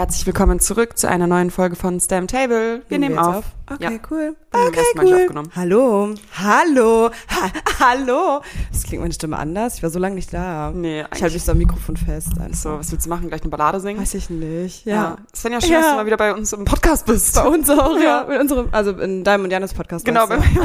Herzlich 0.00 0.24
willkommen 0.24 0.60
zurück 0.60 0.96
zu 0.96 1.10
einer 1.10 1.26
neuen 1.26 1.50
Folge 1.50 1.76
von 1.76 2.00
Stam 2.00 2.26
Table. 2.26 2.80
Wir 2.88 2.98
nehmen 2.98 3.16
jetzt 3.16 3.22
auf. 3.26 3.44
Okay, 3.70 3.84
Ja. 3.84 3.90
cool. 4.10 4.34
Okay, 4.50 4.80
nicht 4.94 5.04
cool. 5.04 5.14
aufgenommen. 5.22 5.50
Hallo. 5.54 6.14
Hallo. 6.38 7.10
Ha 7.28 7.50
Hallo. 7.80 8.40
Das 8.72 8.84
klingt 8.84 9.02
meine 9.02 9.12
Stimme 9.12 9.36
anders. 9.38 9.74
Ich 9.76 9.82
war 9.82 9.90
so 9.90 9.98
lange 9.98 10.14
nicht 10.14 10.32
da. 10.32 10.72
Nee, 10.74 11.04
Ich 11.14 11.22
halte 11.22 11.34
mich 11.34 11.44
so 11.44 11.52
am 11.52 11.58
Mikrofon 11.58 11.98
fest. 11.98 12.28
Einfach. 12.40 12.54
so. 12.58 12.78
Was 12.78 12.90
willst 12.92 13.04
du 13.04 13.10
machen? 13.10 13.28
Gleich 13.28 13.42
eine 13.42 13.50
Ballade 13.50 13.78
singen? 13.78 14.00
Weiß 14.00 14.14
ich 14.14 14.30
nicht. 14.30 14.86
Ja. 14.86 14.94
Ja. 14.94 15.16
Svenja, 15.36 15.60
schön, 15.60 15.72
Ja. 15.72 15.80
dass 15.82 15.90
du 15.90 15.96
mal 15.96 16.06
wieder 16.06 16.16
bei 16.16 16.32
uns 16.32 16.50
im 16.54 16.64
Podcast 16.64 17.04
bist. 17.04 17.34
Bei 17.34 17.46
uns 17.46 17.68
auch, 17.68 17.94
Ja. 17.98 18.26
ja. 18.26 18.34
In 18.36 18.40
unserem, 18.40 18.68
also 18.72 18.92
in 18.92 19.22
deinem 19.22 19.44
und 19.44 19.50
Janis 19.50 19.74
Podcast. 19.74 20.06
Genau, 20.06 20.26
bei 20.26 20.38
meinst 20.38 20.56
du? 20.56 20.62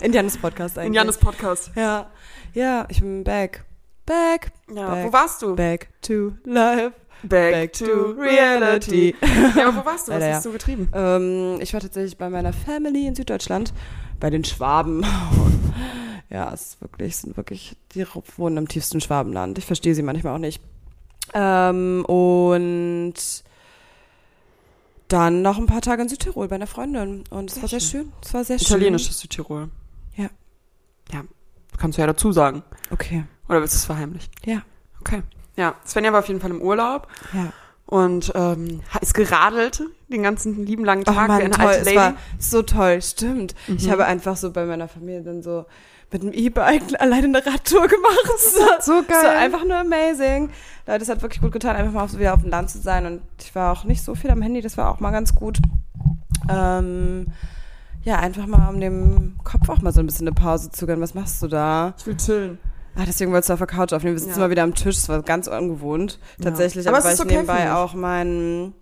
in 0.04 0.12
Janis 0.12 0.36
Podcast 0.36 0.76
eigentlich. 0.76 0.88
In 0.88 0.94
Janis 0.94 1.18
Podcast. 1.18 1.70
Ja. 1.76 2.06
Ja, 2.52 2.84
ich 2.88 2.98
bin 3.00 3.22
back. 3.22 3.64
Back. 4.06 4.50
Ja. 4.74 4.88
Back. 4.92 5.06
Wo 5.06 5.12
warst 5.12 5.40
du? 5.42 5.54
Back 5.54 5.90
to 6.02 6.32
life. 6.44 6.92
Back, 7.22 7.52
Back 7.52 7.72
to 7.72 8.12
reality. 8.12 9.14
ja, 9.56 9.68
aber 9.68 9.78
wo 9.78 9.84
warst 9.84 10.08
du? 10.08 10.12
Was 10.12 10.20
Leider, 10.20 10.36
hast 10.36 10.46
du 10.46 10.52
getrieben? 10.52 10.88
Ähm, 10.92 11.58
ich 11.60 11.72
war 11.74 11.80
tatsächlich 11.80 12.16
bei 12.16 12.30
meiner 12.30 12.52
Family 12.52 13.06
in 13.06 13.14
Süddeutschland, 13.14 13.72
bei 14.20 14.30
den 14.30 14.44
Schwaben. 14.44 15.04
ja, 16.30 16.52
es 16.52 16.62
ist 16.62 16.80
wirklich, 16.80 17.16
sind 17.16 17.36
wirklich, 17.36 17.76
die 17.92 18.06
wohnen 18.36 18.56
im 18.56 18.68
tiefsten 18.68 19.00
Schwabenland. 19.00 19.58
Ich 19.58 19.66
verstehe 19.66 19.94
sie 19.94 20.02
manchmal 20.02 20.34
auch 20.34 20.38
nicht. 20.38 20.62
Ähm, 21.34 22.04
und 22.06 23.14
dann 25.08 25.42
noch 25.42 25.58
ein 25.58 25.66
paar 25.66 25.80
Tage 25.80 26.02
in 26.02 26.08
Südtirol 26.08 26.48
bei 26.48 26.56
einer 26.56 26.66
Freundin. 26.66 27.24
Und 27.30 27.50
es 27.50 27.60
war 27.60 27.68
sehr 27.68 27.80
schön. 27.80 28.02
schön. 28.02 28.12
Es 28.22 28.34
war 28.34 28.44
sehr 28.44 28.56
Italienisches 28.56 29.18
Südtirol. 29.20 29.70
Ja. 30.16 30.28
Ja. 31.12 31.24
Kannst 31.78 31.98
du 31.98 32.02
ja 32.02 32.06
dazu 32.06 32.30
sagen. 32.32 32.62
schön. 32.88 32.92
Okay. 32.92 33.24
Oder 33.48 33.60
willst 33.60 33.74
du 33.74 33.78
es 33.78 33.84
verheimlichen? 33.86 34.30
Ja. 34.44 34.62
Okay. 35.00 35.22
Ja. 35.58 35.74
Svenja 35.86 36.12
war 36.12 36.20
auf 36.20 36.28
jeden 36.28 36.40
Fall 36.40 36.50
im 36.50 36.62
Urlaub 36.62 37.08
Ja. 37.34 37.52
und 37.86 38.32
ähm, 38.34 38.80
ist 39.00 39.12
geradelt 39.14 39.82
den 40.08 40.22
ganzen 40.22 40.64
lieben 40.64 40.84
langen 40.84 41.02
Oh 41.06 41.12
Tag 41.12 41.24
wie 41.24 41.28
Mann, 41.32 41.40
eine 41.42 41.50
toll. 41.50 41.66
alte 41.66 41.80
Es 41.80 41.84
Lady. 41.84 41.96
war 41.98 42.14
so 42.38 42.62
toll. 42.62 43.02
Stimmt. 43.02 43.54
Ich 43.66 43.86
Mhm. 43.86 43.90
habe 43.90 44.04
einfach 44.06 44.36
so 44.36 44.50
bei 44.52 44.64
meiner 44.64 44.88
Familie 44.88 45.22
dann 45.22 45.42
so 45.42 45.66
mit 46.10 46.22
dem 46.22 46.32
E-Bike 46.32 46.82
alleine 47.00 47.26
eine 47.26 47.44
Radtour 47.44 47.86
gemacht. 47.88 48.38
So 48.80 49.02
geil. 49.06 49.18
So 49.20 49.28
einfach 49.28 49.64
nur 49.64 49.76
amazing. 49.76 50.50
Leute, 50.86 51.02
es 51.02 51.08
hat 51.10 51.20
wirklich 51.20 51.42
gut 51.42 51.52
getan, 51.52 51.76
einfach 51.76 51.92
mal 51.92 52.10
wieder 52.18 52.32
auf 52.32 52.40
dem 52.40 52.50
Land 52.50 52.70
zu 52.70 52.78
sein. 52.78 53.04
Und 53.04 53.20
ich 53.40 53.54
war 53.54 53.72
auch 53.72 53.84
nicht 53.84 54.02
so 54.02 54.14
viel 54.14 54.30
am 54.30 54.40
Handy, 54.40 54.62
das 54.62 54.78
war 54.78 54.90
auch 54.90 55.00
mal 55.00 55.10
ganz 55.10 55.34
gut. 55.34 55.58
Ähm, 56.48 57.26
ja, 58.04 58.16
einfach 58.20 58.46
mal 58.46 58.68
um 58.68 58.80
dem 58.80 59.36
Kopf 59.44 59.68
auch 59.68 59.82
mal 59.82 59.92
so 59.92 60.00
ein 60.00 60.06
bisschen 60.06 60.26
eine 60.26 60.34
Pause 60.34 60.70
zu 60.70 60.86
gönnen. 60.86 61.02
Was 61.02 61.14
machst 61.14 61.42
du 61.42 61.48
da? 61.48 61.94
ich 61.98 62.06
will 62.06 62.16
chillen. 62.16 62.58
Ah, 62.98 63.04
deswegen 63.06 63.30
wolltest 63.30 63.48
du 63.48 63.52
auf 63.52 63.60
der 63.60 63.68
Couch 63.68 63.92
aufnehmen. 63.92 64.16
Wir 64.16 64.20
sitzen 64.20 64.34
Ja. 64.34 64.40
mal 64.40 64.50
wieder 64.50 64.64
am 64.64 64.74
Tisch. 64.74 64.96
Das 64.96 65.08
war 65.08 65.22
ganz 65.22 65.46
ungewohnt. 65.46 66.18
Ja. 66.38 66.46
Tatsächlich, 66.46 66.88
Aber 66.88 66.96
aber, 66.98 67.10
es 67.10 67.18
weil 67.20 67.26
ich 67.26 67.32
okay, 67.32 67.42
nebenbei 67.42 67.72
auch 67.72 67.94
meinen 67.94 68.74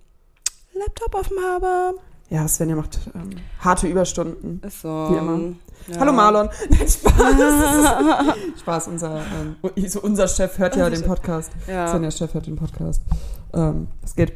Laptop 0.73 1.14
offen 1.14 1.36
habe. 1.45 1.98
Ja, 2.31 2.48
Svenja 2.48 2.77
macht 2.77 2.98
ähm, 3.14 3.31
harte 3.61 3.86
Überstunden. 3.86 4.61
Ist 4.67 4.81
so. 4.81 4.89
Wie 4.89 5.17
immer. 5.17 5.39
Ja. 5.89 6.00
Hallo 6.00 6.12
Marlon. 6.12 6.48
Nein, 6.70 6.89
Spaß. 6.89 8.34
Spaß, 8.61 8.89
unser, 8.89 9.20
ähm, 9.20 9.56
so 9.86 10.00
unser 10.00 10.27
Chef 10.28 10.58
hört 10.58 10.77
ja 10.77 10.89
den. 10.89 11.03
Podcast. 11.03 11.53
Ja. 11.69 11.86
Svenjas 11.89 12.17
Chef 12.19 12.33
hört 12.33 12.47
den 12.47 12.56
Podcast. 12.56 13.03
Ähm, 13.53 13.89
was 14.01 14.17
geht? 14.17 14.33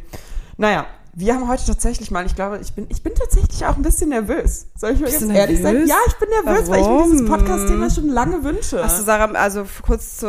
Naja, 0.58 0.86
wir 1.12 1.34
haben 1.34 1.48
heute 1.48 1.64
tatsächlich 1.66 2.10
mal, 2.10 2.24
ich 2.24 2.34
glaube, 2.36 2.58
ich 2.62 2.72
bin, 2.72 2.86
ich 2.88 3.02
bin 3.02 3.14
tatsächlich 3.14 3.64
auch 3.66 3.76
ein 3.76 3.82
bisschen 3.82 4.10
nervös. 4.10 4.66
Soll 4.76 4.92
ich 4.92 5.00
ganz 5.00 5.18
du 5.18 5.28
ehrlich 5.30 5.60
sein? 5.60 5.74
nervös? 5.74 5.88
Ja, 5.90 5.96
ich 6.06 6.14
bin 6.14 6.28
nervös, 6.28 6.70
weil 6.70 6.80
ich 6.80 6.86
mir 6.86 7.02
dieses 7.04 7.28
Warum? 7.28 7.38
Podcast-Thema 7.40 7.90
schon 7.90 8.08
lange 8.08 8.44
wünsche. 8.44 8.82
Hast 8.82 9.00
du 9.00 9.04
Sarah, 9.04 9.30
also 9.32 9.64
kurz 9.82 10.18
zu, 10.18 10.26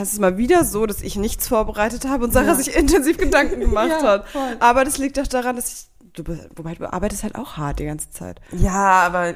es 0.00 0.12
ist 0.14 0.20
mal 0.20 0.36
wieder 0.38 0.64
so, 0.64 0.86
dass 0.86 1.02
ich 1.02 1.16
nichts 1.16 1.48
vorbereitet 1.48 2.06
habe 2.06 2.24
und 2.24 2.32
Sarah 2.32 2.46
Ja. 2.46 2.54
sich 2.54 2.74
intensiv 2.74 3.18
Gedanken 3.18 3.60
gemacht 3.60 3.88
Ja, 3.90 4.02
hat. 4.02 4.28
voll. 4.28 4.56
Aber 4.60 4.84
das 4.84 4.98
liegt 4.98 5.18
doch 5.18 5.26
daran, 5.26 5.56
dass 5.56 5.68
ich, 5.72 5.86
du, 6.14 6.24
be- 6.24 6.48
wobei 6.56 6.74
du 6.74 6.90
arbeitest 6.92 7.22
halt 7.22 7.36
auch 7.36 7.56
hart 7.56 7.78
die 7.78 7.84
ganze 7.84 8.10
Zeit. 8.10 8.40
ja, 8.52 8.72
aber 9.02 9.34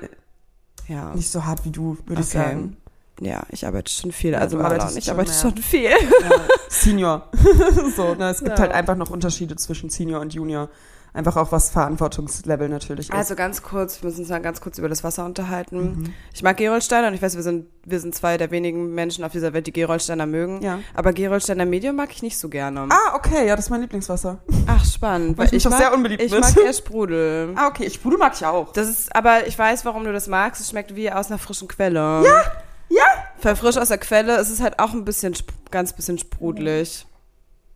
Ja. 0.88 1.14
nicht 1.14 1.30
so 1.30 1.44
hart 1.44 1.64
wie 1.64 1.70
du, 1.70 1.98
würde 2.06 2.22
ich 2.22 2.28
Okay. 2.28 2.38
sagen. 2.38 2.76
Ja, 3.20 3.44
ich 3.50 3.66
arbeite 3.66 3.90
schon 3.90 4.12
viel. 4.12 4.32
Ja, 4.32 4.38
Also 4.40 4.56
Marla 4.56 4.74
arbeitest 4.74 4.92
und 4.92 4.98
ich 4.98 5.04
schon 5.04 5.12
arbeite 5.14 5.30
mehr. 5.30 5.40
schon 5.40 5.56
viel. 5.56 5.90
Ja. 5.90 6.36
Senior. 6.68 7.28
so, 7.96 8.14
ne, 8.14 8.30
es 8.30 8.38
gibt 8.40 8.50
Ja. 8.58 8.58
halt 8.58 8.72
einfach 8.72 8.96
noch 8.96 9.10
Unterschiede 9.10 9.56
zwischen 9.56 9.88
Senior 9.90 10.20
und 10.20 10.34
Junior. 10.34 10.68
Einfach 11.14 11.36
auch 11.36 11.50
was 11.50 11.70
Verantwortungslevel 11.70 12.68
natürlich 12.68 13.08
ist. 13.08 13.14
Also 13.14 13.36
ganz 13.36 13.62
kurz, 13.62 14.02
wir 14.02 14.10
müssen 14.10 14.20
uns 14.20 14.28
mal 14.28 14.42
ganz 14.42 14.60
kurz 14.60 14.76
über 14.76 14.90
das 14.90 15.02
Wasser 15.02 15.24
unterhalten. 15.24 15.78
Mhm. 16.00 16.14
Ich 16.34 16.42
mag 16.42 16.58
Gerolsteiner 16.58 17.08
und 17.08 17.14
ich 17.14 17.22
weiß, 17.22 17.36
wir 17.36 17.42
sind, 17.42 17.68
wir 17.86 18.00
sind 18.00 18.14
zwei 18.14 18.36
der 18.36 18.50
wenigen 18.50 18.94
Menschen 18.94 19.24
auf 19.24 19.32
dieser 19.32 19.54
Welt, 19.54 19.66
die 19.66 19.72
Gerolsteiner 19.72 20.26
mögen. 20.26 20.60
Ja. 20.60 20.80
Aber 20.92 21.14
Gerolsteiner 21.14 21.64
Medium 21.64 21.96
mag 21.96 22.10
ich 22.12 22.22
nicht 22.22 22.36
so 22.36 22.50
gerne. 22.50 22.86
Ah, 22.90 23.14
okay, 23.16 23.46
ja, 23.46 23.56
das 23.56 23.64
ist 23.64 23.70
mein 23.70 23.80
Lieblingswasser. 23.80 24.40
Ach, 24.66 24.84
spannend. 24.84 25.38
Weil 25.38 25.46
ich 25.46 25.52
mich 25.52 25.62
doch 25.62 25.70
mag, 25.70 25.80
sehr 25.80 25.94
unbeliebt 25.94 26.20
Ich 26.22 26.32
bin. 26.32 26.40
mag 26.40 26.54
eher 26.54 26.72
Sprudel. 26.74 27.54
Ah, 27.56 27.68
okay, 27.68 27.88
Sprudel 27.88 28.18
mag 28.18 28.34
ich 28.34 28.44
auch. 28.44 28.74
Das 28.74 28.86
ist, 28.86 29.16
aber 29.16 29.46
ich 29.46 29.58
weiß, 29.58 29.86
warum 29.86 30.04
du 30.04 30.12
das 30.12 30.26
magst. 30.28 30.60
Es 30.60 30.68
schmeckt 30.68 30.94
wie 30.96 31.10
aus 31.10 31.28
einer 31.28 31.38
frischen 31.38 31.66
Quelle. 31.66 32.24
Ja, 32.26 32.42
ja. 32.88 33.04
Weil 33.42 33.56
frisch 33.56 33.76
aus 33.76 33.88
der 33.88 33.98
Quelle 33.98 34.36
ist 34.38 34.50
es 34.50 34.60
halt 34.60 34.78
auch 34.78 34.92
ein 34.92 35.04
bisschen, 35.04 35.34
ganz 35.70 35.92
bisschen 35.92 36.18
sprudelig. 36.18 37.06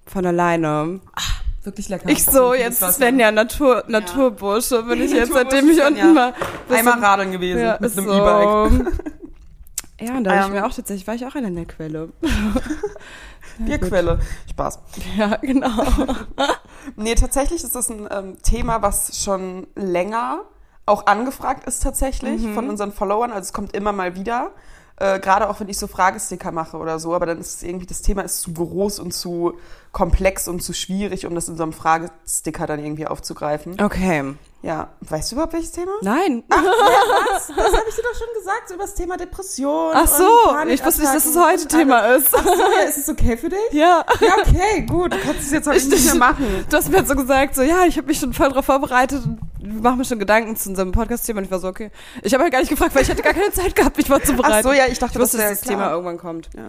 Von 0.06 0.26
alleine. 0.26 1.00
Wirklich 1.62 1.88
lecker. 1.90 2.08
Ich 2.08 2.24
so, 2.24 2.54
jetzt 2.54 2.80
Svenja, 2.80 3.30
Natur, 3.30 3.84
Naturbursche, 3.86 4.82
bin 4.88 5.02
ich 5.02 5.12
jetzt, 5.12 5.32
seitdem 5.32 5.68
ich 5.70 5.76
Svenja. 5.76 6.04
unten 6.04 6.14
mal. 6.14 6.34
Einmal 6.70 6.98
radeln 6.98 7.32
gewesen 7.32 7.60
ja, 7.60 7.76
mit 7.78 7.90
ist 7.90 7.98
einem 7.98 8.08
so. 8.08 8.14
E-Bike. 8.14 8.92
Ja, 10.02 10.14
und 10.16 10.24
da 10.24 10.30
habe 10.30 10.40
ich 10.40 10.46
Ähm. 10.46 10.52
mir 10.54 10.64
auch 10.66 10.72
tatsächlich, 10.72 11.06
war 11.06 11.14
ich 11.14 11.26
auch 11.26 11.34
in 11.34 11.54
der 11.54 11.66
Quelle. 11.66 12.08
Bierquelle. 13.58 14.18
Spaß. 14.50 14.78
Ja, 15.18 15.36
genau. 15.36 15.70
Nee, 16.96 17.14
tatsächlich 17.14 17.62
ist 17.62 17.74
das 17.74 17.90
ein 17.90 18.08
ähm, 18.10 18.38
Thema, 18.42 18.80
was 18.80 19.22
schon 19.22 19.66
länger 19.74 20.40
auch 20.86 21.06
angefragt 21.06 21.66
ist 21.66 21.82
tatsächlich 21.82 22.40
Mhm. 22.40 22.54
von 22.54 22.68
unseren 22.70 22.92
Followern. 22.92 23.30
Also 23.30 23.42
es 23.42 23.52
kommt 23.52 23.76
immer 23.76 23.92
mal 23.92 24.14
wieder. 24.14 24.52
Äh, 25.00 25.18
Gerade 25.18 25.48
auch 25.48 25.58
wenn 25.60 25.68
ich 25.68 25.78
so 25.78 25.86
Fragesticker 25.86 26.52
mache 26.52 26.76
oder 26.76 26.98
so, 26.98 27.14
aber 27.14 27.26
dann 27.26 27.38
ist 27.38 27.62
irgendwie, 27.62 27.86
das 27.86 28.02
Thema 28.02 28.22
ist 28.22 28.40
zu 28.42 28.52
groß 28.52 28.98
und 28.98 29.12
zu 29.12 29.54
komplex 29.92 30.46
und 30.46 30.62
zu 30.62 30.74
schwierig, 30.74 31.26
um 31.26 31.34
das 31.34 31.48
in 31.48 31.56
so 31.56 31.62
einem 31.62 31.72
Fragesticker 31.72 32.66
dann 32.66 32.78
irgendwie 32.84 33.06
aufzugreifen. 33.06 33.80
Okay. 33.80 34.34
Ja, 34.62 34.88
weißt 35.00 35.30
du 35.30 35.36
überhaupt 35.36 35.54
welches 35.54 35.72
Thema? 35.72 35.92
Nein. 36.02 36.44
Was? 36.48 37.46
Das 37.48 37.56
habe 37.56 37.84
ich 37.88 37.94
dir 37.94 38.02
doch 38.02 38.14
schon 38.18 38.28
gesagt, 38.38 38.68
so 38.68 38.74
über 38.74 38.84
das 38.84 38.94
Thema 38.94 39.16
Depression. 39.16 39.92
Ach 39.94 40.06
so, 40.06 40.28
ich 40.68 40.84
wusste 40.84 41.00
nicht, 41.00 41.14
dass 41.14 41.24
es 41.24 41.36
heute 41.36 41.66
Thema 41.66 42.00
alles. 42.00 42.24
ist. 42.24 42.34
Ach 42.36 42.44
so, 42.44 42.50
ja, 42.50 42.86
ist 42.86 42.98
es 42.98 43.08
okay 43.08 43.38
für 43.38 43.48
dich? 43.48 43.58
Ja. 43.72 44.04
Ja, 44.20 44.34
okay, 44.38 44.82
gut. 44.82 45.14
Du 45.14 45.18
kannst 45.18 45.42
es 45.42 45.50
jetzt 45.50 45.66
heute 45.66 45.78
Ich- 45.78 45.88
nicht 45.88 46.04
mehr 46.04 46.14
machen. 46.16 46.66
Du 46.68 46.76
hast 46.76 46.90
mir 46.90 46.98
halt 46.98 47.08
so 47.08 47.14
gesagt, 47.16 47.54
so, 47.54 47.62
ja, 47.62 47.84
ich 47.86 47.96
habe 47.96 48.06
mich 48.08 48.18
schon 48.18 48.34
voll 48.34 48.50
drauf 48.50 48.66
vorbereitet 48.66 49.22
und 49.24 49.82
mache 49.82 49.96
mir 49.96 50.04
schon 50.04 50.18
Gedanken 50.18 50.54
zu 50.56 50.68
unserem 50.68 50.92
Podcast-Thema. 50.92 51.38
Und 51.38 51.44
ich 51.46 51.50
war 51.50 51.58
so, 51.60 51.68
okay. 51.68 51.90
Ich 52.22 52.34
habe 52.34 52.42
halt 52.42 52.52
gar 52.52 52.60
nicht 52.60 52.68
gefragt, 52.70 52.94
weil 52.94 53.02
ich 53.02 53.10
hatte 53.10 53.22
gar 53.22 53.32
keine 53.32 53.52
Zeit 53.52 53.74
gehabt, 53.74 53.96
mich 53.96 54.08
vorzubereiten. 54.08 54.56
Ach 54.58 54.62
so, 54.62 54.72
ja, 54.72 54.86
ich 54.88 54.98
dachte, 54.98 55.14
ich 55.14 55.22
wusste, 55.22 55.38
das 55.38 55.48
dass 55.48 55.60
das 55.60 55.68
klar. 55.68 55.78
Thema 55.78 55.90
irgendwann 55.92 56.18
kommt. 56.18 56.50
Ja. 56.54 56.62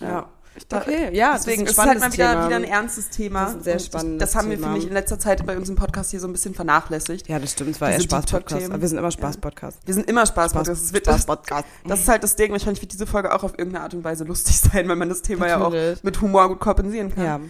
Ja. 0.00 0.12
Dachte, 0.20 0.28
Okay, 0.72 1.14
ja, 1.14 1.34
deswegen 1.34 1.64
das 1.64 1.72
ist 1.72 1.78
es 1.78 1.84
halt 1.84 2.00
mal 2.00 2.12
wieder, 2.12 2.46
wieder 2.46 2.56
ein 2.56 2.64
ernstes 2.64 3.10
Thema. 3.10 3.44
Das 3.44 3.50
ist 3.50 3.56
ein 3.56 3.62
sehr 3.62 3.78
spannendes 3.78 4.18
Das 4.18 4.34
haben 4.36 4.50
wir, 4.50 4.56
Thema. 4.56 4.68
finde 4.68 4.80
ich, 4.80 4.88
in 4.88 4.94
letzter 4.94 5.18
Zeit 5.18 5.44
bei 5.46 5.56
uns 5.56 5.68
im 5.68 5.76
Podcast 5.76 6.10
hier 6.10 6.20
so 6.20 6.26
ein 6.26 6.32
bisschen 6.32 6.54
vernachlässigt. 6.54 7.28
Ja, 7.28 7.38
das 7.38 7.52
stimmt, 7.52 7.70
es 7.70 7.80
war 7.80 7.90
eher 7.90 8.00
Spaß-Podcast. 8.00 8.70
Aber 8.70 8.80
wir 8.80 8.88
sind 8.88 8.98
immer 8.98 9.10
Spaß-Podcast. 9.10 9.78
Wir 9.84 9.94
sind 9.94 10.08
immer 10.08 10.26
Spaß, 10.26 10.52
Spaß 10.52 10.66
das, 10.68 12.00
ist 12.00 12.08
halt 12.08 12.22
das 12.22 12.36
Ding. 12.36 12.52
Wahrscheinlich 12.52 12.80
wird 12.80 12.92
diese 12.92 13.06
Folge 13.06 13.34
auch 13.34 13.42
auf 13.42 13.52
irgendeine 13.58 13.84
Art 13.84 13.94
und 13.94 14.04
Weise 14.04 14.24
lustig 14.24 14.58
sein, 14.72 14.88
weil 14.88 14.96
man 14.96 15.08
das 15.08 15.22
Thema 15.22 15.46
ja 15.46 15.58
Natürlich. 15.58 15.98
auch 15.98 16.04
mit 16.04 16.20
Humor 16.20 16.48
gut 16.48 16.60
kompensieren 16.60 17.14
kann. 17.14 17.24
Ja. 17.24 17.40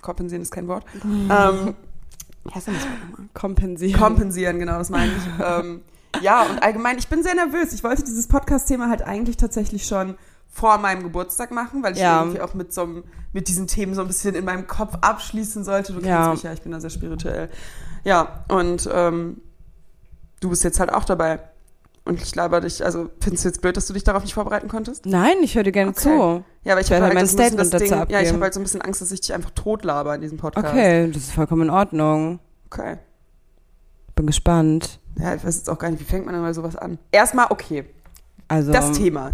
Kompensieren 0.00 0.42
ist 0.42 0.50
kein 0.50 0.68
Wort. 0.68 0.84
ähm, 1.04 1.74
heißt 2.54 2.66
denn 2.66 2.74
das? 2.74 2.86
Kompensieren. 3.34 4.00
Kompensieren, 4.00 4.58
genau, 4.58 4.78
das 4.78 4.90
meine 4.90 5.12
ich. 5.12 5.44
ähm, 5.44 5.82
ja, 6.20 6.42
und 6.42 6.62
allgemein, 6.62 6.98
ich 6.98 7.08
bin 7.08 7.22
sehr 7.22 7.34
nervös. 7.34 7.72
Ich 7.72 7.82
wollte 7.82 8.04
dieses 8.04 8.28
Podcast-Thema 8.28 8.88
halt 8.88 9.02
eigentlich 9.02 9.36
tatsächlich 9.36 9.86
schon 9.86 10.16
vor 10.54 10.78
meinem 10.78 11.02
Geburtstag 11.02 11.50
machen, 11.50 11.82
weil 11.82 11.94
ich 11.94 11.98
Ja. 11.98 12.20
irgendwie 12.22 12.40
auch 12.40 12.54
mit 12.54 12.72
so 12.72 12.82
einem, 12.82 13.04
mit 13.32 13.48
diesen 13.48 13.66
Themen 13.66 13.94
so 13.94 14.00
ein 14.02 14.06
bisschen 14.06 14.34
in 14.36 14.44
meinem 14.44 14.66
Kopf 14.68 14.94
abschließen 15.00 15.64
sollte. 15.64 15.92
Du 15.92 15.98
kennst 15.98 16.08
Ja. 16.08 16.30
mich 16.30 16.42
ja, 16.44 16.52
ich 16.52 16.62
bin 16.62 16.70
da 16.72 16.80
sehr 16.80 16.90
spirituell. 16.90 17.48
Ja, 18.04 18.44
und 18.48 18.88
ähm, 18.92 19.40
du 20.40 20.48
bist 20.50 20.62
jetzt 20.62 20.78
halt 20.78 20.92
auch 20.92 21.04
dabei. 21.04 21.40
Und 22.06 22.20
ich 22.22 22.34
laber 22.34 22.60
dich, 22.60 22.84
also 22.84 23.08
findest 23.18 23.44
du 23.44 23.48
jetzt 23.48 23.62
blöd, 23.62 23.76
dass 23.78 23.86
du 23.86 23.94
dich 23.94 24.04
darauf 24.04 24.22
nicht 24.22 24.34
vorbereiten 24.34 24.68
konntest? 24.68 25.06
Nein, 25.06 25.36
ich 25.42 25.54
höre 25.56 25.62
dir 25.64 25.72
gerne 25.72 25.90
Okay. 25.90 26.00
zu. 26.02 26.44
Ja, 26.62 26.72
aber 26.74 26.80
ich 26.82 26.86
Ich 26.88 26.92
habe 26.92 27.02
halt 27.06 27.16
halt 27.16 27.28
so 27.28 27.36
ein 27.38 27.44
bisschen 27.44 27.56
das 27.56 27.68
Statement 27.68 27.74
dazu 27.74 27.84
Ding, 27.84 27.90
ja, 27.92 27.96
ich 27.96 28.02
abgeben. 28.16 28.32
habe 28.34 28.42
halt 28.44 28.54
so 28.54 28.60
ein 28.60 28.62
bisschen 28.62 28.82
Angst, 28.82 29.00
dass 29.00 29.10
ich 29.10 29.20
dich 29.22 29.32
einfach 29.34 29.50
totlaber 29.50 30.14
in 30.14 30.20
diesem 30.20 30.36
Podcast. 30.38 30.66
Okay, 30.68 31.08
das 31.10 31.22
ist 31.22 31.32
vollkommen 31.32 31.62
in 31.62 31.70
Ordnung. 31.70 32.38
Okay. 32.70 32.98
Bin 34.14 34.26
gespannt. 34.26 35.00
Ja, 35.18 35.34
ich 35.34 35.44
weiß 35.44 35.56
jetzt 35.56 35.70
auch 35.70 35.78
gar 35.78 35.90
nicht, 35.90 35.98
wie 36.00 36.04
fängt 36.04 36.26
man 36.26 36.34
denn 36.34 36.42
mal 36.42 36.52
sowas 36.54 36.76
an? 36.76 36.98
Erstmal, 37.10 37.46
okay, 37.50 37.84
Also, 38.48 38.70
das 38.70 38.92
Thema. 38.92 39.32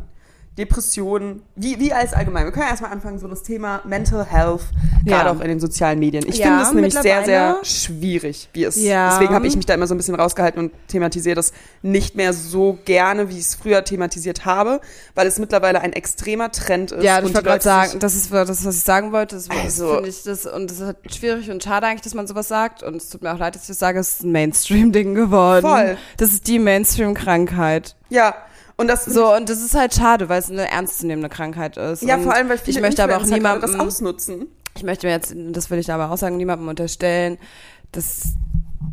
Depressionen, 0.60 1.42
wie, 1.56 1.78
wie 1.80 1.92
alles 1.92 2.12
allgemein. 2.12 2.44
Wir 2.44 2.52
können 2.52 2.64
ja 2.66 2.70
erstmal 2.70 2.92
anfangen, 2.92 3.18
so 3.18 3.26
das 3.28 3.42
Thema 3.42 3.80
Mental 3.84 4.24
Health, 4.24 4.60
Ja. 5.06 5.22
gerade 5.22 5.30
auch 5.36 5.40
in 5.42 5.48
den 5.48 5.58
sozialen 5.60 5.98
Medien. 5.98 6.24
Ich 6.28 6.36
Ja, 6.38 6.46
finde 6.46 6.62
es 6.64 6.72
nämlich 6.72 6.94
sehr, 6.94 7.24
sehr 7.24 7.56
schwierig, 7.62 8.48
wie 8.52 8.64
es. 8.64 8.76
Ja. 8.76 9.10
Deswegen 9.10 9.34
habe 9.34 9.46
ich 9.46 9.56
mich 9.56 9.64
da 9.66 9.74
immer 9.74 9.86
so 9.86 9.94
ein 9.94 9.96
bisschen 9.96 10.14
rausgehalten 10.14 10.60
und 10.64 10.72
thematisiere 10.88 11.34
das 11.34 11.52
nicht 11.82 12.14
mehr 12.14 12.32
so 12.34 12.78
gerne, 12.84 13.28
wie 13.30 13.34
ich 13.38 13.40
es 13.46 13.54
früher 13.54 13.82
thematisiert 13.84 14.44
habe, 14.44 14.80
weil 15.14 15.26
es 15.26 15.38
mittlerweile 15.38 15.80
ein 15.80 15.92
extremer 15.94 16.50
Trend 16.52 16.92
ist. 16.92 17.02
Ja, 17.02 17.18
ich 17.18 17.24
wollte 17.24 17.42
gerade 17.42 17.62
sagen, 17.62 17.98
das 17.98 18.14
ist 18.14 18.32
das, 18.32 18.64
was 18.66 18.76
ich 18.76 18.82
sagen 18.82 19.12
wollte. 19.12 19.36
Das, 19.36 19.48
Also- 19.50 20.04
ich 20.04 20.22
das 20.24 20.44
und 20.46 20.70
das 20.70 20.78
ist 20.80 20.84
halt 20.86 20.96
schwierig 21.14 21.50
und 21.50 21.62
schade 21.64 21.86
eigentlich, 21.86 22.02
dass 22.02 22.14
man 22.14 22.26
sowas 22.26 22.48
sagt. 22.48 22.82
Und 22.82 22.96
es 22.96 23.08
tut 23.08 23.22
mir 23.22 23.32
auch 23.32 23.38
leid, 23.38 23.54
dass 23.54 23.62
ich 23.62 23.68
das 23.68 23.78
sage. 23.78 23.98
Es 23.98 24.14
ist 24.14 24.24
ein 24.24 24.32
Mainstream-Ding 24.32 25.14
geworden. 25.14 25.62
Voll. 25.62 25.96
Das 26.18 26.32
ist 26.32 26.46
die 26.46 26.58
Mainstream-Krankheit. 26.58 27.96
Ja, 28.08 28.34
und 28.80 28.88
das 28.88 29.04
So 29.04 29.34
und 29.34 29.48
das 29.48 29.60
ist 29.62 29.74
halt 29.74 29.94
schade, 29.94 30.28
weil 30.28 30.38
es 30.40 30.50
eine 30.50 30.70
ernstzunehmende 30.70 31.28
Krankheit 31.28 31.76
ist. 31.76 32.02
Ja, 32.02 32.16
und 32.16 32.22
vor 32.24 32.34
allem, 32.34 32.48
weil 32.48 32.58
viele 32.58 32.78
ich 32.78 32.82
möchte 32.82 33.04
aber 33.04 33.16
auch 33.16 33.24
niemandem 33.24 33.60
das 33.70 33.78
ausnutzen. 33.78 34.46
Ich 34.76 34.82
möchte 34.82 35.06
mir 35.06 35.12
jetzt, 35.12 35.34
das 35.36 35.70
will 35.70 35.78
ich 35.78 35.92
aber 35.92 36.10
auch 36.10 36.16
sagen, 36.16 36.36
niemandem 36.36 36.68
unterstellen, 36.68 37.38
dass 37.92 38.22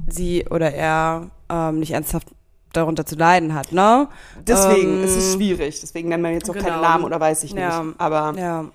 sie 0.07 0.45
oder 0.49 0.73
er 0.73 1.29
ähm, 1.49 1.79
nicht 1.79 1.91
ernsthaft 1.91 2.27
darunter 2.73 3.05
zu 3.05 3.15
leiden 3.15 3.53
hat, 3.53 3.71
ne? 3.71 4.07
Deswegen 4.45 4.97
Ähm, 4.99 5.03
ist 5.03 5.15
es 5.15 5.33
schwierig. 5.33 5.79
Deswegen 5.81 6.09
nennen 6.09 6.23
wir 6.23 6.31
jetzt 6.31 6.49
auch 6.49 6.53
keinen 6.53 6.65
genau. 6.65 6.81
Namen 6.81 7.03
oder 7.05 7.19
weiß 7.19 7.43
ich 7.43 7.53
nicht. 7.53 7.61
Ja. 7.63 7.85
Aber 7.97 8.33
Ja. 8.37 8.65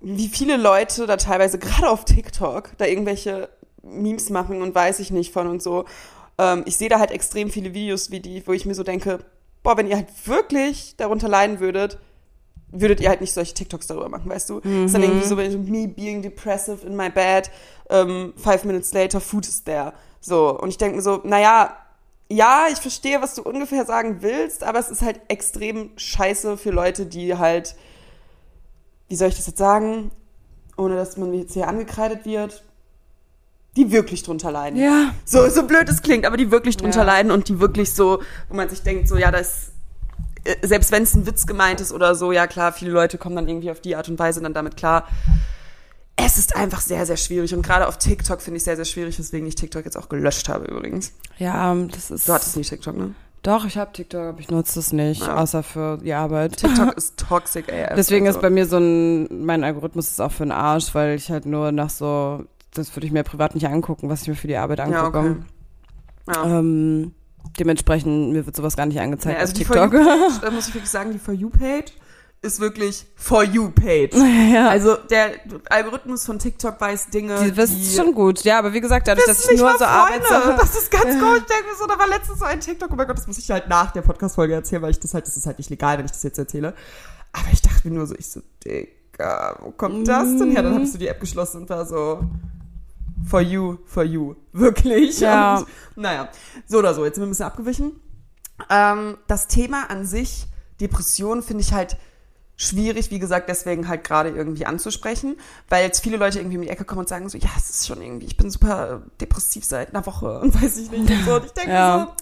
wie 0.00 0.28
viele 0.28 0.56
Leute 0.56 1.06
da 1.06 1.16
teilweise, 1.16 1.58
gerade 1.58 1.88
auf 1.90 2.04
TikTok, 2.04 2.70
da 2.78 2.84
irgendwelche 2.86 3.48
Memes 3.82 4.30
machen 4.30 4.62
und 4.62 4.74
weiß 4.74 5.00
ich 5.00 5.10
nicht 5.10 5.32
von 5.32 5.46
und 5.48 5.62
so. 5.62 5.84
Ähm, 6.38 6.62
ich 6.66 6.76
sehe 6.76 6.88
da 6.88 6.98
halt 7.00 7.10
extrem 7.10 7.50
viele 7.50 7.74
Videos 7.74 8.10
wie 8.10 8.20
die, 8.20 8.46
wo 8.46 8.52
ich 8.52 8.64
mir 8.66 8.74
so 8.74 8.82
denke, 8.82 9.18
boah, 9.68 9.76
wenn 9.76 9.86
ihr 9.86 9.96
halt 9.96 10.08
wirklich 10.26 10.96
darunter 10.96 11.28
leiden 11.28 11.60
würdet, 11.60 11.98
würdet 12.70 13.00
ihr 13.02 13.10
halt 13.10 13.20
nicht 13.20 13.34
solche 13.34 13.52
TikToks 13.52 13.86
darüber 13.86 14.08
machen, 14.08 14.30
weißt 14.30 14.48
du? 14.48 14.60
Ist 14.60 14.94
dann 14.94 15.02
irgendwie 15.02 15.26
so, 15.26 15.36
wenn 15.36 15.50
ich, 15.50 15.70
me 15.70 15.86
being 15.86 16.22
depressive 16.22 16.86
in 16.86 16.96
my 16.96 17.10
bed, 17.10 17.50
ähm, 17.90 18.32
five 18.36 18.64
minutes 18.64 18.94
later, 18.94 19.20
food 19.20 19.46
is 19.46 19.64
there. 19.64 19.92
So, 20.20 20.58
und 20.58 20.70
ich 20.70 20.78
denke 20.78 20.96
mir 20.96 21.02
so, 21.02 21.20
naja, 21.22 21.76
ja, 22.30 22.68
ich 22.72 22.78
verstehe, 22.78 23.20
was 23.20 23.34
du 23.34 23.42
ungefähr 23.42 23.84
sagen 23.84 24.22
willst, 24.22 24.64
aber 24.64 24.78
es 24.78 24.88
ist 24.88 25.02
halt 25.02 25.20
extrem 25.28 25.90
scheiße 25.98 26.56
für 26.56 26.70
Leute, 26.70 27.04
die 27.04 27.36
halt, 27.36 27.76
wie 29.08 29.16
soll 29.16 29.28
ich 29.28 29.36
das 29.36 29.48
jetzt 29.48 29.58
sagen, 29.58 30.12
ohne 30.78 30.96
dass 30.96 31.18
man 31.18 31.34
jetzt 31.34 31.52
hier 31.52 31.68
angekreidet 31.68 32.24
wird, 32.24 32.64
die 33.78 33.92
wirklich 33.92 34.22
drunter 34.24 34.50
leiden. 34.50 34.78
Ja. 34.78 35.14
So, 35.24 35.48
so 35.48 35.62
blöd 35.66 35.88
es 35.88 36.02
klingt, 36.02 36.26
aber 36.26 36.36
die 36.36 36.50
wirklich 36.50 36.76
drunter 36.76 37.00
Ja. 37.00 37.04
leiden 37.06 37.30
und 37.32 37.48
die 37.48 37.60
wirklich 37.60 37.92
so, 37.94 38.20
wo 38.48 38.56
man 38.56 38.68
sich 38.68 38.82
denkt, 38.82 39.08
so, 39.08 39.16
ja, 39.16 39.30
das, 39.30 39.70
äh, 40.44 40.66
selbst 40.66 40.90
wenn 40.92 41.04
es 41.04 41.14
ein 41.14 41.26
Witz 41.26 41.46
gemeint 41.46 41.80
ist 41.80 41.92
oder 41.92 42.14
so, 42.14 42.32
ja 42.32 42.46
klar, 42.46 42.72
viele 42.72 42.90
Leute 42.90 43.16
kommen 43.18 43.36
dann 43.36 43.48
irgendwie 43.48 43.70
auf 43.70 43.80
die 43.80 43.94
Art 43.96 44.08
und 44.08 44.18
Weise 44.18 44.40
dann 44.42 44.52
damit 44.52 44.76
klar. 44.76 45.06
Es 46.16 46.36
ist 46.36 46.56
einfach 46.56 46.80
sehr, 46.80 47.06
sehr 47.06 47.16
schwierig 47.16 47.54
und 47.54 47.62
gerade 47.62 47.86
auf 47.86 47.96
TikTok 47.96 48.42
finde 48.42 48.56
ich 48.56 48.64
sehr, 48.64 48.74
sehr 48.74 48.84
schwierig, 48.84 49.16
weswegen 49.18 49.46
ich 49.46 49.54
TikTok 49.54 49.84
jetzt 49.84 49.96
auch 49.96 50.08
gelöscht 50.08 50.48
habe 50.48 50.64
übrigens. 50.66 51.12
Ja, 51.38 51.72
das 51.74 52.10
ist. 52.10 52.28
Du 52.28 52.32
hattest 52.32 52.56
nicht 52.56 52.68
TikTok, 52.68 52.96
ne? 52.96 53.14
Doch, 53.44 53.64
ich 53.64 53.78
habe 53.78 53.92
TikTok, 53.92 54.20
aber 54.20 54.40
ich 54.40 54.50
nutze 54.50 54.80
es 54.80 54.92
nicht, 54.92 55.20
Ja. 55.24 55.36
außer 55.36 55.62
für 55.62 55.98
die 55.98 56.12
Arbeit. 56.12 56.56
TikTok 56.56 56.92
ist 56.96 57.16
toxic 57.16 57.72
AF. 57.72 57.94
Deswegen 57.94 58.26
also. 58.26 58.40
ist 58.40 58.42
bei 58.42 58.50
mir 58.50 58.66
so 58.66 58.78
ein, 58.78 59.44
mein 59.46 59.62
Algorithmus 59.62 60.08
ist 60.10 60.20
auch 60.20 60.32
für 60.32 60.42
den 60.42 60.50
Arsch, 60.50 60.92
weil 60.92 61.14
ich 61.14 61.30
halt 61.30 61.46
nur 61.46 61.70
nach 61.70 61.88
so, 61.90 62.44
das 62.78 62.94
würde 62.94 63.06
ich 63.06 63.12
mir 63.12 63.22
privat 63.22 63.54
nicht 63.54 63.66
angucken, 63.66 64.08
was 64.08 64.22
ich 64.22 64.28
mir 64.28 64.34
für 64.34 64.48
die 64.48 64.56
Arbeit 64.56 64.80
angucke. 64.80 65.18
Ja, 65.18 65.24
okay. 65.24 65.36
Ja. 66.28 66.58
Ähm, 66.58 67.12
dementsprechend, 67.58 68.32
mir 68.32 68.46
wird 68.46 68.56
sowas 68.56 68.76
gar 68.76 68.86
nicht 68.86 69.00
angezeigt 69.00 69.36
Ja, 69.36 69.40
also 69.40 69.52
auf 69.52 69.58
TikTok. 69.58 69.90
Page, 69.90 70.40
da 70.42 70.50
muss 70.50 70.68
ich 70.68 70.74
wirklich 70.74 70.90
sagen, 70.90 71.12
die 71.12 71.18
For 71.18 71.34
You 71.34 71.50
Page 71.50 71.92
ist 72.40 72.60
wirklich 72.60 73.06
For 73.16 73.42
You 73.42 73.70
Page. 73.70 74.14
ja. 74.52 74.68
Also 74.68 74.96
der 74.96 75.32
Algorithmus 75.70 76.24
von 76.24 76.38
TikTok 76.38 76.80
weiß 76.80 77.10
Dinge, 77.10 77.36
die, 77.42 77.52
das 77.52 77.70
ist 77.70 77.96
schon 77.96 78.14
gut, 78.14 78.44
ja, 78.44 78.58
aber 78.58 78.72
wie 78.72 78.80
gesagt, 78.80 79.08
dadurch, 79.08 79.26
dass 79.26 79.48
ich 79.48 79.58
nur 79.58 79.76
so. 79.76 79.84
Arbeitssachen. 79.84 80.56
Das 80.56 80.76
ist 80.76 80.90
ganz 80.90 81.04
gut. 81.20 81.38
Ich 81.38 81.46
denke 81.46 81.64
mir 81.70 81.76
so, 81.78 81.86
da 81.86 81.98
war 81.98 82.08
letztens 82.08 82.38
so 82.38 82.44
ein 82.44 82.60
TikTok, 82.60 82.90
oh 82.92 82.94
mein 82.94 83.06
Gott, 83.06 83.18
das 83.18 83.26
muss 83.26 83.38
ich 83.38 83.50
halt 83.50 83.68
nach 83.68 83.90
der 83.90 84.02
Podcast-Folge 84.02 84.54
erzählen, 84.54 84.82
weil 84.82 84.90
ich 84.90 85.00
das 85.00 85.14
halt, 85.14 85.26
das 85.26 85.36
ist 85.36 85.46
halt 85.46 85.58
nicht 85.58 85.70
legal, 85.70 85.98
wenn 85.98 86.04
ich 86.04 86.12
das 86.12 86.22
jetzt 86.22 86.38
erzähle. 86.38 86.74
Aber 87.32 87.48
ich 87.52 87.60
dachte 87.60 87.88
mir 87.88 87.94
nur 87.94 88.06
so, 88.06 88.14
ich 88.16 88.30
so, 88.30 88.40
Digga, 88.64 89.58
wo 89.60 89.70
kommt 89.72 90.06
das 90.06 90.36
denn 90.36 90.52
her? 90.52 90.62
Dann 90.62 90.74
habe 90.74 90.84
ich 90.84 90.92
so 90.92 90.98
die 90.98 91.08
App 91.08 91.20
geschlossen 91.20 91.62
und 91.62 91.70
war 91.70 91.84
so, 91.86 92.20
for 93.26 93.40
you, 93.40 93.78
for 93.86 94.04
you. 94.04 94.34
Wirklich. 94.52 95.20
Ja. 95.20 95.58
Und, 95.58 95.66
naja, 95.96 96.28
so 96.66 96.78
oder 96.78 96.94
so, 96.94 97.04
jetzt 97.04 97.16
sind 97.16 97.22
wir 97.22 97.26
ein 97.26 97.30
bisschen 97.30 97.46
abgewichen. 97.46 98.00
Ähm, 98.70 99.18
das 99.26 99.46
Thema 99.46 99.90
an 99.90 100.04
sich, 100.04 100.46
Depression, 100.80 101.42
finde 101.42 101.62
ich 101.62 101.72
halt 101.72 101.96
schwierig, 102.56 103.10
wie 103.12 103.20
gesagt, 103.20 103.48
deswegen 103.48 103.86
halt 103.86 104.02
gerade 104.02 104.30
irgendwie 104.30 104.66
anzusprechen, 104.66 105.36
weil 105.68 105.84
jetzt 105.84 106.00
viele 106.02 106.16
Leute 106.16 106.40
irgendwie 106.40 106.56
um 106.56 106.62
die 106.64 106.68
Ecke 106.68 106.84
kommen 106.84 107.00
und 107.00 107.08
sagen 107.08 107.28
so, 107.28 107.38
ja, 107.38 107.50
es 107.56 107.70
ist 107.70 107.86
schon 107.86 108.02
irgendwie, 108.02 108.26
ich 108.26 108.36
bin 108.36 108.50
super 108.50 109.02
depressiv 109.20 109.64
seit 109.64 109.94
einer 109.94 110.04
Woche 110.06 110.40
und 110.40 110.54
weiß 110.62 110.76
ich 110.78 110.90
nicht 110.90 111.08
und 111.08 111.24
so. 111.24 111.34
Und 111.36 111.44
ich 111.44 111.52
denke 111.52 111.70
Ja. 111.70 112.16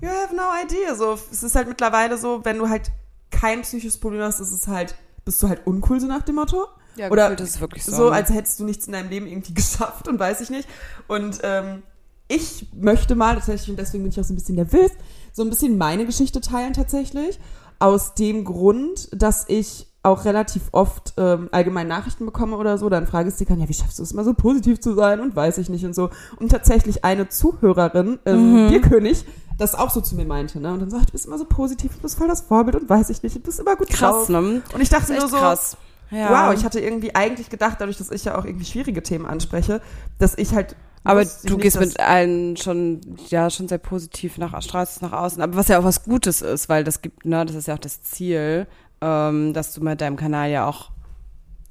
so, 0.00 0.06
you 0.06 0.08
have 0.10 0.34
no 0.34 0.44
idea. 0.64 0.94
So, 0.94 1.18
es 1.30 1.42
ist 1.42 1.54
halt 1.54 1.68
mittlerweile 1.68 2.16
so, 2.16 2.42
wenn 2.44 2.56
du 2.56 2.70
halt 2.70 2.90
kein 3.30 3.60
psychisches 3.62 4.00
Problem 4.00 4.22
hast, 4.22 4.40
ist 4.40 4.50
es 4.50 4.66
halt, 4.66 4.94
bist 5.26 5.42
du 5.42 5.48
halt 5.48 5.66
uncool, 5.66 6.00
so 6.00 6.06
nach 6.06 6.22
dem 6.22 6.36
Motto. 6.36 6.66
Ja, 6.96 7.08
Oder 7.10 7.30
gefühlt 7.30 7.40
ist 7.48 7.54
es 7.56 7.60
wirklich 7.60 7.84
so. 7.84 7.92
So, 7.92 8.08
als 8.10 8.30
hättest 8.30 8.60
du 8.60 8.64
nichts 8.64 8.86
in 8.86 8.92
deinem 8.92 9.10
Leben 9.10 9.26
irgendwie 9.26 9.54
geschafft 9.62 10.08
und 10.08 10.18
weiß 10.18 10.40
ich 10.40 10.50
nicht. 10.50 10.68
Und 11.08 11.38
ähm, 11.42 11.82
ich 12.28 12.68
möchte 12.74 13.14
mal, 13.14 13.34
tatsächlich, 13.34 13.70
und 13.70 13.78
deswegen 13.78 14.04
bin 14.04 14.12
ich 14.12 14.20
auch 14.20 14.24
so 14.24 14.32
ein 14.32 14.36
bisschen 14.36 14.54
nervös, 14.56 14.90
so 15.32 15.42
ein 15.42 15.50
bisschen 15.50 15.78
meine 15.78 16.06
Geschichte 16.06 16.40
teilen 16.40 16.72
tatsächlich. 16.72 17.38
Aus 17.78 18.14
dem 18.14 18.44
Grund, 18.44 19.08
dass 19.12 19.46
ich 19.48 19.86
auch 20.02 20.24
relativ 20.24 20.62
oft 20.72 21.12
ähm, 21.18 21.48
allgemein 21.52 21.86
Nachrichten 21.88 22.24
bekomme 22.24 22.56
oder 22.56 22.78
so, 22.78 22.88
dann 22.88 23.06
frage 23.06 23.28
ich 23.28 23.34
sie 23.34 23.44
kann, 23.44 23.60
ja, 23.60 23.68
wie 23.68 23.74
schaffst 23.74 23.98
du 23.98 24.02
es 24.02 24.12
immer 24.12 24.24
so 24.24 24.32
positiv 24.34 24.80
zu 24.80 24.94
sein 24.94 25.20
und 25.20 25.36
weiß 25.36 25.58
ich 25.58 25.68
nicht 25.68 25.84
und 25.84 25.94
so. 25.94 26.08
Und 26.38 26.50
tatsächlich 26.50 27.04
eine 27.04 27.28
Zuhörerin, 27.28 28.18
ähm, 28.26 28.64
Mhm. 28.66 28.68
Bierkönig, 28.70 29.24
das 29.58 29.74
auch 29.74 29.90
so 29.90 30.00
zu 30.00 30.14
mir 30.14 30.24
meinte, 30.24 30.58
ne? 30.58 30.72
Und 30.72 30.80
dann 30.80 30.90
sagt, 30.90 31.08
du 31.08 31.12
bist 31.12 31.26
immer 31.26 31.36
so 31.36 31.44
positiv, 31.44 31.94
du 31.96 32.00
bist 32.00 32.16
voll 32.16 32.28
das 32.28 32.40
Vorbild 32.42 32.76
und 32.76 32.88
weiß 32.88 33.10
ich 33.10 33.22
nicht, 33.22 33.36
du 33.36 33.40
bist 33.40 33.60
immer 33.60 33.76
gut 33.76 33.88
krass, 33.90 34.26
drauf. 34.26 34.28
ne? 34.30 34.62
Und 34.72 34.80
ich 34.80 34.88
dachte 34.88 35.12
nur 35.12 35.28
so, 35.28 35.36
krass. 35.36 35.76
Ja. 36.10 36.48
Wow, 36.48 36.54
ich 36.58 36.64
hatte 36.64 36.80
irgendwie 36.80 37.14
eigentlich 37.14 37.50
gedacht, 37.50 37.76
dadurch, 37.78 37.98
dass 37.98 38.10
ich 38.10 38.24
ja 38.24 38.36
auch 38.36 38.44
irgendwie 38.44 38.64
schwierige 38.64 39.02
Themen 39.02 39.26
anspreche, 39.26 39.80
dass 40.18 40.36
ich 40.36 40.54
halt. 40.54 40.76
Aber 41.02 41.22
ich 41.22 41.28
du 41.44 41.56
gehst 41.56 41.80
mit 41.80 41.98
allen 41.98 42.56
schon, 42.58 43.00
ja, 43.28 43.48
schon 43.48 43.68
sehr 43.68 43.78
positiv 43.78 44.36
nach, 44.36 44.60
strahlst 44.62 44.96
es 44.96 45.02
nach 45.02 45.12
außen. 45.12 45.40
Aber 45.40 45.56
was 45.56 45.68
ja 45.68 45.78
auch 45.78 45.84
was 45.84 46.02
Gutes 46.04 46.42
ist, 46.42 46.68
weil 46.68 46.84
das 46.84 47.00
gibt, 47.00 47.24
ne, 47.24 47.46
das 47.46 47.56
ist 47.56 47.68
ja 47.68 47.74
auch 47.74 47.78
das 47.78 48.02
Ziel, 48.02 48.66
ähm, 49.00 49.54
dass 49.54 49.72
du 49.72 49.82
mit 49.82 50.00
deinem 50.00 50.16
Kanal 50.16 50.50
ja 50.50 50.66
auch 50.66 50.90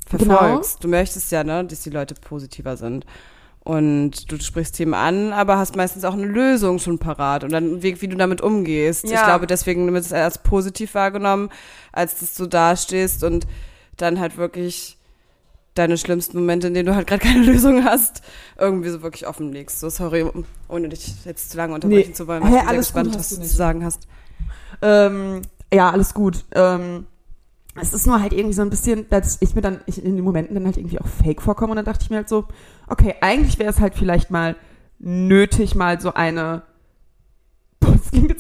verfolgst. 0.08 0.84
Du 0.84 0.88
möchtest 0.88 1.32
ja, 1.32 1.44
ne, 1.44 1.64
dass 1.66 1.82
die 1.82 1.92
Leute 1.92 2.16
positiver 2.16 2.78
sind. 2.78 3.06
Und 3.64 4.32
du 4.32 4.40
sprichst 4.42 4.78
Themen 4.78 4.96
an, 4.96 5.32
aber 5.32 5.58
hast 5.58 5.76
meistens 5.76 6.06
auch 6.06 6.14
eine 6.14 6.26
Lösung 6.26 6.80
schon 6.80 6.98
parat 6.98 7.44
und 7.44 7.52
dann 7.52 7.66
einen 7.66 7.84
Weg, 7.84 8.02
wie 8.02 8.08
du 8.08 8.16
damit 8.16 8.42
umgehst. 8.42 9.04
Ich 9.04 9.12
Ja. 9.12 9.26
glaube, 9.26 9.46
deswegen 9.46 9.92
wird 9.94 10.04
es 10.06 10.14
als 10.14 10.40
positiv 10.40 10.96
wahrgenommen, 10.96 11.50
als 11.92 12.20
dass 12.20 12.34
du 12.34 12.48
dastehst 12.48 13.24
und 13.24 13.46
dann 14.02 14.20
halt 14.20 14.38
wirklich 14.38 14.98
deine 15.76 15.98
schlimmsten 15.98 16.38
Momente, 16.40 16.68
in 16.68 16.74
denen 16.74 16.88
du 16.88 16.96
halt 16.96 17.08
gerade 17.08 17.22
keine 17.26 17.44
Lösung 17.44 17.84
hast, 17.84 18.22
irgendwie 18.58 18.90
so 18.90 19.02
wirklich 19.02 19.28
offen 19.28 19.52
legst. 19.52 19.80
So, 19.80 19.90
sorry, 19.90 20.30
ohne 20.68 20.90
dich 20.90 21.14
jetzt 21.26 21.52
zu 21.52 21.58
lange 21.58 21.74
unterbrechen 21.74 22.10
Nee. 22.10 22.14
zu 22.16 22.28
wollen. 22.28 22.44
Ich 22.44 22.50
bin 22.50 22.54
sehr 22.60 22.68
alles 22.68 22.94
gut, 22.94 23.04
gespannt, 23.04 23.20
was 23.20 23.30
du 23.30 23.36
du 23.38 23.42
zu 23.44 23.56
sagen 23.56 23.86
hast. 23.86 24.08
Ähm, 24.82 25.42
ja, 25.74 25.90
alles 25.92 26.14
gut. 26.14 26.46
Ähm, 26.54 27.06
es 27.82 27.94
ist 27.94 28.08
nur 28.08 28.22
halt 28.22 28.34
irgendwie 28.34 28.54
so 28.54 28.62
ein 28.62 28.70
bisschen, 28.70 29.08
dass 29.10 29.38
ich 29.42 29.56
mir 29.56 29.62
dann 29.62 29.80
ich 29.86 30.04
in 30.04 30.16
den 30.16 30.26
Momenten 30.26 30.56
dann 30.56 30.66
halt 30.66 30.78
irgendwie 30.78 31.00
auch 31.00 31.08
fake 31.08 31.42
vorkomme 31.42 31.72
und 31.72 31.76
dann 31.78 31.86
dachte 31.86 32.04
ich 32.04 32.10
mir 32.10 32.18
halt 32.18 32.30
so, 32.30 32.46
okay, 32.88 33.16
eigentlich 33.22 33.60
wäre 33.60 33.70
es 33.70 33.80
halt 33.80 33.96
vielleicht 33.96 34.32
mal 34.32 34.56
nötig, 35.00 35.76
mal 35.76 36.00
so 36.02 36.14
eine. 36.14 36.64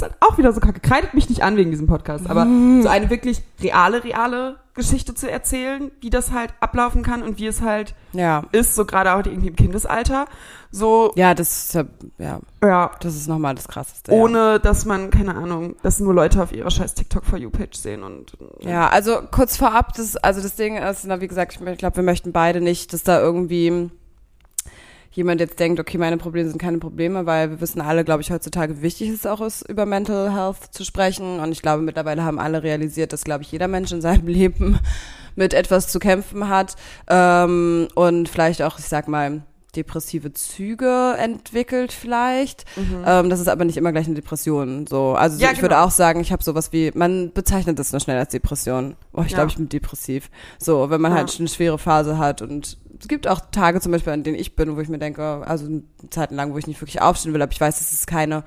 Jetzt 0.02 0.16
auch 0.20 0.38
wieder 0.38 0.52
so 0.54 0.60
kacke. 0.60 0.80
Kreidet 0.80 1.14
mich 1.14 1.30
nicht 1.30 1.44
an 1.44 1.56
wegen 1.58 1.72
diesem 1.72 1.88
Podcast, 1.88 2.30
aber 2.30 2.44
so 2.82 2.88
eine 2.90 3.10
wirklich 3.10 3.42
reale, 3.62 4.04
reale 4.04 4.58
Geschichte 4.74 5.14
zu 5.14 5.30
erzählen, 5.30 5.92
wie 6.00 6.10
das 6.10 6.32
halt 6.32 6.54
ablaufen 6.62 7.04
kann 7.04 7.22
und 7.22 7.38
wie 7.38 7.48
es 7.48 7.62
halt 7.62 7.96
Ja. 8.14 8.44
ist, 8.54 8.76
so 8.76 8.86
gerade 8.86 9.14
auch 9.14 9.26
irgendwie 9.26 9.50
im 9.50 9.56
Kindesalter. 9.58 10.26
So, 10.72 11.12
Ja, 11.16 11.34
das 11.34 11.66
ist 11.66 11.74
ja, 11.74 11.84
ja, 12.18 12.40
ja, 12.64 12.92
das 13.02 13.16
ist 13.16 13.28
nochmal 13.28 13.56
das 13.56 13.68
Krasseste. 13.68 14.12
ohne 14.14 14.60
dass 14.62 14.86
man, 14.86 15.10
keine 15.10 15.36
Ahnung, 15.36 15.76
dass 15.84 16.00
nur 16.00 16.14
Leute 16.14 16.42
auf 16.42 16.54
ihrer 16.54 16.72
scheiß 16.72 16.94
TikTok 16.94 17.26
for 17.26 17.38
You 17.38 17.50
Page 17.50 17.76
sehen 17.76 18.04
und 18.04 18.38
Ja. 18.62 18.70
ja, 18.70 18.88
also 18.90 19.20
kurz 19.32 19.58
vorab, 19.58 19.94
das, 19.96 20.16
also 20.16 20.42
das 20.42 20.56
Ding 20.56 20.78
ist, 20.78 21.06
na, 21.06 21.20
wie 21.20 21.28
gesagt, 21.28 21.60
ich 21.62 21.78
glaube, 21.78 21.96
wir 21.98 22.04
möchten 22.04 22.32
beide 22.32 22.62
nicht, 22.62 22.94
dass 22.94 23.04
da 23.04 23.20
irgendwie 23.20 23.90
jemand 25.20 25.40
jetzt 25.42 25.60
denkt, 25.60 25.80
okay, 25.80 25.98
meine 25.98 26.18
Probleme 26.18 26.50
sind 26.50 26.58
keine 26.60 26.80
Probleme, 26.80 27.26
weil 27.26 27.52
wir 27.52 27.62
wissen 27.62 27.82
alle, 27.82 28.04
glaube 28.04 28.22
ich, 28.22 28.32
heutzutage, 28.32 28.78
wie 28.78 28.82
wichtig 28.82 29.10
es 29.10 29.26
auch 29.26 29.42
ist, 29.42 29.62
über 29.70 29.86
Mental 29.86 30.34
Health 30.34 30.58
zu 30.72 30.84
sprechen. 30.84 31.40
Und 31.40 31.52
ich 31.52 31.62
glaube, 31.62 31.84
mittlerweile 31.84 32.24
haben 32.24 32.40
alle 32.40 32.64
realisiert, 32.64 33.14
dass, 33.14 33.24
glaube 33.24 33.44
ich, 33.44 33.52
jeder 33.52 33.68
Mensch 33.68 33.92
in 33.92 34.02
seinem 34.02 34.28
Leben 34.40 34.80
mit 35.36 35.54
etwas 35.54 35.88
zu 35.90 36.00
kämpfen 36.00 36.50
hat. 36.50 36.76
Ähm, 37.08 37.88
und 37.96 38.30
vielleicht 38.30 38.62
auch, 38.62 38.80
ich 38.80 38.86
sag 38.86 39.08
mal, 39.08 39.44
depressive 39.76 40.34
Züge 40.34 41.14
entwickelt 41.20 41.92
vielleicht. 41.92 42.66
Ähm, 43.06 43.30
das 43.30 43.40
ist 43.40 43.48
aber 43.48 43.66
nicht 43.66 43.78
immer 43.78 43.92
gleich 43.92 44.08
eine 44.08 44.16
Depression. 44.16 44.88
So, 44.88 45.14
also 45.14 45.38
so, 45.38 45.44
Ja, 45.44 45.52
ich 45.52 45.62
würde 45.62 45.76
genau. 45.76 45.86
auch 45.86 45.92
sagen, 45.92 46.22
ich 46.22 46.32
habe 46.32 46.42
sowas 46.44 46.72
wie, 46.74 46.92
man 46.96 47.32
bezeichnet 47.34 47.78
das 47.78 47.92
nur 47.92 48.02
schnell 48.02 48.18
als 48.18 48.32
Depression. 48.32 48.96
Oh, 49.14 49.22
ich 49.22 49.32
Ja. 49.32 49.38
glaube, 49.38 49.52
ich 49.52 49.58
bin 49.58 49.70
depressiv. 49.70 50.32
So, 50.58 50.90
wenn 50.90 51.00
man 51.02 51.12
Ja. 51.12 51.20
halt 51.20 51.36
eine 51.38 51.48
schwere 51.48 51.78
Phase 51.78 52.18
hat 52.18 52.42
und 52.42 52.78
es 53.00 53.08
gibt 53.08 53.28
auch 53.28 53.42
Tage 53.52 53.80
zum 53.80 53.92
Beispiel, 53.92 54.14
an 54.14 54.24
denen 54.24 54.38
ich 54.38 54.56
bin, 54.56 54.76
wo 54.76 54.82
ich 54.82 54.90
mir 54.90 55.00
denke, 55.00 55.44
also 55.46 55.68
Zeiten 56.10 56.36
lang, 56.36 56.54
wo 56.54 56.58
ich 56.58 56.68
nicht 56.68 56.82
wirklich 56.82 57.02
aufstehen 57.02 57.34
will, 57.34 57.42
aber 57.42 57.52
ich 57.52 57.62
weiß, 57.62 57.80
es 57.80 57.94
ist 57.94 58.08
keine 58.08 58.44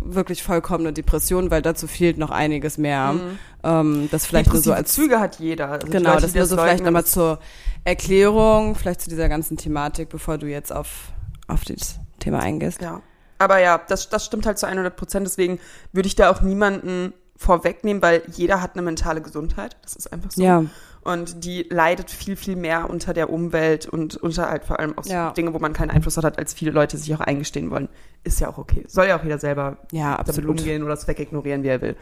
wirklich 0.00 0.42
vollkommene 0.42 0.92
Depression, 0.92 1.50
weil 1.50 1.60
dazu 1.60 1.88
fehlt 1.88 2.18
noch 2.18 2.30
einiges 2.30 2.78
mehr. 2.78 3.16
Ähm, 3.64 4.08
das 4.12 4.26
vielleicht 4.26 4.52
nur 4.52 4.62
so 4.62 4.70
Mhm. 4.70 4.76
Als 4.76 4.92
Züge 4.92 5.18
hat 5.18 5.40
jeder. 5.40 5.70
Also 5.70 5.88
Genau, 5.88 6.10
Leute, 6.10 6.22
das 6.22 6.34
nur 6.34 6.46
so 6.46 6.56
vielleicht 6.56 6.84
nochmal 6.84 7.04
zur 7.04 7.40
Erklärung, 7.84 8.76
vielleicht 8.76 9.00
zu 9.00 9.10
dieser 9.10 9.28
ganzen 9.28 9.56
Thematik, 9.56 10.08
bevor 10.08 10.38
du 10.38 10.46
jetzt 10.46 10.72
auf, 10.72 11.08
auf 11.48 11.64
das 11.64 11.98
Thema 12.20 12.40
eingehst. 12.40 12.80
Ja. 12.80 13.02
Aber 13.38 13.58
ja, 13.58 13.80
das, 13.88 14.08
das 14.08 14.24
stimmt 14.24 14.46
halt 14.46 14.58
zu 14.58 14.66
100 14.66 14.96
Prozent. 14.96 15.26
Deswegen 15.26 15.58
würde 15.92 16.06
ich 16.06 16.14
da 16.14 16.30
auch 16.30 16.40
niemanden 16.40 17.12
vorwegnehmen, 17.36 18.00
weil 18.02 18.22
jeder 18.32 18.62
hat 18.62 18.74
eine 18.74 18.82
mentale 18.82 19.20
Gesundheit. 19.20 19.76
Das 19.82 19.96
ist 19.96 20.12
einfach 20.12 20.30
so. 20.30 20.42
Ja. 20.42 20.64
Und 21.06 21.44
die 21.44 21.62
leidet 21.70 22.10
viel, 22.10 22.34
viel 22.34 22.56
mehr 22.56 22.90
unter 22.90 23.14
der 23.14 23.30
Umwelt 23.30 23.86
und 23.86 24.16
unter 24.16 24.50
halt 24.50 24.64
vor 24.64 24.80
allem 24.80 24.98
auch 24.98 25.04
so 25.04 25.12
Ja. 25.12 25.30
Dinge, 25.30 25.54
wo 25.54 25.58
man 25.60 25.72
keinen 25.72 25.90
Einfluss 25.90 26.16
hat, 26.16 26.36
als 26.38 26.52
viele 26.52 26.72
Leute 26.72 26.98
sich 26.98 27.14
auch 27.14 27.20
eingestehen 27.20 27.70
wollen. 27.70 27.88
Ist 28.24 28.40
ja 28.40 28.48
auch 28.48 28.58
okay. 28.58 28.84
Soll 28.88 29.06
ja 29.06 29.16
auch 29.18 29.22
jeder 29.22 29.38
selber 29.38 29.76
Ja, 29.92 30.16
damit 30.16 30.28
absolut. 30.30 30.58
umgehen 30.60 30.82
oder 30.82 30.94
es 30.94 31.06
wegignorieren, 31.06 31.62
wie 31.62 31.68
er 31.68 31.80
will. 31.80 31.96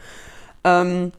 Ähm, 0.63 1.11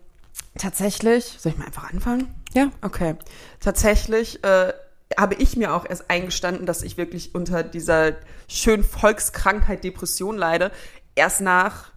tatsächlich, 0.59 1.37
soll 1.39 1.53
ich 1.53 1.59
mal 1.59 1.67
einfach 1.67 1.91
anfangen? 1.93 2.35
Ja. 2.55 2.71
Okay. 2.83 3.15
Tatsächlich 3.61 4.43
äh, 4.45 4.73
habe 5.17 5.35
ich 5.37 5.57
mir 5.57 5.73
auch 5.75 5.89
erst 5.89 6.11
eingestanden, 6.11 6.67
dass 6.67 6.83
ich 6.83 6.97
wirklich 6.97 7.35
unter 7.35 7.63
dieser 7.63 8.15
schönen 8.49 8.83
Volkskrankheit 8.83 9.85
Depression 9.85 10.37
leide. 10.37 10.73
Erst 11.15 11.41
nach 11.41 11.93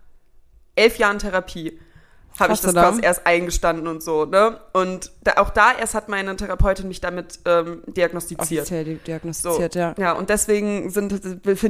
elf 0.76 0.98
Jahren 0.98 1.20
Therapie 1.20 1.80
habe 2.40 2.54
ich 2.54 2.62
das 2.62 2.74
da? 2.74 2.82
quasi 2.90 3.02
erst 3.02 3.26
eingestanden 3.26 3.88
und 3.88 4.02
so. 4.04 4.26
Ne? 4.26 4.60
Und 4.74 5.12
da, 5.24 5.34
auch 5.38 5.50
da 5.50 5.72
erst 5.78 5.94
hat 5.94 6.10
meine 6.10 6.36
Therapeutin 6.36 6.88
mich 6.88 7.02
damit 7.02 7.40
ähm, 7.46 7.84
diagnostiziert. 7.88 8.62
Offiziell 8.62 8.84
di- 8.86 8.94
So, 8.96 9.00
diagnostiziert, 9.06 9.76
ja. 9.76 9.96
ja, 9.98 10.12
und 10.14 10.30
deswegen 10.30 10.92
finde 10.92 11.16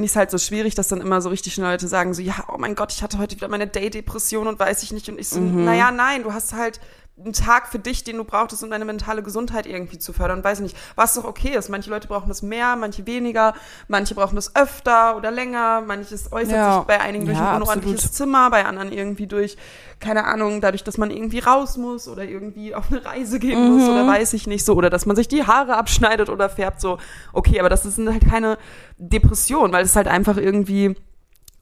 ich 0.06 0.12
es 0.12 0.16
halt 0.16 0.32
so 0.32 0.38
schwierig, 0.38 0.76
dass 0.76 0.88
dann 0.88 1.02
immer 1.02 1.22
so 1.22 1.30
richtig 1.30 1.54
schnell 1.54 1.72
Leute 1.72 1.88
sagen 1.88 2.14
so, 2.14 2.22
ja, 2.22 2.36
oh 2.54 2.58
mein 2.58 2.76
Gott, 2.76 2.92
ich 2.92 3.04
hatte 3.04 3.18
heute 3.18 3.36
wieder 3.36 3.48
meine 3.48 3.68
Day-Depression 3.68 4.48
und 4.48 4.60
weiß 4.60 4.84
ich 4.84 4.92
nicht. 4.92 5.10
Und 5.10 5.20
ich 5.20 5.30
so, 5.30 5.40
Mhm. 5.40 5.66
naja, 5.66 5.92
nein, 5.92 6.24
du 6.24 6.34
hast 6.34 6.54
halt 6.54 6.80
einen 7.22 7.34
Tag 7.34 7.68
für 7.68 7.80
dich, 7.80 8.04
den 8.04 8.18
du 8.18 8.24
brauchtest, 8.24 8.64
um 8.64 8.70
deine 8.70 8.86
mentale 8.86 9.22
Gesundheit 9.24 9.66
irgendwie 9.66 9.98
zu 9.98 10.14
fördern. 10.14 10.44
Weiß 10.44 10.60
ich 10.60 10.64
nicht, 10.64 10.78
was 10.96 11.16
doch 11.16 11.26
okay 11.26 11.56
ist. 11.58 11.70
Manche 11.70 11.90
Leute 11.90 12.08
brauchen 12.08 12.30
das 12.30 12.42
mehr, 12.42 12.76
manche 12.76 13.06
weniger, 13.06 13.54
manche 13.88 14.16
brauchen 14.16 14.36
das 14.36 14.56
öfter 14.56 15.18
oder 15.18 15.30
länger, 15.32 15.82
manches 15.82 16.32
äußert 16.32 16.54
Ja. 16.56 16.76
sich 16.78 16.84
bei 16.88 17.02
einigen 17.02 17.26
durch 17.26 17.38
Ja, 17.38 17.50
ein 17.52 17.62
unordentliches 17.62 18.06
absolut. 18.06 18.16
Zimmer, 18.16 18.50
bei 18.50 18.66
anderen 18.66 18.92
irgendwie 18.92 19.28
durch, 19.28 19.58
keine 20.00 20.24
Ahnung, 20.26 20.62
dadurch, 20.62 20.84
dass 20.84 20.98
man 20.98 21.12
irgendwie 21.12 21.40
raus 21.40 21.76
muss 21.78 22.08
oder 22.08 22.24
irgendwie 22.24 22.74
auf 22.74 22.92
eine 22.92 23.04
Reise 23.04 23.40
gehen 23.40 23.70
muss 23.74 23.84
Mhm. 23.84 23.90
oder 23.90 24.08
weiß 24.08 24.34
ich 24.34 24.48
nicht 24.48 24.64
so, 24.66 24.76
oder 24.76 24.90
dass 24.90 25.06
man 25.06 25.16
sich 25.16 25.28
die 25.28 25.44
Haare 25.46 25.76
abschneidet 25.76 26.30
oder 26.30 26.50
färbt 26.50 26.80
so. 26.80 26.98
Okay, 27.34 27.60
aber 27.60 27.70
das 27.70 27.86
ist 27.86 27.98
halt 27.98 28.30
keine 28.30 28.58
Depression, 28.98 29.72
weil 29.72 29.84
es 29.84 29.96
halt 29.96 30.08
einfach 30.08 30.38
irgendwie 30.38 30.96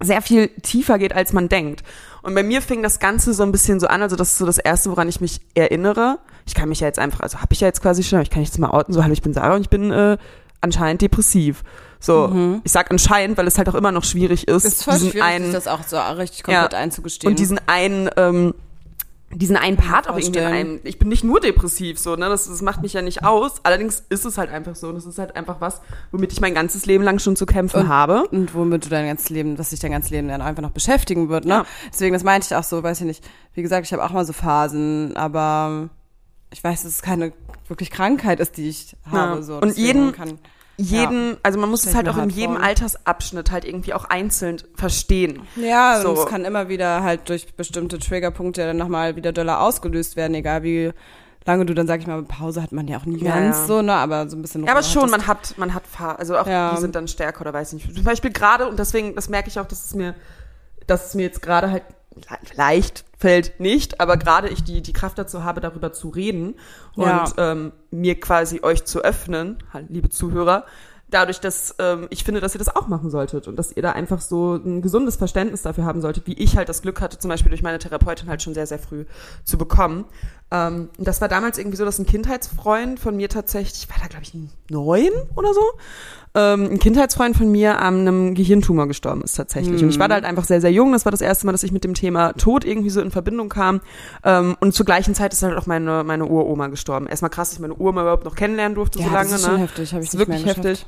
sehr 0.01 0.21
viel 0.21 0.49
tiefer 0.61 0.97
geht, 0.99 1.13
als 1.13 1.33
man 1.33 1.49
denkt. 1.49 1.83
Und 2.21 2.35
bei 2.35 2.43
mir 2.43 2.61
fing 2.61 2.83
das 2.83 2.99
Ganze 2.99 3.33
so 3.33 3.43
ein 3.43 3.51
bisschen 3.51 3.79
so 3.79 3.87
an, 3.87 4.01
also 4.01 4.15
das 4.15 4.31
ist 4.33 4.37
so 4.37 4.45
das 4.45 4.57
Erste, 4.57 4.89
woran 4.91 5.07
ich 5.09 5.21
mich 5.21 5.39
erinnere. 5.55 6.19
Ich 6.45 6.53
kann 6.55 6.69
mich 6.69 6.81
ja 6.81 6.87
jetzt 6.87 6.99
einfach, 6.99 7.21
also 7.21 7.39
habe 7.39 7.53
ich 7.53 7.61
ja 7.61 7.67
jetzt 7.67 7.81
quasi 7.81 8.03
schon, 8.03 8.17
aber 8.17 8.23
ich 8.23 8.29
kann 8.29 8.43
jetzt 8.43 8.57
mal 8.59 8.69
outen, 8.69 8.93
so, 8.93 9.03
hallo, 9.03 9.13
ich 9.13 9.21
bin 9.21 9.33
Sarah 9.33 9.55
und 9.55 9.61
ich 9.61 9.69
bin 9.69 9.91
äh, 9.91 10.17
anscheinend 10.61 11.01
depressiv. 11.01 11.63
So, 11.99 12.59
ich 12.63 12.71
sag 12.71 12.91
anscheinend, 12.91 13.39
weil 13.39 13.47
es 13.47 13.57
halt 13.57 13.67
auch 13.69 13.73
immer 13.75 13.91
noch 13.91 14.03
schwierig 14.03 14.47
ist, 14.47 14.63
Mhm. 14.63 14.67
Ist 14.67 14.83
voll 14.83 14.93
diesen 14.95 15.11
schwierig, 15.11 15.27
einen, 15.27 15.45
sich 15.45 15.53
das 15.55 15.67
auch 15.67 15.79
so 15.83 15.97
richtig 15.97 16.43
komplett 16.43 16.73
Ja. 16.73 16.79
einzugestehen. 16.79 17.31
und 17.31 17.39
diesen 17.39 17.59
einen, 17.65 18.07
ähm, 18.17 18.53
diesen 19.33 19.57
einen 19.57 19.75
Part 19.77 20.07
auch 20.09 20.17
irgendwie 20.17 20.39
in 20.39 20.43
vorstellen. 20.43 20.67
einem, 20.67 20.79
ich 20.83 20.99
bin 20.99 21.09
nicht 21.09 21.23
nur 21.23 21.39
depressiv, 21.41 21.99
so, 21.99 22.15
ne, 22.15 22.29
das, 22.29 22.47
das 22.47 22.61
macht 22.61 22.81
mich 22.81 22.93
ja 22.93 23.01
nicht 23.01 23.25
aus. 23.25 23.59
Allerdings 23.63 24.03
ist 24.09 24.23
es 24.25 24.37
halt 24.37 24.49
einfach 24.49 24.75
so. 24.75 24.87
Und 24.87 24.95
es 24.95 25.05
ist 25.05 25.19
halt 25.19 25.35
einfach 25.35 25.59
was, 25.59 25.81
womit 26.11 26.31
ich 26.31 26.39
mein 26.39 26.53
ganzes 26.53 26.85
Leben 26.85 27.03
lang 27.03 27.19
schon 27.19 27.35
zu 27.35 27.45
kämpfen 27.45 27.81
Und- 27.81 27.87
habe. 27.89 28.27
und 28.29 28.55
womit 28.55 28.85
du 28.85 28.89
dein 28.89 29.05
ganzes 29.05 29.29
Leben, 29.29 29.59
was 29.59 29.71
dich 29.71 29.79
dein 29.81 29.91
ganzes 29.91 30.11
Leben 30.11 30.29
dann 30.29 30.41
einfach 30.41 30.61
noch 30.63 30.71
beschäftigen 30.71 31.27
wird, 31.29 31.43
ne? 31.45 31.53
Ja. 31.53 31.65
Deswegen, 31.91 32.13
das 32.13 32.23
meinte 32.23 32.47
ich 32.49 32.55
auch 32.55 32.63
so, 32.63 32.81
weiß 32.81 33.01
ich 33.01 33.05
nicht. 33.07 33.23
Wie 33.53 33.61
gesagt, 33.61 33.85
ich 33.85 33.91
habe 33.93 34.03
auch 34.05 34.11
mal 34.11 34.25
so 34.25 34.31
Phasen, 34.33 35.17
aber 35.17 35.89
ich 36.51 36.63
weiß, 36.63 36.83
dass 36.83 36.91
es 36.93 37.01
keine 37.01 37.33
wirklich 37.67 37.91
Krankheit 37.91 38.39
ist, 38.39 38.55
die 38.55 38.69
ich 38.69 38.95
habe. 39.11 39.35
Ja. 39.37 39.41
So. 39.41 39.57
Und 39.59 39.75
jeden- 39.77 40.13
kann, 40.13 40.39
jeden, 40.77 41.37
also 41.43 41.59
man 41.59 41.69
muss 41.69 41.85
es 41.85 41.95
halt 41.95 42.07
auch 42.07 42.17
in 42.17 42.29
jedem 42.29 42.55
vor. 42.55 42.63
Altersabschnitt 42.63 43.51
halt 43.51 43.65
irgendwie 43.65 43.93
auch 43.93 44.05
einzeln 44.05 44.57
verstehen. 44.75 45.41
Ja, 45.55 45.99
So. 46.01 46.09
und 46.11 46.17
es 46.19 46.25
kann 46.27 46.45
immer 46.45 46.69
wieder 46.69 47.03
halt 47.03 47.27
durch 47.29 47.53
bestimmte 47.55 47.99
Triggerpunkte 47.99 48.65
dann 48.65 48.77
nochmal 48.77 49.15
wieder 49.15 49.31
doller 49.33 49.59
ausgelöst 49.61 50.15
werden, 50.15 50.35
egal 50.35 50.63
wie 50.63 50.91
lange 51.45 51.65
du 51.65 51.73
dann, 51.73 51.87
sag 51.87 52.01
ich 52.01 52.07
mal, 52.07 52.21
Pause 52.23 52.61
hat 52.61 52.71
man 52.73 52.87
ja 52.87 52.97
auch 52.97 53.05
nie 53.05 53.23
Ja, 53.23 53.35
ganz 53.35 53.57
ja. 53.59 53.65
so, 53.65 53.81
ne, 53.81 53.93
aber 53.93 54.29
so 54.29 54.35
ein 54.35 54.41
bisschen 54.41 54.65
Ja, 54.65 54.71
aber 54.73 54.83
schon, 54.83 55.09
man 55.09 55.27
hat, 55.27 55.55
man 55.57 55.73
hat, 55.73 55.83
also 56.17 56.37
auch 56.37 56.45
Ja. 56.47 56.73
die 56.75 56.81
sind 56.81 56.93
dann 56.95 57.07
stärker 57.07 57.41
oder 57.41 57.53
weiß 57.53 57.73
nicht. 57.73 57.93
Zum 57.95 58.03
Beispiel 58.03 58.31
gerade, 58.31 58.67
und 58.67 58.77
deswegen, 58.77 59.15
das 59.15 59.29
merke 59.29 59.47
ich 59.49 59.59
auch, 59.59 59.65
dass 59.65 59.85
es 59.85 59.93
mir, 59.95 60.13
dass 60.87 61.07
es 61.07 61.13
mir 61.15 61.23
jetzt 61.23 61.41
gerade 61.41 61.71
halt 61.71 61.83
leicht 62.55 63.05
fällt 63.17 63.59
nicht, 63.59 63.99
aber 63.99 64.17
gerade 64.17 64.47
ich 64.49 64.63
die, 64.63 64.81
die 64.81 64.93
Kraft 64.93 65.17
dazu 65.17 65.43
habe, 65.43 65.59
darüber 65.61 65.91
zu 65.91 66.09
reden 66.09 66.55
und 66.95 67.03
Ja. 67.05 67.25
ähm, 67.37 67.71
mir 67.91 68.19
quasi 68.19 68.59
euch 68.61 68.85
zu 68.85 69.03
öffnen, 69.03 69.57
halt, 69.73 69.87
liebe 69.89 70.09
Zuhörer, 70.09 70.65
dadurch, 71.09 71.39
dass 71.39 71.73
ähm, 71.79 72.07
ich 72.09 72.23
finde, 72.23 72.41
dass 72.41 72.53
ihr 72.53 72.59
das 72.59 72.75
auch 72.75 72.87
machen 72.89 73.09
solltet 73.09 73.47
und 73.47 73.55
dass 73.55 73.71
ihr 73.71 73.81
da 73.81 73.93
einfach 73.93 74.19
so 74.21 74.55
ein 74.55 74.81
gesundes 74.81 75.15
Verständnis 75.15 75.61
dafür 75.61 75.85
haben 75.85 76.01
solltet, 76.01 76.27
wie 76.27 76.33
ich 76.33 76.57
halt 76.57 76.67
das 76.69 76.81
Glück 76.81 76.99
hatte, 77.01 77.17
zum 77.17 77.29
Beispiel 77.29 77.49
durch 77.49 77.63
meine 77.63 77.79
Therapeutin 77.79 78.27
halt 78.29 78.41
schon 78.41 78.53
sehr, 78.53 78.67
sehr 78.67 78.77
früh 78.79 79.05
zu 79.45 79.57
bekommen. 79.57 80.05
Ähm, 80.49 80.89
und 80.97 81.07
das 81.07 81.19
war 81.19 81.27
damals 81.27 81.57
irgendwie 81.57 81.77
so, 81.77 81.85
dass 81.85 81.99
ein 81.99 82.05
Kindheitsfreund 82.05 82.99
von 82.99 83.17
mir 83.17 83.29
tatsächlich, 83.29 83.83
ich 83.83 83.89
war 83.89 83.97
da 84.01 84.07
glaube 84.07 84.23
ich 84.23 84.33
neun 84.69 85.11
oder 85.35 85.53
so, 85.53 85.61
ähm, 86.35 86.69
ein 86.71 86.79
Kindheitsfreund 86.79 87.35
von 87.35 87.51
mir 87.51 87.81
an 87.81 88.01
einem 88.01 88.35
Gehirntumor 88.35 88.87
gestorben 88.87 89.21
ist 89.23 89.33
tatsächlich. 89.33 89.81
Und 89.81 89.89
ich 89.89 89.99
war 89.99 90.07
da 90.07 90.15
halt 90.15 90.25
einfach 90.25 90.45
sehr, 90.45 90.61
sehr 90.61 90.71
jung. 90.71 90.91
Das 90.91 91.03
war 91.03 91.11
das 91.11 91.21
erste 91.21 91.45
Mal, 91.45 91.51
dass 91.51 91.63
ich 91.63 91.71
mit 91.71 91.83
dem 91.83 91.95
Thema 91.95 92.33
Tod 92.33 92.63
irgendwie 92.63 92.91
so 92.91 93.01
in 93.01 93.11
Verbindung 93.11 93.49
kam. 93.49 93.81
Ähm, 94.23 94.55
und 94.59 94.73
zur 94.73 94.85
gleichen 94.85 95.15
Zeit 95.15 95.33
ist 95.33 95.41
halt 95.41 95.57
auch 95.57 95.65
meine, 95.65 96.03
meine 96.03 96.27
Uroma 96.27 96.67
gestorben. 96.67 97.07
Erstmal 97.07 97.31
krass, 97.31 97.49
dass 97.49 97.55
ich 97.55 97.61
meine 97.61 97.73
Uroma 97.73 98.01
überhaupt 98.01 98.23
noch 98.23 98.35
kennenlernen 98.35 98.75
durfte 98.75 98.99
ja, 98.99 99.05
so 99.07 99.13
lange. 99.13 99.29
das 99.29 99.39
ist 99.39 99.47
ne? 99.47 99.51
schon 99.51 99.59
heftig, 99.59 99.93
habe 99.93 100.03
ich 100.03 100.09
ist 100.09 100.13
nicht 100.13 100.27
wirklich 100.27 100.45
heftig. 100.45 100.85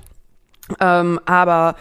Ähm, 0.80 1.20
aber 1.26 1.76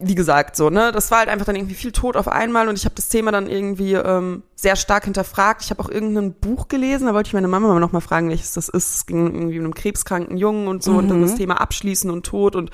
wie 0.00 0.16
gesagt, 0.16 0.56
so, 0.56 0.70
ne, 0.70 0.90
das 0.90 1.12
war 1.12 1.20
halt 1.20 1.28
einfach 1.28 1.46
dann 1.46 1.54
irgendwie 1.54 1.76
viel 1.76 1.92
Tod 1.92 2.16
auf 2.16 2.26
einmal 2.26 2.68
und 2.68 2.76
ich 2.76 2.84
habe 2.84 2.96
das 2.96 3.08
Thema 3.08 3.30
dann 3.30 3.48
irgendwie 3.48 3.92
ähm, 3.92 4.42
sehr 4.56 4.74
stark 4.74 5.04
hinterfragt. 5.04 5.62
Ich 5.62 5.70
habe 5.70 5.80
auch 5.80 5.88
irgendein 5.88 6.32
Buch 6.32 6.66
gelesen, 6.66 7.06
da 7.06 7.14
wollte 7.14 7.28
ich 7.28 7.32
meine 7.32 7.46
Mama 7.46 7.68
mal 7.68 7.78
noch 7.78 7.92
mal 7.92 8.00
fragen, 8.00 8.28
welches 8.28 8.54
das 8.54 8.68
ist. 8.68 8.96
Es 8.96 9.06
ging 9.06 9.32
irgendwie 9.32 9.58
um 9.58 9.66
einen 9.66 9.74
krebskranken 9.74 10.36
Jungen 10.36 10.66
und 10.66 10.82
so 10.82 10.92
und 10.94 11.08
dann 11.08 11.22
das 11.22 11.36
Thema 11.36 11.60
Abschließen 11.60 12.10
und 12.10 12.26
Tod 12.26 12.56
und 12.56 12.70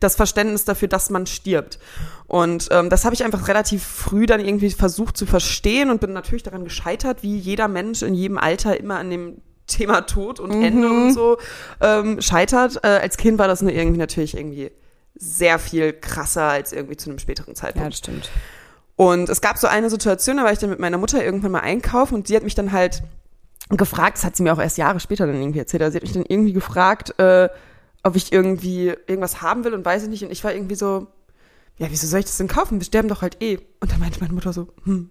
das 0.00 0.16
Verständnis 0.16 0.64
dafür, 0.64 0.88
dass 0.88 1.10
man 1.10 1.26
stirbt. 1.26 1.78
Und 2.26 2.68
ähm, 2.70 2.88
das 2.88 3.04
habe 3.04 3.14
ich 3.14 3.22
einfach 3.22 3.48
relativ 3.48 3.84
früh 3.84 4.24
dann 4.24 4.40
irgendwie 4.40 4.70
versucht 4.70 5.18
zu 5.18 5.26
verstehen 5.26 5.90
und 5.90 6.00
bin 6.00 6.14
natürlich 6.14 6.42
daran 6.42 6.64
gescheitert, 6.64 7.22
wie 7.22 7.36
jeder 7.36 7.68
Mensch 7.68 8.00
in 8.00 8.14
jedem 8.14 8.38
Alter 8.38 8.80
immer 8.80 8.96
an 8.96 9.10
dem 9.10 9.42
Thema 9.66 10.02
Tod 10.02 10.40
und 10.40 10.50
Ende 10.50 10.88
und 10.88 11.12
so 11.12 11.36
ähm, 11.82 12.22
scheitert. 12.22 12.80
Äh, 12.82 12.88
als 13.02 13.18
Kind 13.18 13.38
war 13.38 13.46
das 13.46 13.60
nur 13.60 13.72
irgendwie 13.72 13.98
natürlich 13.98 14.36
irgendwie 14.36 14.70
sehr 15.24 15.58
viel 15.60 15.92
krasser 15.92 16.42
als 16.42 16.72
irgendwie 16.72 16.96
zu 16.96 17.08
einem 17.08 17.18
späteren 17.20 17.50
Ja, 17.50 17.60
Zeitpunkt. 17.60 17.90
das 17.92 17.98
stimmt. 17.98 18.30
Und 18.96 19.28
es 19.28 19.40
gab 19.40 19.56
so 19.56 19.66
eine 19.68 19.88
Situation, 19.88 20.36
da 20.36 20.44
war 20.44 20.52
ich 20.52 20.58
dann 20.58 20.70
mit 20.70 20.80
meiner 20.80 20.98
Mutter 20.98 21.24
irgendwann 21.24 21.52
mal 21.52 21.60
einkaufen 21.60 22.14
und 22.16 22.26
sie 22.26 22.36
hat 22.36 22.42
mich 22.42 22.54
dann 22.54 22.72
halt 22.72 23.02
gefragt, 23.70 24.18
das 24.18 24.24
hat 24.24 24.36
sie 24.36 24.42
mir 24.42 24.52
auch 24.52 24.58
erst 24.58 24.78
Jahre 24.78 25.00
später 25.00 25.26
dann 25.26 25.36
irgendwie 25.40 25.60
erzählt, 25.60 25.82
aber 25.82 25.90
sie 25.92 25.96
hat 25.98 26.02
mich 26.02 26.12
dann 26.12 26.24
irgendwie 26.26 26.52
gefragt, 26.52 27.18
äh, 27.18 27.48
ob 28.02 28.16
ich 28.16 28.32
irgendwie 28.32 28.88
irgendwas 29.06 29.40
haben 29.42 29.64
will 29.64 29.74
und 29.74 29.84
weiß 29.84 30.02
ich 30.02 30.08
nicht. 30.08 30.24
Und 30.24 30.32
ich 30.32 30.42
war 30.44 30.52
irgendwie 30.52 30.74
so, 30.74 31.06
ja, 31.78 31.86
wieso 31.88 32.06
soll 32.06 32.18
ich 32.20 32.26
das 32.26 32.36
denn 32.36 32.48
kaufen? 32.48 32.80
Wir 32.80 32.84
sterben 32.84 33.08
doch 33.08 33.22
halt 33.22 33.40
eh. 33.42 33.58
Und 33.80 33.92
dann 33.92 34.00
meinte 34.00 34.20
meine 34.20 34.32
Mutter 34.32 34.52
so, 34.52 34.68
hm, 34.84 35.08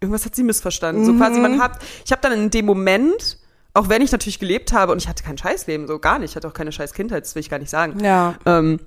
irgendwas 0.00 0.26
hat 0.26 0.34
sie 0.36 0.42
missverstanden. 0.44 1.04
So 1.06 1.14
quasi, 1.14 1.40
man 1.40 1.60
hat, 1.60 1.78
ich 2.04 2.12
habe 2.12 2.20
dann 2.22 2.32
in 2.32 2.50
dem 2.50 2.66
Moment, 2.66 3.38
auch 3.72 3.88
wenn 3.88 4.02
ich 4.02 4.12
natürlich 4.12 4.38
gelebt 4.38 4.72
habe 4.72 4.92
und 4.92 4.98
ich 4.98 5.08
hatte 5.08 5.24
kein 5.24 5.38
Scheißleben, 5.38 5.86
so 5.88 5.98
gar 5.98 6.18
nicht, 6.18 6.30
ich 6.32 6.36
hatte 6.36 6.46
auch 6.46 6.52
keine 6.52 6.70
scheiß 6.70 6.92
Kindheit, 6.92 7.24
das 7.24 7.34
will 7.34 7.40
ich 7.40 7.50
gar 7.50 7.58
nicht 7.58 7.70
sagen 7.70 7.98
Ja. 8.04 8.34
ähm, 8.46 8.78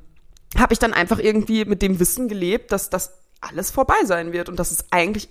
habe 0.60 0.74
ich 0.74 0.80
dann 0.80 0.94
einfach 0.94 1.20
irgendwie 1.20 1.66
mit 1.66 1.82
dem 1.82 2.00
Wissen 2.00 2.28
gelebt, 2.28 2.72
dass 2.72 2.90
das 2.90 3.12
alles 3.42 3.72
vorbei 3.72 3.96
sein 4.06 4.34
wird 4.34 4.50
und 4.50 4.58
dass 4.60 4.72
es 4.72 4.86
eigentlich 4.92 5.30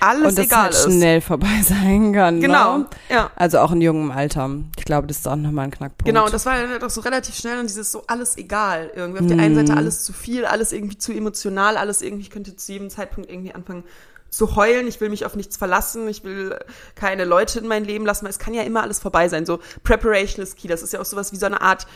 alles 0.00 0.28
Und 0.28 0.38
das 0.38 0.44
egal 0.46 0.62
halt 0.64 0.74
ist. 0.74 0.84
schnell 0.84 1.20
vorbei 1.20 1.48
sein 1.64 2.12
kann. 2.12 2.40
Genau, 2.40 2.78
Ne? 2.78 2.86
ja. 3.08 3.30
Also 3.36 3.58
auch 3.58 3.72
in 3.72 3.80
jungem 3.80 4.10
Alter. 4.10 4.50
Ich 4.76 4.84
glaube, 4.84 5.06
das 5.06 5.18
ist 5.18 5.26
auch 5.28 5.34
nochmal 5.34 5.64
ein 5.64 5.70
Knackpunkt. 5.70 6.04
Genau, 6.04 6.26
und 6.26 6.32
das 6.34 6.46
war 6.46 6.56
dann 6.60 6.70
halt 6.70 6.84
auch 6.84 6.90
so 6.90 7.00
relativ 7.00 7.34
schnell 7.34 7.58
und 7.58 7.68
dieses 7.68 7.90
so 7.90 8.04
alles 8.06 8.36
egal. 8.36 8.90
Irgendwie 8.94 9.20
auf 9.20 9.26
der 9.26 9.38
einen 9.38 9.54
Mhm. 9.54 9.66
Seite 9.66 9.76
alles 9.78 10.04
zu 10.04 10.12
viel, 10.12 10.44
alles 10.44 10.72
irgendwie 10.72 10.98
zu 10.98 11.12
emotional, 11.12 11.76
alles 11.76 12.02
irgendwie, 12.02 12.22
ich 12.22 12.30
könnte 12.30 12.54
zu 12.54 12.70
jedem 12.72 12.90
Zeitpunkt 12.90 13.30
irgendwie 13.30 13.54
anfangen 13.54 13.82
zu 14.30 14.56
heulen, 14.56 14.86
ich 14.86 15.00
will 15.00 15.08
mich 15.08 15.24
auf 15.24 15.36
nichts 15.36 15.56
verlassen, 15.56 16.06
ich 16.06 16.22
will 16.22 16.58
keine 16.94 17.24
Leute 17.24 17.60
in 17.60 17.66
mein 17.66 17.82
Leben 17.86 18.04
lassen, 18.04 18.24
weil 18.26 18.30
es 18.30 18.38
kann 18.38 18.52
ja 18.52 18.62
immer 18.62 18.82
alles 18.82 18.98
vorbei 18.98 19.26
sein. 19.30 19.46
So 19.46 19.58
Preparation 19.84 20.42
is 20.42 20.54
key, 20.54 20.68
das 20.68 20.82
ist 20.82 20.92
ja 20.92 21.00
auch 21.00 21.06
sowas 21.06 21.32
wie 21.32 21.36
so 21.36 21.46
eine 21.46 21.62
Art 21.62 21.86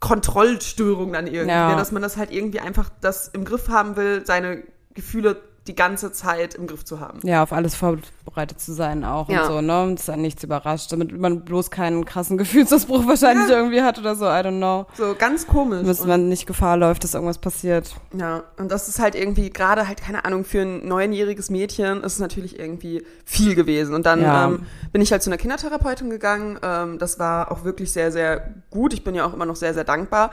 Kontrollstörung 0.00 1.12
dann 1.12 1.26
irgendwie, 1.26 1.50
Ja. 1.50 1.70
ne? 1.70 1.76
dass 1.76 1.92
man 1.92 2.02
das 2.02 2.16
halt 2.16 2.30
irgendwie 2.32 2.60
einfach 2.60 2.88
das 3.00 3.28
im 3.28 3.44
Griff 3.44 3.68
haben 3.68 3.96
will, 3.96 4.24
seine 4.24 4.62
Gefühle 4.94 5.36
die 5.68 5.74
ganze 5.76 6.10
Zeit 6.10 6.54
im 6.54 6.66
Griff 6.66 6.84
zu 6.84 6.98
haben. 6.98 7.20
Ja, 7.22 7.42
auf 7.42 7.52
alles 7.52 7.74
vorbereitet 7.76 8.60
zu 8.60 8.72
sein 8.72 9.04
auch 9.04 9.28
Ja. 9.28 9.42
und 9.42 9.46
so, 9.48 9.60
ne? 9.60 9.82
Und 9.84 10.00
es 10.00 10.08
an 10.10 10.20
nichts 10.22 10.42
überrascht, 10.42 10.90
damit 10.90 11.16
man 11.16 11.44
bloß 11.44 11.70
keinen 11.70 12.04
krassen 12.04 12.38
Gefühlsausbruch 12.38 13.06
wahrscheinlich 13.06 13.48
irgendwie 13.48 13.82
hat 13.82 13.98
oder 13.98 14.16
so, 14.16 14.24
I 14.24 14.28
don't 14.40 14.56
know. 14.56 14.86
So 14.96 15.14
ganz 15.18 15.46
komisch. 15.46 15.86
Dass 15.86 16.00
Und- 16.00 16.08
man 16.08 16.28
nicht 16.28 16.46
Gefahr 16.46 16.76
läuft, 16.76 17.04
dass 17.04 17.14
irgendwas 17.14 17.38
passiert. 17.38 17.94
Ja, 18.16 18.42
und 18.56 18.72
das 18.72 18.88
ist 18.88 18.98
halt 18.98 19.14
irgendwie 19.14 19.50
gerade 19.50 19.86
halt, 19.86 20.00
keine 20.02 20.24
Ahnung, 20.24 20.44
für 20.44 20.62
ein 20.62 20.86
neunjähriges 20.88 21.50
Mädchen 21.50 22.02
ist 22.02 22.14
es 22.14 22.18
natürlich 22.18 22.58
irgendwie 22.58 23.04
viel 23.24 23.54
gewesen. 23.54 23.94
Und 23.94 24.06
dann 24.06 24.22
Ja. 24.22 24.46
ähm, 24.46 24.66
bin 24.92 25.02
ich 25.02 25.12
halt 25.12 25.22
zu 25.22 25.28
einer 25.30 25.36
Kindertherapeutin 25.36 26.10
gegangen. 26.10 26.58
Ähm, 26.62 26.98
das 26.98 27.18
war 27.18 27.52
auch 27.52 27.64
wirklich 27.64 27.92
sehr, 27.92 28.10
sehr 28.10 28.54
gut. 28.70 28.92
Ich 28.94 29.04
bin 29.04 29.14
ja 29.14 29.26
auch 29.26 29.34
immer 29.34 29.46
noch 29.46 29.56
sehr, 29.56 29.74
sehr 29.74 29.84
dankbar. 29.84 30.30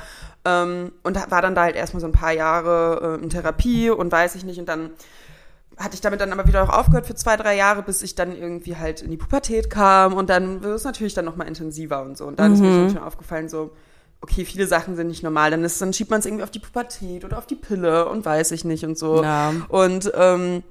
Ähm, 0.47 0.91
und 1.03 1.15
war 1.31 1.41
dann 1.41 1.55
da 1.55 1.63
halt 1.63 1.75
erstmal 1.75 2.01
so 2.01 2.07
ein 2.07 2.11
paar 2.11 2.31
Jahre 2.31 3.17
äh, 3.19 3.23
in 3.23 3.29
Therapie 3.31 3.89
und 3.89 4.11
weiß 4.11 4.35
ich 4.35 4.43
nicht. 4.45 4.59
Und 4.59 4.69
dann 4.69 4.91
hatte 5.77 5.95
ich 5.95 6.01
damit 6.01 6.21
dann 6.21 6.31
aber 6.31 6.47
wieder 6.47 6.63
auch 6.63 6.69
aufgehört 6.69 7.05
für 7.05 7.15
zwei, 7.15 7.35
drei 7.37 7.55
Jahre, 7.55 7.83
bis 7.83 8.01
ich 8.01 8.15
dann 8.15 8.35
irgendwie 8.35 8.77
halt 8.77 9.01
in 9.01 9.11
die 9.11 9.17
Pubertät 9.17 9.69
kam 9.69 10.13
und 10.13 10.29
dann 10.29 10.63
wird 10.63 10.75
es 10.75 10.83
natürlich 10.83 11.13
dann 11.13 11.25
nochmal 11.25 11.47
intensiver 11.47 12.01
und 12.01 12.17
so. 12.17 12.25
Und 12.25 12.39
dann 12.39 12.53
ist 12.53 12.61
mir 12.61 12.71
schon, 12.71 12.89
schon 12.91 13.03
aufgefallen, 13.03 13.49
so, 13.49 13.71
okay, 14.21 14.45
viele 14.45 14.67
Sachen 14.67 14.95
sind 14.95 15.07
nicht 15.07 15.23
normal. 15.23 15.51
Dann, 15.51 15.63
ist, 15.63 15.81
dann 15.81 15.93
schiebt 15.93 16.11
man 16.11 16.19
es 16.19 16.25
irgendwie 16.25 16.43
auf 16.43 16.51
die 16.51 16.59
Pubertät 16.59 17.25
oder 17.25 17.37
auf 17.37 17.45
die 17.45 17.55
Pille 17.55 18.07
und 18.07 18.25
weiß 18.25 18.51
ich 18.51 18.65
nicht 18.65 18.85
und 18.85 18.97
so. 18.97 19.21
Ja. 19.21 19.53
Und 19.69 20.11
ähm, 20.15 20.63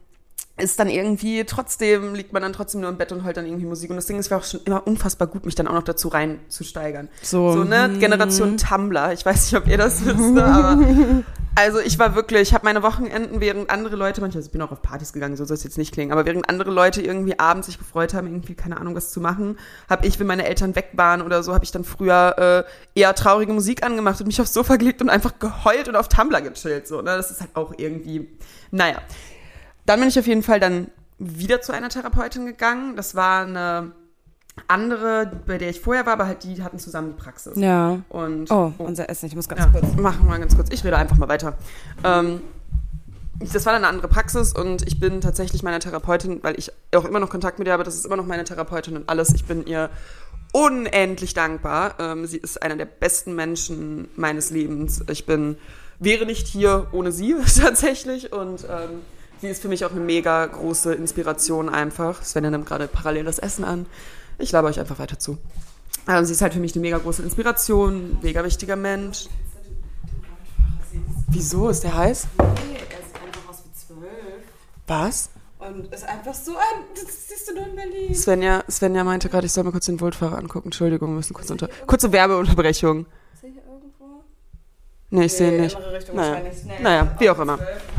ist 0.56 0.78
dann 0.78 0.88
irgendwie, 0.88 1.44
trotzdem 1.44 2.14
liegt 2.14 2.32
man 2.32 2.40
dann 2.40 2.52
trotzdem 2.52 2.80
nur 2.80 2.90
im 2.90 2.96
Bett 2.96 3.10
und 3.10 3.24
hört 3.24 3.36
dann 3.36 3.44
irgendwie 3.44 3.66
Musik. 3.66 3.90
Und 3.90 3.96
das 3.96 4.06
Ding 4.06 4.20
ist, 4.20 4.30
war 4.30 4.38
auch 4.38 4.44
schon 4.44 4.60
immer 4.64 4.86
unfassbar 4.86 5.26
gut, 5.26 5.44
mich 5.44 5.56
dann 5.56 5.66
auch 5.66 5.72
noch 5.72 5.82
dazu 5.82 6.06
reinzusteigern. 6.08 7.08
So. 7.22 7.50
So, 7.52 7.64
ne? 7.64 7.88
Mhm. 7.88 7.98
Generation 7.98 8.56
Tumblr. 8.56 9.12
Ich 9.12 9.26
weiß 9.26 9.50
nicht, 9.50 9.60
ob 9.60 9.66
ihr 9.66 9.78
das 9.78 10.04
wisst, 10.04 10.16
ne, 10.16 10.44
aber 10.44 10.78
also 11.56 11.80
ich 11.80 11.98
war 11.98 12.14
wirklich, 12.14 12.42
ich 12.42 12.54
habe 12.54 12.64
meine 12.64 12.84
Wochenenden, 12.84 13.40
während 13.40 13.68
andere 13.68 13.96
Leute, 13.96 14.20
manchmal, 14.20 14.38
also 14.38 14.46
ich 14.46 14.52
bin 14.52 14.62
auch 14.62 14.70
auf 14.70 14.80
Partys 14.80 15.12
gegangen, 15.12 15.36
so 15.36 15.44
soll 15.44 15.56
es 15.56 15.64
jetzt 15.64 15.76
nicht 15.76 15.92
klingen, 15.92 16.12
aber 16.12 16.24
während 16.24 16.48
andere 16.48 16.70
Leute 16.70 17.02
irgendwie 17.02 17.36
abends 17.36 17.66
sich 17.66 17.78
gefreut 17.78 18.14
haben, 18.14 18.28
irgendwie, 18.28 18.54
keine 18.54 18.76
Ahnung, 18.76 18.94
was 18.94 19.10
zu 19.10 19.20
machen, 19.20 19.58
habe 19.90 20.06
ich, 20.06 20.20
wenn 20.20 20.28
meine 20.28 20.46
Eltern 20.46 20.76
weg 20.76 20.90
waren 20.92 21.20
oder 21.20 21.42
so, 21.42 21.52
habe 21.52 21.64
ich 21.64 21.72
dann 21.72 21.82
früher 21.82 22.64
äh, 22.94 23.00
eher 23.00 23.12
traurige 23.16 23.52
Musik 23.52 23.84
angemacht 23.84 24.20
und 24.20 24.28
mich 24.28 24.40
aufs 24.40 24.52
Sofa 24.52 24.76
gelegt 24.76 25.02
und 25.02 25.10
einfach 25.10 25.36
geheult 25.40 25.88
und 25.88 25.96
auf 25.96 26.06
Tumblr 26.06 26.40
gechillt. 26.42 26.86
So, 26.86 26.98
ne? 26.98 27.16
Das 27.16 27.32
ist 27.32 27.40
halt 27.40 27.56
auch 27.56 27.74
irgendwie, 27.76 28.28
naja. 28.70 28.98
Dann 29.86 30.00
bin 30.00 30.08
ich 30.08 30.18
auf 30.18 30.26
jeden 30.26 30.42
Fall 30.42 30.60
dann 30.60 30.88
wieder 31.18 31.60
zu 31.60 31.72
einer 31.72 31.88
Therapeutin 31.88 32.46
gegangen. 32.46 32.96
Das 32.96 33.14
war 33.14 33.46
eine 33.46 33.92
andere, 34.68 35.30
bei 35.46 35.58
der 35.58 35.70
ich 35.70 35.80
vorher 35.80 36.06
war, 36.06 36.14
aber 36.14 36.26
halt 36.26 36.44
die 36.44 36.62
hatten 36.62 36.78
zusammen 36.78 37.14
die 37.16 37.22
Praxis. 37.22 37.54
Ja. 37.56 38.00
Und 38.08 38.50
Oh, 38.50 38.72
unser 38.78 39.08
Essen. 39.10 39.26
Ich 39.26 39.34
muss 39.36 39.48
ganz 39.48 39.60
ja, 39.60 39.66
kurz. 39.68 39.94
machen 39.96 40.24
wir 40.24 40.30
mal 40.30 40.40
ganz 40.40 40.54
kurz. 40.56 40.68
Ich 40.72 40.84
rede 40.84 40.96
einfach 40.96 41.16
mal 41.16 41.28
weiter. 41.28 41.54
Ähm, 42.04 42.40
das 43.52 43.66
war 43.66 43.72
dann 43.72 43.84
eine 43.84 43.88
andere 43.92 44.08
Praxis 44.08 44.52
und 44.52 44.86
ich 44.86 45.00
bin 45.00 45.20
tatsächlich 45.20 45.62
meiner 45.64 45.80
Therapeutin, 45.80 46.38
weil 46.42 46.56
ich 46.58 46.70
auch 46.94 47.04
immer 47.04 47.18
noch 47.18 47.30
Kontakt 47.30 47.58
mit 47.58 47.66
ihr 47.66 47.72
habe, 47.72 47.82
das 47.82 47.96
ist 47.96 48.06
immer 48.06 48.16
noch 48.16 48.26
meine 48.26 48.44
Therapeutin 48.44 48.96
und 48.96 49.08
alles. 49.08 49.34
Ich 49.34 49.44
bin 49.44 49.66
ihr 49.66 49.90
unendlich 50.52 51.34
dankbar. 51.34 51.96
Ähm, 51.98 52.26
sie 52.26 52.36
ist 52.38 52.62
einer 52.62 52.76
der 52.76 52.84
besten 52.84 53.34
Menschen 53.34 54.08
meines 54.14 54.50
Lebens. 54.50 55.02
Ich 55.10 55.26
bin, 55.26 55.56
wäre 55.98 56.26
nicht 56.26 56.46
hier 56.46 56.86
ohne 56.92 57.10
sie 57.10 57.34
tatsächlich 57.60 58.32
und 58.32 58.64
ähm, 58.64 59.00
sie 59.44 59.50
ist 59.50 59.62
für 59.62 59.68
mich 59.68 59.84
auch 59.84 59.90
eine 59.90 60.00
mega 60.00 60.46
große 60.46 60.94
Inspiration 60.94 61.68
einfach. 61.68 62.24
Svenja 62.24 62.50
nimmt 62.50 62.66
gerade 62.66 62.88
parallel 62.88 63.24
das 63.24 63.38
Essen 63.38 63.64
an. 63.64 63.86
Ich 64.38 64.52
laber 64.52 64.68
euch 64.68 64.80
einfach 64.80 64.98
weiter 64.98 65.18
zu. 65.18 65.38
Ähm, 66.08 66.24
sie 66.24 66.32
ist 66.32 66.42
halt 66.42 66.54
für 66.54 66.60
mich 66.60 66.74
eine 66.74 66.80
mega 66.80 66.98
große 66.98 67.22
Inspiration, 67.22 68.18
mega 68.22 68.42
wichtiger 68.44 68.76
Mensch. 68.76 69.26
Wieso? 71.28 71.68
Ist 71.68 71.84
der 71.84 71.94
heiß? 71.94 72.26
Nee, 72.38 72.44
er 72.44 73.04
sieht 73.04 73.16
einfach 73.16 73.50
aus 73.50 73.62
wie 73.64 73.86
zwölf. 73.86 74.42
Was? 74.86 75.30
Und 75.58 75.92
ist 75.92 76.08
einfach 76.08 76.34
so 76.34 76.52
ein. 76.52 76.84
Das 76.94 77.28
siehst 77.28 77.48
du 77.48 77.54
nur 77.54 77.66
in 77.66 77.76
Berlin. 77.76 78.14
Svenja, 78.14 78.64
Svenja 78.70 79.04
meinte 79.04 79.28
gerade, 79.28 79.46
ich 79.46 79.52
soll 79.52 79.64
mal 79.64 79.72
kurz 79.72 79.86
den 79.86 79.98
Voltfahrer 79.98 80.38
angucken. 80.38 80.68
Entschuldigung, 80.68 81.10
wir 81.10 81.16
müssen 81.16 81.34
kurz 81.34 81.50
unter. 81.50 81.68
Kurze 81.86 82.12
Werbeunterbrechung. 82.12 83.06
Ist 83.34 83.44
er 83.44 83.50
hier 83.50 83.62
irgendwo? 83.62 84.24
Nee, 85.10 85.24
ich 85.24 85.32
sehe 85.32 85.54
ihn 85.54 85.60
nicht. 85.62 85.78
Naja. 86.14 86.42
Naja, 86.80 87.02
ist 87.02 87.20
wie 87.20 87.30
auch 87.30 87.36
auch 87.36 87.42
immer. 87.42 87.58
12 87.58 87.93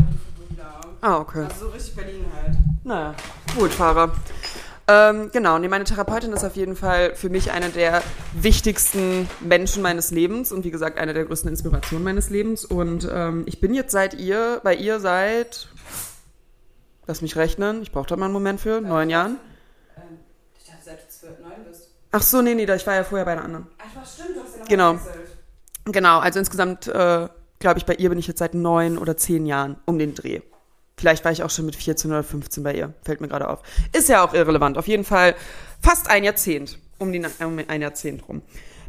Ah, 1.05 1.19
okay. 1.19 1.43
Also 1.43 1.67
so 1.67 1.71
richtig 1.71 1.95
Berlin 1.95 2.25
halt. 2.35 2.57
Naja, 2.83 3.13
Voltfahrer. 3.55 4.11
Ähm, 4.87 5.29
genau, 5.31 5.59
nee, 5.59 5.67
meine 5.67 5.83
Therapeutin 5.83 6.33
ist 6.33 6.43
auf 6.43 6.55
jeden 6.55 6.75
Fall 6.75 7.13
für 7.15 7.29
mich 7.29 7.51
eine 7.51 7.69
der 7.69 8.01
wichtigsten 8.33 9.29
Menschen 9.39 9.83
meines 9.83 10.09
Lebens 10.09 10.51
und 10.51 10.63
wie 10.63 10.71
gesagt 10.71 10.97
eine 10.97 11.13
der 11.13 11.25
größten 11.25 11.47
Inspirationen 11.49 12.03
meines 12.03 12.31
Lebens. 12.31 12.65
Und 12.65 13.07
ähm, 13.11 13.43
ich 13.45 13.59
bin 13.61 13.75
jetzt 13.75 13.91
seit 13.91 14.15
ihr, 14.15 14.61
bei 14.63 14.73
ihr 14.73 14.99
seit, 14.99 15.67
lass 17.05 17.21
mich 17.21 17.35
rechnen, 17.35 17.83
ich 17.83 17.91
brauche 17.91 18.07
da 18.07 18.15
mal 18.15 18.25
einen 18.25 18.33
Moment 18.33 18.59
für, 18.59 18.81
neun 18.81 19.11
Jahren. 19.11 19.37
Ähm, 19.97 20.17
ich 20.59 20.65
dachte, 20.65 20.81
seit 20.85 21.03
du 21.03 21.07
12, 21.07 21.39
9 21.39 21.51
bist. 21.67 21.89
Ach 22.13 22.21
so, 22.23 22.41
nee, 22.41 22.55
nee, 22.55 22.65
da- 22.65 22.73
ich 22.75 22.87
war 22.87 22.95
ja 22.95 23.03
vorher 23.03 23.25
bei 23.25 23.33
einer 23.33 23.43
anderen. 23.43 23.67
Ach, 23.77 24.05
stimmt, 24.11 24.37
du 24.37 24.41
hast 24.41 24.53
ja 24.55 24.59
noch 24.61 24.67
Genau. 24.67 24.93
gewechselt. 24.93 25.27
Genau, 25.85 26.17
also 26.19 26.39
insgesamt, 26.39 26.87
äh, 26.87 27.27
glaube 27.59 27.77
ich, 27.77 27.85
bei 27.85 27.93
ihr 27.93 28.09
bin 28.09 28.17
ich 28.17 28.25
jetzt 28.25 28.39
seit 28.39 28.55
neun 28.55 28.97
oder 28.97 29.15
zehn 29.17 29.45
Jahren 29.45 29.77
um 29.85 29.99
den 29.99 30.15
Dreh. 30.15 30.41
Vielleicht 30.97 31.25
war 31.25 31.31
ich 31.31 31.43
auch 31.43 31.49
schon 31.49 31.65
mit 31.65 31.75
14 31.75 32.09
oder 32.09 32.23
15 32.23 32.63
bei 32.63 32.73
ihr. 32.73 32.93
Fällt 33.03 33.21
mir 33.21 33.27
gerade 33.27 33.49
auf. 33.49 33.61
Ist 33.91 34.09
ja 34.09 34.25
auch 34.25 34.33
irrelevant. 34.33 34.77
Auf 34.77 34.87
jeden 34.87 35.03
Fall 35.03 35.35
fast 35.81 36.09
ein 36.09 36.23
Jahrzehnt. 36.23 36.79
Um, 36.97 37.11
die, 37.11 37.21
um 37.43 37.59
ein 37.67 37.81
Jahrzehnt 37.81 38.27
rum. 38.29 38.41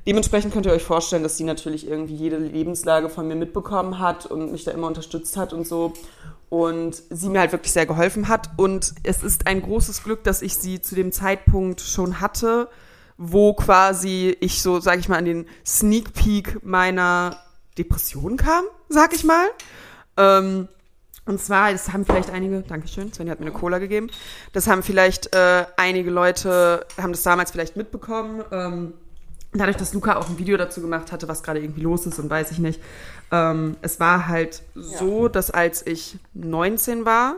Dementsprechend 0.06 0.52
könnt 0.52 0.66
ihr 0.66 0.72
euch 0.72 0.84
vorstellen, 0.84 1.24
dass 1.24 1.36
sie 1.36 1.42
natürlich 1.42 1.88
irgendwie 1.88 2.14
jede 2.14 2.38
Lebenslage 2.38 3.08
von 3.08 3.26
mir 3.26 3.34
mitbekommen 3.34 3.98
hat 3.98 4.24
und 4.26 4.52
mich 4.52 4.62
da 4.62 4.70
immer 4.70 4.86
unterstützt 4.86 5.36
hat 5.36 5.52
und 5.52 5.66
so. 5.66 5.94
Und 6.48 7.02
sie 7.10 7.28
mir 7.28 7.40
halt 7.40 7.50
wirklich 7.50 7.72
sehr 7.72 7.86
geholfen 7.86 8.28
hat. 8.28 8.50
Und 8.56 8.94
es 9.02 9.24
ist 9.24 9.48
ein 9.48 9.60
großes 9.60 10.04
Glück, 10.04 10.22
dass 10.22 10.42
ich 10.42 10.56
sie 10.56 10.80
zu 10.80 10.94
dem 10.94 11.10
Zeitpunkt 11.10 11.80
schon 11.80 12.20
hatte, 12.20 12.68
wo 13.18 13.54
quasi 13.54 14.36
ich 14.38 14.62
so, 14.62 14.78
sag 14.78 15.00
ich 15.00 15.08
mal, 15.08 15.18
an 15.18 15.24
den 15.24 15.46
Sneak 15.66 16.14
Peek 16.14 16.64
meiner 16.64 17.36
Depression 17.76 18.36
kam, 18.36 18.64
sag 18.88 19.12
ich 19.12 19.24
mal. 19.24 19.48
Ähm, 20.16 20.68
und 21.26 21.40
zwar, 21.40 21.72
das 21.72 21.92
haben 21.92 22.04
vielleicht 22.04 22.30
einige, 22.30 22.62
Dankeschön, 22.62 23.12
Svenja 23.12 23.32
hat 23.32 23.40
mir 23.40 23.46
eine 23.46 23.54
Cola 23.54 23.78
gegeben, 23.78 24.08
das 24.52 24.68
haben 24.68 24.82
vielleicht 24.82 25.34
äh, 25.34 25.66
einige 25.76 26.10
Leute, 26.10 26.86
haben 26.96 27.12
das 27.12 27.22
damals 27.22 27.50
vielleicht 27.50 27.76
mitbekommen. 27.76 28.42
Ähm, 28.52 28.94
dadurch, 29.52 29.76
dass 29.76 29.92
Luca 29.92 30.16
auch 30.16 30.28
ein 30.28 30.38
Video 30.38 30.56
dazu 30.56 30.80
gemacht 30.80 31.12
hatte, 31.12 31.28
was 31.28 31.42
gerade 31.42 31.60
irgendwie 31.60 31.80
los 31.80 32.06
ist 32.06 32.18
und 32.18 32.30
weiß 32.30 32.50
ich 32.52 32.58
nicht. 32.58 32.80
Ähm, 33.32 33.76
es 33.82 33.98
war 34.00 34.28
halt 34.28 34.62
so, 34.74 35.28
dass 35.28 35.50
als 35.50 35.86
ich 35.86 36.18
19 36.34 37.04
war 37.04 37.36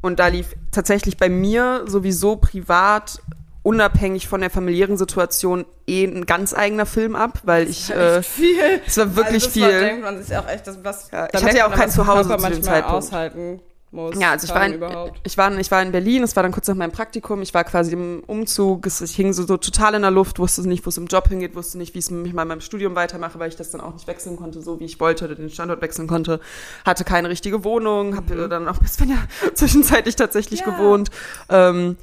und 0.00 0.18
da 0.18 0.26
lief 0.26 0.54
tatsächlich 0.70 1.16
bei 1.16 1.28
mir 1.28 1.84
sowieso 1.86 2.36
privat 2.36 3.20
unabhängig 3.64 4.28
von 4.28 4.40
der 4.42 4.50
familiären 4.50 4.96
Situation 4.96 5.64
eh 5.88 6.04
ein 6.04 6.26
ganz 6.26 6.54
eigener 6.54 6.86
Film 6.86 7.16
ab, 7.16 7.40
weil 7.42 7.68
ich 7.68 7.90
äh, 7.90 8.22
viel. 8.22 8.80
es 8.86 8.96
war 8.98 9.16
wirklich 9.16 9.44
also 9.46 9.60
das 9.60 9.60
War, 9.62 9.70
viel. 9.70 9.80
denkt 9.80 10.02
man 10.04 10.22
sich 10.22 10.36
auch 10.36 10.46
echt, 10.46 10.66
das, 10.68 10.78
was. 10.84 11.10
Ja, 11.10 11.26
da 11.26 11.38
ich 11.38 11.44
hatte 11.44 11.56
ja 11.56 11.66
auch 11.66 11.74
kein 11.74 11.90
Zuhause 11.90 12.36
zu 12.36 12.48
dem 12.50 12.62
Zeitpunkt. 12.62 12.96
aushalten 12.96 13.60
muss. 13.90 14.18
Ja, 14.20 14.32
also 14.32 14.46
ich 14.46 14.54
war, 14.54 14.66
in, 14.66 14.74
überhaupt. 14.74 15.20
ich, 15.24 15.38
war, 15.38 15.56
ich 15.56 15.70
war 15.70 15.80
in 15.80 15.92
Berlin, 15.92 16.22
es 16.24 16.36
war 16.36 16.42
dann 16.42 16.52
kurz 16.52 16.68
nach 16.68 16.74
meinem 16.74 16.92
Praktikum, 16.92 17.40
ich 17.42 17.54
war 17.54 17.64
quasi 17.64 17.92
im 17.92 18.22
Umzug, 18.26 18.86
es, 18.86 19.00
ich 19.00 19.14
hing 19.16 19.32
so, 19.32 19.46
so 19.46 19.56
total 19.56 19.94
in 19.94 20.02
der 20.02 20.10
Luft, 20.10 20.38
wusste 20.38 20.68
nicht, 20.68 20.84
wo 20.84 20.90
es 20.90 20.98
im 20.98 21.06
Job 21.06 21.28
hingeht, 21.28 21.54
wusste 21.54 21.78
nicht, 21.78 21.94
wie 21.94 22.00
es 22.00 22.10
mich 22.10 22.32
mal 22.34 22.42
in 22.42 22.48
meinem 22.48 22.60
Studium 22.60 22.94
weitermache, 22.96 23.38
weil 23.38 23.48
ich 23.48 23.56
das 23.56 23.70
dann 23.70 23.80
auch 23.80 23.94
nicht 23.94 24.06
wechseln 24.06 24.36
konnte, 24.36 24.60
so 24.60 24.78
wie 24.80 24.84
ich 24.84 25.00
wollte, 25.00 25.24
oder 25.24 25.36
den 25.36 25.48
Standort 25.48 25.80
wechseln 25.80 26.06
konnte, 26.08 26.40
hatte 26.84 27.04
keine 27.04 27.28
richtige 27.30 27.64
Wohnung, 27.64 28.16
habe 28.16 28.48
dann 28.48 28.68
auch 28.68 28.78
bis 28.78 28.98
ja 29.00 29.16
zwischenzeitlich 29.54 30.16
tatsächlich 30.16 30.60
Ja. 30.60 30.66
gewohnt. 30.66 31.10
Ähm, 31.48 31.96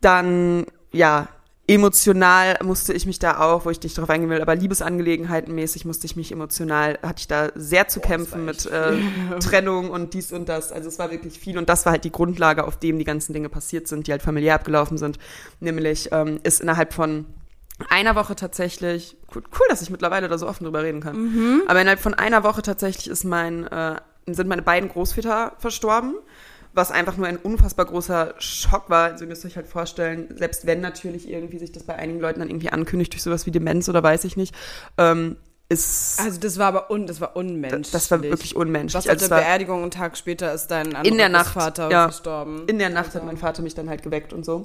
dann, 0.00 0.66
ja, 0.94 1.28
emotional 1.66 2.58
musste 2.62 2.92
ich 2.92 3.06
mich 3.06 3.18
da 3.18 3.40
auch, 3.40 3.64
wo 3.64 3.70
ich 3.70 3.82
nicht 3.82 3.96
drauf 3.96 4.10
eingehen 4.10 4.28
will, 4.28 4.42
aber 4.42 4.54
Liebesangelegenheiten 4.54 5.54
mäßig 5.54 5.84
musste 5.84 6.06
ich 6.06 6.14
mich 6.14 6.30
emotional, 6.30 6.98
hatte 7.02 7.20
ich 7.20 7.28
da 7.28 7.48
sehr 7.54 7.88
zu 7.88 8.00
kämpfen 8.00 8.44
mit 8.44 8.66
äh, 8.66 8.98
Trennung 9.40 9.90
und 9.90 10.14
dies 10.14 10.32
und 10.32 10.48
das. 10.48 10.72
Also 10.72 10.88
es 10.88 10.98
war 10.98 11.10
wirklich 11.10 11.38
viel 11.38 11.56
und 11.56 11.68
das 11.68 11.86
war 11.86 11.92
halt 11.92 12.04
die 12.04 12.12
Grundlage, 12.12 12.64
auf 12.64 12.78
dem 12.78 12.98
die 12.98 13.04
ganzen 13.04 13.32
Dinge 13.32 13.48
passiert 13.48 13.88
sind, 13.88 14.06
die 14.06 14.12
halt 14.12 14.22
familiär 14.22 14.54
abgelaufen 14.54 14.98
sind. 14.98 15.18
Nämlich 15.60 16.10
ähm, 16.12 16.38
ist 16.42 16.60
innerhalb 16.60 16.92
von 16.92 17.26
einer 17.88 18.14
Woche 18.14 18.36
tatsächlich, 18.36 19.16
cool, 19.34 19.42
cool, 19.52 19.66
dass 19.68 19.82
ich 19.82 19.90
mittlerweile 19.90 20.28
da 20.28 20.38
so 20.38 20.46
offen 20.46 20.64
drüber 20.64 20.82
reden 20.82 21.00
kann, 21.00 21.62
aber 21.66 21.80
innerhalb 21.80 21.98
von 21.98 22.14
einer 22.14 22.44
Woche 22.44 22.62
tatsächlich 22.62 23.08
ist 23.08 23.24
mein, 23.24 23.66
äh, 23.66 23.96
sind 24.26 24.48
meine 24.48 24.62
beiden 24.62 24.88
Großväter 24.90 25.54
verstorben 25.58 26.14
was 26.74 26.90
einfach 26.90 27.16
nur 27.16 27.26
ein 27.26 27.36
unfassbar 27.36 27.86
großer 27.86 28.34
Schock 28.38 28.90
war. 28.90 29.12
Also 29.12 29.24
ihr 29.24 29.28
müsst 29.28 29.44
euch 29.44 29.56
halt 29.56 29.68
vorstellen, 29.68 30.34
selbst 30.36 30.66
wenn 30.66 30.80
natürlich 30.80 31.28
irgendwie 31.28 31.58
sich 31.58 31.72
das 31.72 31.84
bei 31.84 31.94
einigen 31.94 32.20
Leuten 32.20 32.40
dann 32.40 32.50
irgendwie 32.50 32.70
ankündigt 32.70 33.12
durch 33.12 33.22
sowas 33.22 33.46
wie 33.46 33.50
Demenz 33.50 33.88
oder 33.88 34.02
weiß 34.02 34.24
ich 34.24 34.36
nicht, 34.36 34.54
ähm, 34.98 35.36
ist 35.68 36.20
Also 36.20 36.38
das 36.40 36.58
war 36.58 36.66
aber 36.66 36.90
un, 36.90 37.06
das 37.06 37.20
war 37.20 37.36
unmenschlich. 37.36 37.90
das 37.90 38.10
war 38.10 38.22
wirklich 38.22 38.54
unmenschlich. 38.54 38.94
Was 38.94 39.06
auf 39.06 39.12
Also 39.12 39.28
der 39.28 39.38
es 39.38 39.42
war 39.42 39.48
Beerdigung 39.48 39.82
einen 39.82 39.90
Tag 39.90 40.16
später 40.16 40.52
ist 40.52 40.66
dein 40.66 40.92
in 41.04 41.16
der 41.16 41.28
Nacht 41.28 41.54
Vater 41.54 41.90
ja, 41.90 42.04
verstorben. 42.04 42.66
In 42.66 42.78
der 42.78 42.90
Nacht 42.90 43.14
hat 43.14 43.24
mein 43.24 43.38
Vater 43.38 43.62
mich 43.62 43.74
dann 43.74 43.88
halt 43.88 44.02
geweckt 44.02 44.32
und 44.32 44.44
so. 44.44 44.64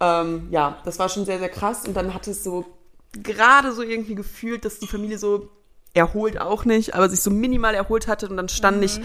Ähm, 0.00 0.48
ja, 0.50 0.78
das 0.84 0.98
war 0.98 1.08
schon 1.08 1.24
sehr, 1.24 1.38
sehr 1.38 1.50
krass. 1.50 1.86
Und 1.86 1.94
dann 1.94 2.14
hat 2.14 2.26
es 2.26 2.42
so 2.42 2.64
gerade 3.12 3.72
so 3.72 3.82
irgendwie 3.82 4.14
gefühlt, 4.16 4.64
dass 4.64 4.78
die 4.80 4.88
Familie 4.88 5.18
so 5.18 5.50
erholt 5.92 6.40
auch 6.40 6.64
nicht, 6.64 6.94
aber 6.94 7.08
sich 7.08 7.20
so 7.20 7.30
minimal 7.30 7.74
erholt 7.74 8.08
hatte 8.08 8.28
und 8.28 8.36
dann 8.36 8.48
stand 8.48 8.84
ich 8.84 9.00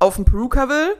auf 0.00 0.16
dem 0.16 0.24
Perukaville, 0.24 0.96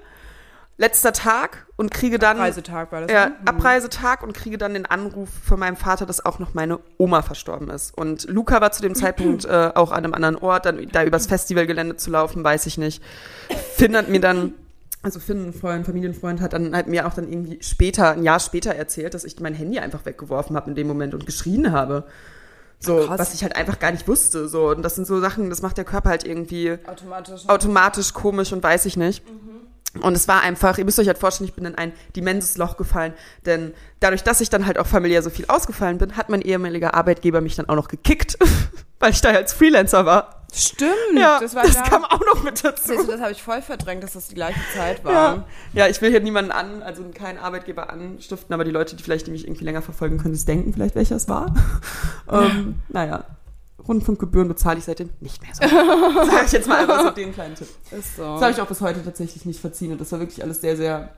letzter 0.79 1.13
Tag 1.13 1.67
und 1.77 1.91
kriege 1.91 2.19
dann 2.19 2.39
Reisetag 2.39 2.91
war 2.93 3.03
das. 3.03 3.13
ja, 3.13 3.27
ne? 3.27 3.37
Abreisetag 3.45 4.23
und 4.23 4.33
kriege 4.33 4.59
dann 4.59 4.75
den 4.75 4.87
Anruf 4.87 5.29
von 5.45 5.61
meinem 5.61 5.77
Vater, 5.77 6.07
dass 6.07 6.25
auch 6.25 6.39
noch 6.39 6.55
meine 6.55 6.81
Oma 6.99 7.23
verstorben 7.23 7.71
ist. 7.71 7.97
Und 7.97 8.25
Luca 8.29 8.61
war 8.61 8.73
zu 8.73 8.83
dem 8.83 8.95
Zeitpunkt 8.95 9.45
äh, 9.45 9.71
auch 9.75 9.93
an 9.93 10.05
einem 10.05 10.15
anderen 10.15 10.37
Ort, 10.37 10.67
dann 10.67 10.89
da 10.91 11.05
übers 11.05 11.27
Festivalgelände 11.27 11.97
zu 11.97 12.11
laufen, 12.11 12.43
weiß 12.43 12.67
ich 12.67 12.79
nicht. 12.79 13.03
Finn 13.75 13.97
hat 13.97 14.09
mir 14.09 14.21
dann, 14.21 14.55
also 15.03 15.21
Finn, 15.21 15.49
ein 15.49 15.53
Freund, 15.53 15.85
Familienfreund, 15.87 16.41
hat 16.41 16.53
dann 16.55 16.75
halt 16.75 16.89
mir 16.89 17.07
auch 17.07 17.15
dann 17.15 17.29
irgendwie 17.31 17.59
später, 17.63 18.13
ein 18.13 18.23
Jahr 18.23 18.41
später 18.41 18.75
erzählt, 18.75 19.15
dass 19.15 19.25
ich 19.25 19.39
mein 19.41 19.55
Handy 19.55 19.79
einfach 19.79 20.05
weggeworfen 20.05 20.57
habe 20.57 20.71
in 20.71 20.75
dem 20.75 20.89
Moment 20.89 21.15
und 21.15 21.27
geschrien 21.27 21.71
habe. 21.71 22.05
So, 22.81 23.07
Krass. 23.07 23.19
was 23.21 23.35
ich 23.35 23.45
halt 23.45 23.55
einfach 23.55 23.79
gar 23.79 23.93
nicht 23.93 24.09
wusste. 24.09 24.49
So, 24.49 24.71
und 24.71 24.83
das 24.83 24.97
sind 24.97 25.07
so 25.07 25.21
Sachen, 25.21 25.51
das 25.51 25.63
macht 25.63 25.77
der 25.77 25.85
Körper 25.85 26.11
halt 26.11 26.25
irgendwie 26.25 26.79
Automatisch. 26.87 27.49
automatisch 27.49 28.13
komisch 28.15 28.53
und 28.53 28.63
weiß 28.63 28.87
ich 28.87 28.97
nicht. 28.97 29.23
Und 30.01 30.15
es 30.15 30.27
war 30.27 30.41
einfach, 30.41 30.79
ihr 30.79 30.85
müsst 30.85 30.99
euch 30.99 31.07
halt 31.07 31.19
vorstellen, 31.19 31.49
ich 31.49 31.55
bin 31.55 31.67
in 31.67 31.75
ein 31.75 31.93
immenses 32.17 32.57
Loch 32.57 32.77
gefallen, 32.77 33.13
denn 33.45 33.75
dadurch, 34.01 34.23
dass 34.23 34.41
ich 34.41 34.49
dann 34.49 34.67
halt 34.67 34.79
auch 34.79 34.87
familiär 34.87 35.23
so 35.23 35.29
viel 35.31 35.45
ausgefallen 35.49 35.99
bin, 35.99 36.17
hat 36.17 36.31
mein 36.31 36.41
ehemaliger 36.41 36.95
Arbeitgeber 36.95 37.41
mich 37.41 37.57
dann 37.57 37.69
auch 37.69 37.75
noch 37.75 37.89
gekickt, 37.89 38.39
weil 39.01 39.11
ich 39.11 39.21
da 39.21 39.31
als 39.31 39.53
Freelancer 39.53 40.07
war. 40.07 40.47
Stimmt, 40.55 40.93
Ja, 41.15 41.39
das 41.41 41.53
das 41.53 41.75
da. 41.75 41.83
kam 41.83 42.05
auch 42.05 42.21
noch 42.21 42.43
mit 42.43 42.63
dazu. 42.63 42.95
Du, 42.95 43.07
das 43.07 43.21
habe 43.21 43.33
ich 43.33 43.43
voll 43.43 43.63
verdrängt, 43.63 44.03
dass 44.03 44.13
das 44.13 44.29
die 44.29 44.35
gleiche 44.35 44.61
Zeit 44.75 45.03
war. 45.03 45.13
Ja. 45.13 45.45
ja, 45.73 45.87
ich 45.89 46.01
will 46.03 46.11
hier 46.11 46.21
niemanden 46.21 46.53
an, 46.53 46.83
also 46.83 47.03
keinen 47.15 47.39
Arbeitgeber 47.39 47.91
anstiften, 47.91 48.53
aber 48.53 48.65
die 48.65 48.71
Leute, 48.71 48.95
die 48.97 49.03
vielleicht 49.03 49.27
die 49.27 49.31
mich 49.31 49.47
irgendwie 49.47 49.65
länger 49.65 49.81
verfolgen 49.81 50.19
können, 50.19 50.39
denken 50.47 50.73
vielleicht, 50.75 50.95
welcher 50.95 51.17
es 51.17 51.27
war. 51.29 51.55
ähm, 52.31 52.81
naja, 52.89 53.25
Rundfunkgebühren 53.87 54.49
bezahle 54.49 54.79
ich 54.79 54.85
seitdem 54.85 55.11
nicht 55.21 55.43
mehr 55.43 55.55
so. 55.55 55.63
Sag 56.31 56.47
ich 56.47 56.53
jetzt 56.53 56.69
mal 56.69 56.79
einfach 56.79 57.03
so 57.03 57.11
den 57.11 57.33
kleinen 57.33 57.55
Tipp. 57.55 57.69
Ist 57.91 58.17
so. 58.17 58.23
Das 58.23 58.43
habe 58.43 58.51
ich 58.53 58.61
auch 58.61 58.67
bis 58.67 58.81
heute 58.81 59.05
tatsächlich 59.05 59.45
nicht 59.45 59.61
verziehen 59.61 59.93
und 59.93 60.01
das 60.01 60.13
war 60.13 60.21
wirklich 60.21 60.43
alles 60.43 60.61
sehr, 60.61 60.77
sehr. 60.77 61.17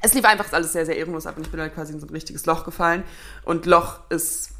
Es 0.00 0.12
lief 0.12 0.24
einfach 0.24 0.52
alles 0.52 0.72
sehr, 0.72 0.84
sehr 0.84 0.96
ehrenlos 0.96 1.26
ab 1.26 1.36
und 1.36 1.46
ich 1.46 1.50
bin 1.50 1.60
halt 1.60 1.74
quasi 1.74 1.92
in 1.92 2.00
so 2.00 2.06
ein 2.06 2.10
richtiges 2.10 2.44
Loch 2.46 2.64
gefallen. 2.64 3.04
Und 3.44 3.66
Loch 3.66 4.00
ist 4.10 4.50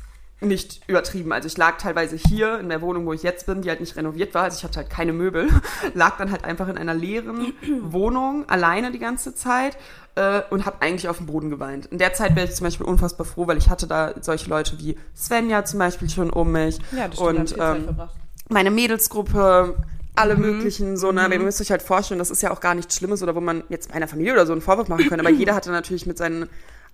nicht 0.45 0.83
übertrieben. 0.87 1.33
Also 1.33 1.47
ich 1.47 1.57
lag 1.57 1.79
teilweise 1.79 2.17
hier 2.17 2.59
in 2.59 2.69
der 2.69 2.81
Wohnung, 2.81 3.07
wo 3.07 3.13
ich 3.13 3.23
jetzt 3.23 3.47
bin, 3.47 3.63
die 3.63 3.69
halt 3.69 3.81
nicht 3.81 3.97
renoviert 3.97 4.35
war, 4.35 4.45
also 4.45 4.59
ich 4.59 4.65
hatte 4.65 4.79
halt 4.79 4.91
keine 4.91 5.13
Möbel, 5.13 5.49
lag 5.95 6.17
dann 6.19 6.31
halt 6.31 6.45
einfach 6.45 6.69
in 6.69 6.79
einer 6.79 6.95
leeren 6.95 7.53
Wohnung, 7.83 8.49
alleine 8.49 8.91
die 8.91 8.99
ganze 8.99 9.35
Zeit 9.35 9.77
äh, 10.15 10.43
und 10.51 10.67
habe 10.67 10.83
eigentlich 10.83 11.09
auf 11.09 11.19
dem 11.19 11.27
Boden 11.27 11.51
geweint. 11.51 11.87
In 11.87 11.99
der 11.99 12.15
Zeit 12.15 12.37
wäre 12.37 12.47
ich 12.47 12.55
zum 12.55 12.65
Beispiel 12.65 12.87
unfassbar 12.87 13.27
froh, 13.27 13.47
weil 13.47 13.59
ich 13.59 13.71
hatte 13.71 13.87
da 13.87 14.15
solche 14.21 14.49
Leute 14.49 14.79
wie 14.79 14.97
Svenja 15.17 15.65
zum 15.65 15.79
Beispiel 15.79 16.09
schon 16.09 16.31
um 16.31 16.53
mich 16.53 16.79
ja, 16.93 17.09
das 17.09 17.19
stimmt, 17.19 17.53
und 17.53 17.57
ähm, 17.59 17.99
meine 18.49 18.71
Mädelsgruppe, 18.71 19.77
alle 20.17 20.37
möglichen, 20.37 20.97
so, 20.97 21.11
ne, 21.11 21.23
aber 21.23 21.35
ihr 21.35 21.41
müsst 21.41 21.61
euch 21.61 21.71
halt 21.71 21.83
vorstellen, 21.83 22.19
das 22.19 22.31
ist 22.31 22.43
ja 22.43 22.53
auch 22.53 22.61
gar 22.61 22.75
nichts 22.75 22.97
Schlimmes 22.97 23.23
oder 23.23 23.35
wo 23.35 23.41
man 23.41 23.65
jetzt 23.69 23.93
meiner 23.93 24.07
Familie 24.07 24.33
oder 24.33 24.47
so 24.47 24.53
einen 24.53 24.61
Vorwurf 24.61 24.89
machen 24.89 25.09
könnte, 25.09 25.25
aber 25.25 25.35
jeder 25.35 25.55
hatte 25.55 25.71
natürlich 25.73 26.07
mit 26.07 26.19
seinen 26.19 26.49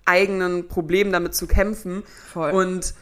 eigenen 0.05 0.69
Problemen 0.69 1.13
damit 1.13 1.35
zu 1.35 1.47
kämpfen. 1.47 2.03
Voll. 2.33 2.53
Und 2.53 2.95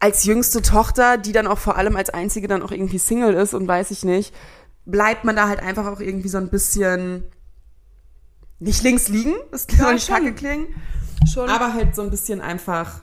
als 0.00 0.24
jüngste 0.24 0.62
Tochter, 0.62 1.16
die 1.18 1.32
dann 1.32 1.46
auch 1.46 1.58
vor 1.58 1.76
allem 1.76 1.96
als 1.96 2.10
einzige 2.10 2.48
dann 2.48 2.62
auch 2.62 2.70
irgendwie 2.72 2.98
Single 2.98 3.34
ist 3.34 3.54
und 3.54 3.66
weiß 3.68 3.90
ich 3.90 4.04
nicht, 4.04 4.34
bleibt 4.84 5.24
man 5.24 5.36
da 5.36 5.48
halt 5.48 5.60
einfach 5.60 5.86
auch 5.86 6.00
irgendwie 6.00 6.28
so 6.28 6.38
ein 6.38 6.48
bisschen 6.48 7.24
nicht 8.58 8.82
links 8.82 9.08
liegen, 9.08 9.34
das 9.50 9.66
soll 9.70 9.78
Ja, 9.86 9.92
nicht 9.92 10.06
schon. 10.06 10.16
kacke 10.16 10.32
klingen, 10.34 10.66
Schon. 11.32 11.48
aber 11.48 11.72
halt 11.74 11.94
so 11.96 12.02
ein 12.02 12.10
bisschen 12.10 12.40
einfach, 12.40 13.00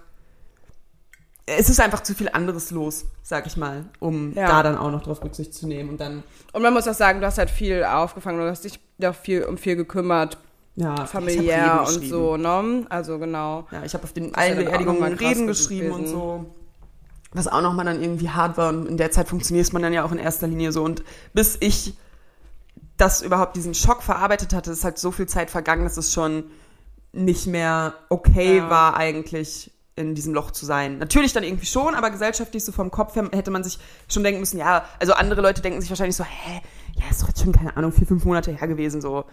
es 1.46 1.70
ist 1.70 1.80
einfach 1.80 2.04
zu 2.04 2.14
viel 2.14 2.30
anderes 2.30 2.72
los, 2.72 3.06
sag 3.24 3.48
ich 3.48 3.58
mal, 3.58 3.86
um 4.00 4.34
Ja. 4.34 4.48
da 4.48 4.64
dann 4.64 4.78
auch 4.78 4.92
noch 4.92 5.02
drauf 5.04 5.24
Rücksicht 5.24 5.54
zu 5.54 5.68
nehmen 5.68 5.90
und 5.90 6.00
dann, 6.00 6.24
Und 6.54 6.62
man 6.62 6.74
muss 6.74 6.88
auch 6.88 6.94
sagen, 6.94 7.20
du 7.22 7.28
hast 7.28 7.38
halt 7.38 7.50
viel 7.50 7.84
aufgefangen, 7.84 8.40
du 8.40 8.50
hast 8.50 8.64
dich 8.66 8.80
auch 9.04 9.16
viel 9.16 9.44
um 9.44 9.58
viel 9.58 9.76
gekümmert, 9.76 10.38
ja, 10.76 11.06
familiär 11.06 11.84
und 11.88 12.06
so, 12.08 12.38
ne? 12.38 12.86
Also 12.90 13.20
genau. 13.20 13.68
Ja, 13.72 13.84
ich 13.84 13.94
habe 13.94 14.04
auf 14.06 14.14
den 14.14 14.26
ja 14.26 14.32
allen 14.36 14.58
Beerdigungen 14.58 15.14
Reden 15.14 15.48
geschrieben 15.48 15.92
und 15.92 16.08
so. 16.08 16.46
Was 17.32 17.48
auch 17.48 17.62
nochmal 17.62 17.86
dann 17.86 18.02
irgendwie 18.02 18.30
hart 18.30 18.58
war. 18.58 18.70
Und 18.70 18.88
in 18.88 18.98
der 18.98 19.12
Zeit 19.12 19.28
funktioniert 19.28 19.72
man 19.74 19.82
dann 19.82 19.94
ja 19.94 20.04
auch 20.04 20.12
in 20.12 20.18
erster 20.18 20.48
Linie 20.48 20.72
so. 20.72 20.84
Und 20.84 21.04
bis 21.34 21.58
ich 21.60 21.94
das 22.98 23.22
überhaupt 23.22 23.56
diesen 23.56 23.74
Schock 23.74 24.02
verarbeitet 24.04 24.54
hatte, 24.54 24.72
ist 24.72 24.84
halt 24.84 24.98
so 24.98 25.12
viel 25.12 25.28
Zeit 25.28 25.50
vergangen, 25.50 25.84
dass 25.84 25.98
es 25.98 26.12
schon 26.14 26.46
nicht 27.14 27.48
mehr 27.48 27.94
okay 28.10 28.58
Ja. 28.58 28.70
war, 28.70 28.98
eigentlich 28.98 29.72
in 29.96 30.16
diesem 30.16 30.34
Loch 30.34 30.52
zu 30.52 30.66
sein. 30.66 30.98
Natürlich 30.98 31.34
dann 31.34 31.44
irgendwie 31.44 31.66
schon, 31.66 31.94
aber 31.94 32.10
gesellschaftlich 32.10 32.64
so 32.64 32.72
vom 32.72 32.90
Kopf 32.90 33.16
her 33.16 33.30
hätte 33.32 33.52
man 33.52 33.64
sich 33.64 33.80
schon 34.08 34.24
denken 34.24 34.40
müssen, 34.40 34.58
ja, 34.58 34.86
also 35.00 35.14
andere 35.14 35.42
Leute 35.42 35.62
denken 35.62 35.82
sich 35.82 35.90
wahrscheinlich 35.90 36.16
so, 36.16 36.24
hä, 36.24 36.62
ja, 36.96 37.04
ist 37.10 37.22
doch 37.22 37.28
jetzt 37.28 37.42
schon, 37.42 37.52
keine 37.52 37.76
Ahnung, 37.76 37.92
vier, 37.92 38.08
fünf 38.08 38.24
Monate 38.26 38.52
her 38.52 38.68
gewesen, 38.68 39.02
so. 39.02 39.26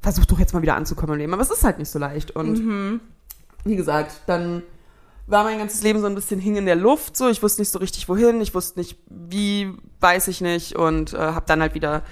Versuch 0.00 0.24
doch 0.24 0.38
jetzt 0.38 0.52
mal 0.54 0.62
wieder 0.62 0.76
anzukommen 0.76 1.12
im 1.14 1.18
Leben. 1.20 1.34
Aber 1.34 1.42
es 1.42 1.50
ist 1.50 1.62
halt 1.62 1.78
nicht 1.78 1.90
so 1.90 1.98
leicht. 1.98 2.30
Und 2.32 3.00
wie 3.64 3.76
gesagt, 3.76 4.22
dann 4.26 4.62
war 5.30 5.44
mein 5.44 5.58
ganzes 5.58 5.82
Leben 5.82 6.00
so 6.00 6.06
ein 6.06 6.14
bisschen 6.14 6.40
hing 6.40 6.56
in 6.56 6.66
der 6.66 6.76
Luft, 6.76 7.16
so. 7.16 7.28
Ich 7.28 7.42
wusste 7.42 7.62
nicht 7.62 7.70
so 7.70 7.78
richtig 7.78 8.08
wohin, 8.08 8.40
ich 8.40 8.54
wusste 8.54 8.78
nicht 8.78 8.98
wie, 9.08 9.72
weiß 10.00 10.28
ich 10.28 10.40
nicht. 10.40 10.76
Und 10.76 11.14
äh, 11.14 11.18
habe 11.18 11.44
dann 11.46 11.60
halt 11.60 11.74
wieder 11.74 12.02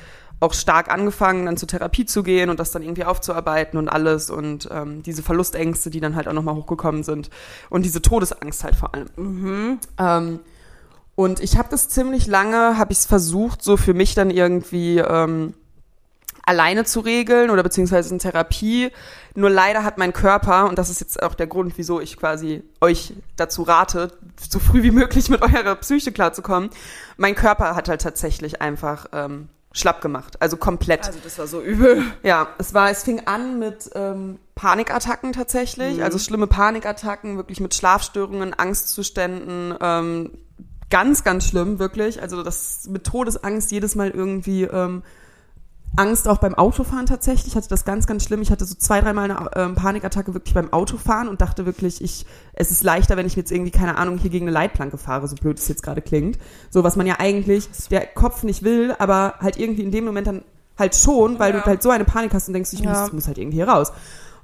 auch 0.40 0.54
stark 0.54 0.90
angefangen, 0.90 1.46
dann 1.46 1.56
zur 1.56 1.68
Therapie 1.68 2.06
zu 2.06 2.22
gehen 2.22 2.48
und 2.48 2.60
das 2.60 2.70
dann 2.70 2.82
irgendwie 2.82 3.04
aufzuarbeiten 3.04 3.78
und 3.78 3.88
alles. 3.88 4.30
Und 4.30 4.68
ähm, 4.70 5.02
diese 5.02 5.22
Verlustängste, 5.22 5.90
die 5.90 6.00
dann 6.00 6.14
halt 6.14 6.28
auch 6.28 6.32
nochmal 6.32 6.54
hochgekommen 6.54 7.02
sind. 7.02 7.30
Und 7.70 7.84
diese 7.84 8.02
Todesangst 8.02 8.62
halt 8.62 8.76
vor 8.76 8.94
allem. 8.94 9.08
Ähm, 9.98 10.40
und 11.16 11.40
ich 11.40 11.58
habe 11.58 11.68
das 11.70 11.88
ziemlich 11.88 12.28
lange, 12.28 12.78
habe 12.78 12.92
ich 12.92 12.98
es 12.98 13.06
versucht, 13.06 13.62
so 13.62 13.76
für 13.76 13.94
mich 13.94 14.14
dann 14.14 14.30
irgendwie 14.30 14.98
ähm, 14.98 15.54
alleine 16.48 16.84
zu 16.84 17.00
regeln 17.00 17.50
oder 17.50 17.62
beziehungsweise 17.62 18.12
in 18.12 18.18
Therapie. 18.18 18.90
Nur 19.34 19.50
leider 19.50 19.84
hat 19.84 19.98
mein 19.98 20.12
Körper, 20.12 20.68
und 20.68 20.78
das 20.78 20.88
ist 20.88 21.00
jetzt 21.00 21.22
auch 21.22 21.34
der 21.34 21.46
Grund, 21.46 21.74
wieso 21.76 22.00
ich 22.00 22.16
quasi 22.16 22.64
euch 22.80 23.12
dazu 23.36 23.62
rate, 23.62 24.10
so 24.48 24.58
früh 24.58 24.82
wie 24.82 24.90
möglich 24.90 25.28
mit 25.28 25.42
eurer 25.42 25.74
Psyche 25.76 26.10
klarzukommen, 26.10 26.70
mein 27.18 27.34
Körper 27.34 27.76
hat 27.76 27.88
halt 27.88 28.00
tatsächlich 28.00 28.62
einfach 28.62 29.06
ähm, 29.12 29.48
schlapp 29.72 30.00
gemacht. 30.00 30.40
Also 30.40 30.56
komplett. 30.56 31.06
Also 31.06 31.20
das 31.22 31.38
war 31.38 31.46
so 31.46 31.60
übel. 31.60 32.02
Ja, 32.22 32.48
es 32.56 32.72
war, 32.72 32.90
es 32.90 33.02
fing 33.02 33.26
an 33.26 33.58
mit 33.58 33.90
ähm, 33.94 34.38
Panikattacken 34.54 35.32
tatsächlich, 35.32 36.02
also 36.02 36.18
schlimme 36.18 36.46
Panikattacken, 36.46 37.36
wirklich 37.36 37.60
mit 37.60 37.74
Schlafstörungen, 37.74 38.54
Angstzuständen, 38.54 39.74
ähm, 39.80 40.30
ganz, 40.90 41.22
ganz 41.24 41.46
schlimm, 41.46 41.78
wirklich. 41.78 42.22
Also 42.22 42.42
das 42.42 42.88
mit 42.88 43.04
Todesangst 43.04 43.70
jedes 43.70 43.94
Mal 43.94 44.10
irgendwie 44.10 44.62
ähm, 44.62 45.02
Angst 45.96 46.28
auch 46.28 46.38
beim 46.38 46.54
Autofahren 46.54 47.06
tatsächlich. 47.06 47.48
Ich 47.48 47.56
hatte 47.56 47.68
das 47.68 47.84
ganz, 47.84 48.06
ganz 48.06 48.22
schlimm. 48.24 48.40
Ich 48.42 48.50
hatte 48.52 48.64
so 48.64 48.74
zwei, 48.76 49.00
dreimal 49.00 49.30
eine 49.30 49.50
ähm, 49.56 49.74
Panikattacke 49.74 50.32
wirklich 50.34 50.54
beim 50.54 50.72
Autofahren 50.72 51.28
und 51.28 51.40
dachte 51.40 51.66
wirklich, 51.66 52.02
ich, 52.02 52.24
es 52.52 52.70
ist 52.70 52.84
leichter, 52.84 53.16
wenn 53.16 53.26
ich 53.26 53.34
jetzt 53.34 53.50
irgendwie, 53.50 53.72
keine 53.72 53.96
Ahnung, 53.98 54.18
hier 54.18 54.30
gegen 54.30 54.44
eine 54.46 54.52
Leitplanke 54.52 54.96
fahre, 54.98 55.26
so 55.26 55.34
blöd 55.34 55.58
es 55.58 55.66
jetzt 55.66 55.82
gerade 55.82 56.00
klingt. 56.00 56.38
So, 56.70 56.84
was 56.84 56.94
man 56.96 57.06
ja 57.06 57.16
eigentlich 57.18 57.68
der 57.90 58.06
Kopf 58.06 58.44
nicht 58.44 58.62
will, 58.62 58.94
aber 58.98 59.34
halt 59.40 59.56
irgendwie 59.58 59.82
in 59.82 59.90
dem 59.90 60.04
Moment 60.04 60.26
dann 60.28 60.42
halt 60.78 60.94
schon, 60.94 61.40
weil 61.40 61.52
Ja. 61.54 61.60
du 61.60 61.66
halt 61.66 61.82
so 61.82 61.90
eine 61.90 62.04
Panik 62.04 62.32
hast 62.32 62.46
und 62.46 62.54
denkst, 62.54 62.72
ich 62.74 62.80
Ja. 62.80 63.02
muss, 63.02 63.12
muss 63.12 63.26
halt 63.26 63.38
irgendwie 63.38 63.56
hier 63.56 63.68
raus. 63.68 63.90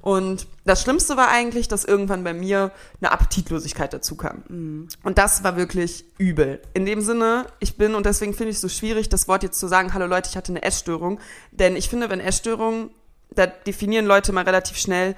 Und 0.05 0.45
das 0.65 0.83
Schlimmste 0.83 1.17
war 1.17 1.29
eigentlich, 1.29 1.67
dass 1.67 1.83
irgendwann 1.83 2.23
bei 2.23 2.35
mir 2.35 2.69
eine 3.01 3.11
Appetitlosigkeit 3.11 3.91
dazu 3.91 4.15
kam. 4.15 4.87
Und 5.01 5.17
das 5.17 5.43
war 5.43 5.57
wirklich 5.57 6.05
übel. 6.19 6.61
In 6.75 6.85
dem 6.85 7.01
Sinne, 7.01 7.47
ich 7.59 7.75
bin, 7.75 7.95
und 7.95 8.05
deswegen 8.05 8.35
finde 8.35 8.51
ich 8.51 8.57
es 8.57 8.61
so 8.61 8.69
schwierig, 8.69 9.09
das 9.09 9.27
Wort 9.27 9.41
jetzt 9.41 9.59
zu 9.59 9.65
sagen, 9.67 9.95
hallo 9.95 10.05
Leute, 10.05 10.29
ich 10.29 10.37
hatte 10.37 10.51
eine 10.51 10.61
Essstörung. 10.61 11.19
Denn 11.49 11.75
ich 11.75 11.89
finde, 11.89 12.11
wenn 12.11 12.19
Essstörung, 12.19 12.91
da 13.33 13.47
definieren 13.47 14.05
Leute 14.05 14.31
mal 14.31 14.43
relativ 14.43 14.77
schnell, 14.77 15.15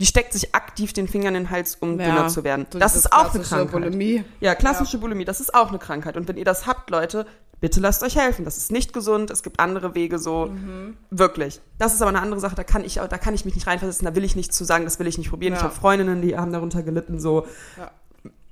die 0.00 0.06
steckt 0.06 0.32
sich 0.32 0.56
aktiv 0.56 0.92
den 0.92 1.06
Finger 1.06 1.28
in 1.28 1.34
den 1.34 1.50
Hals, 1.50 1.76
um 1.78 2.00
Ja, 2.00 2.06
dünner 2.06 2.26
zu 2.26 2.42
werden. 2.42 2.66
das 2.70 2.94
dieses 2.94 3.04
ist 3.04 3.12
auch 3.12 3.20
eine 3.20 3.30
klassische 3.44 3.54
Krankheit. 3.54 3.70
Bulimie. 3.84 4.24
Ja, 4.40 4.56
klassische 4.56 4.98
Bulimie, 4.98 5.24
das 5.24 5.38
ist 5.38 5.54
auch 5.54 5.68
eine 5.68 5.78
Krankheit. 5.78 6.16
Und 6.16 6.26
wenn 6.26 6.36
ihr 6.36 6.44
das 6.44 6.66
habt, 6.66 6.90
Leute, 6.90 7.26
bitte 7.60 7.80
lasst 7.80 8.02
euch 8.02 8.16
helfen. 8.16 8.44
Das 8.44 8.56
ist 8.56 8.72
nicht 8.72 8.92
gesund. 8.92 9.30
Es 9.30 9.42
gibt 9.42 9.60
andere 9.60 9.94
Wege 9.94 10.18
so. 10.18 10.46
Mhm. 10.46 10.96
Wirklich. 11.10 11.60
Das 11.78 11.94
ist 11.94 12.02
aber 12.02 12.08
eine 12.10 12.20
andere 12.22 12.40
Sache. 12.40 12.54
Da 12.56 12.64
kann 12.64 12.84
ich, 12.84 12.94
da 12.94 13.06
kann 13.18 13.34
ich 13.34 13.44
mich 13.44 13.54
nicht 13.54 13.66
reinversetzen. 13.66 14.04
Da 14.06 14.14
will 14.14 14.24
ich 14.24 14.36
nicht 14.36 14.52
zu 14.52 14.64
sagen, 14.64 14.84
das 14.84 14.98
will 14.98 15.06
ich 15.06 15.18
nicht 15.18 15.30
probieren. 15.30 15.52
Ich 15.54 15.60
Ja. 15.60 15.64
habe 15.64 15.74
Freundinnen, 15.74 16.22
die 16.22 16.36
haben 16.36 16.52
darunter 16.52 16.82
gelitten. 16.82 17.20
So. 17.20 17.46
Ja. 17.76 17.90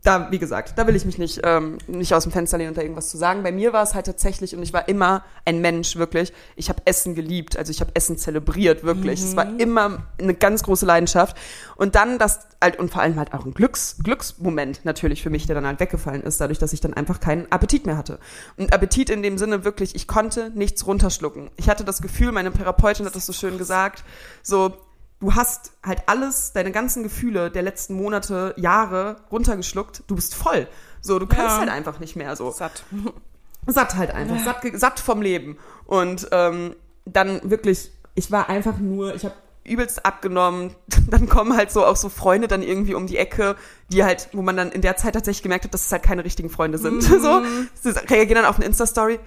Da, 0.09 0.29
wie 0.31 0.39
gesagt, 0.39 0.73
da 0.79 0.87
will 0.87 0.97
ich 0.97 1.05
mich 1.05 1.19
nicht, 1.19 1.41
ähm, 1.45 1.77
nicht 1.87 2.15
aus 2.15 2.23
dem 2.23 2.33
Fenster 2.33 2.57
lehnen 2.57 2.71
und 2.71 2.79
da 2.79 2.81
irgendwas 2.83 3.11
zu 3.11 3.19
sagen. 3.19 3.43
Bei 3.43 3.53
mir 3.53 3.75
war 3.75 3.83
es 3.83 3.95
halt 3.95 4.07
tatsächlich, 4.07 4.57
und 4.57 4.63
ich 4.63 4.73
war 4.73 4.89
immer 4.89 5.23
ein 5.45 5.61
Mensch, 5.61 5.97
wirklich. 5.97 6.33
Ich 6.57 6.71
habe 6.71 6.81
Essen 6.87 7.15
geliebt. 7.15 7.59
Also 7.59 7.71
ich 7.73 7.81
habe 7.83 7.91
Essen 7.95 8.17
zelebriert, 8.17 8.85
wirklich. 8.85 9.21
Es 9.23 9.37
war 9.37 9.45
Mhm. 9.45 9.59
immer 9.59 10.03
eine 10.19 10.33
ganz 10.33 10.63
große 10.63 10.87
Leidenschaft. 10.87 11.37
Und 11.77 11.95
dann 11.95 12.19
das 12.19 12.41
halt, 12.63 12.79
und 12.79 12.91
vor 12.91 13.03
allem 13.03 13.17
halt 13.17 13.35
auch 13.35 13.45
ein 13.45 13.53
Glücks, 13.53 13.97
Glücksmoment 14.03 14.81
natürlich 14.85 15.23
für 15.23 15.29
mich, 15.29 15.47
der 15.47 15.55
dann 15.55 15.67
halt 15.67 15.79
weggefallen 15.79 16.23
ist, 16.23 16.41
dadurch, 16.41 16.59
dass 16.59 16.73
ich 16.73 16.81
dann 16.81 16.95
einfach 16.95 17.21
keinen 17.21 17.53
Appetit 17.53 17.85
mehr 17.85 17.99
hatte. 17.99 18.19
Und 18.57 18.73
Appetit 18.73 19.11
in 19.11 19.23
dem 19.23 19.37
Sinne 19.37 19.65
wirklich, 19.65 19.95
ich 19.95 20.09
konnte 20.09 20.51
nichts 20.55 20.87
runterschlucken. 20.87 21.51
Ich 21.57 21.69
hatte 21.69 21.85
das 21.85 22.01
Gefühl, 22.01 22.33
meine 22.33 22.51
Therapeutin 22.51 23.05
hat 23.05 23.15
das 23.15 23.27
so 23.27 23.35
schön 23.35 23.59
gesagt, 23.59 24.05
so, 24.43 24.73
du 25.21 25.35
hast 25.35 25.73
halt 25.85 26.03
alles, 26.07 26.53
deine 26.53 26.71
ganzen 26.73 27.03
Gefühle 27.03 27.51
der 27.51 27.63
letzten 27.63 27.95
Monate, 27.95 28.55
Jahre 28.57 29.17
runtergeschluckt, 29.31 30.05
du 30.07 30.15
bist 30.15 30.35
voll. 30.35 30.69
So, 31.01 31.19
du 31.19 31.27
kannst 31.27 31.55
Ja. 31.55 31.59
halt 31.59 31.71
einfach 31.71 31.99
nicht 31.99 32.17
mehr 32.17 32.35
so. 32.37 32.51
Satt. 32.51 32.85
satt 33.67 33.97
halt 33.97 34.13
einfach, 34.13 34.39
satt, 34.45 34.63
satt 34.75 35.01
vom 35.01 35.23
Leben. 35.23 35.59
Und 35.87 36.29
ähm, 36.33 36.75
dann 37.05 37.41
wirklich, 37.51 37.91
ich 38.15 38.31
war 38.31 38.49
einfach 38.49 38.79
nur, 38.79 39.15
ich 39.15 39.25
habe 39.25 39.35
übelst 39.65 40.05
abgenommen. 40.07 40.75
Dann 41.11 41.29
kommen 41.29 41.55
halt 41.57 41.71
so 41.71 41.85
auch 41.85 41.97
so 41.97 42.09
Freunde 42.09 42.49
dann 42.49 42.63
irgendwie 42.63 42.95
um 42.95 43.07
die 43.07 43.17
Ecke, 43.19 43.57
die 43.91 44.05
halt, 44.05 44.29
wo 44.33 44.43
man 44.43 44.57
dann 44.57 44.73
in 44.73 44.83
der 44.83 44.97
Zeit 44.97 45.15
tatsächlich 45.15 45.43
gemerkt 45.43 45.65
hat, 45.65 45.73
dass 45.75 45.87
es 45.87 45.93
halt 45.93 46.03
keine 46.03 46.25
richtigen 46.25 46.51
Freunde 46.51 46.77
sind. 46.79 47.03
So, 47.21 47.43
sie 47.75 47.91
reagieren 47.91 48.43
dann 48.43 48.45
auf 48.45 48.57
eine 48.57 48.65
Insta-Story. 48.67 49.19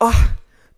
Oh, 0.00 0.10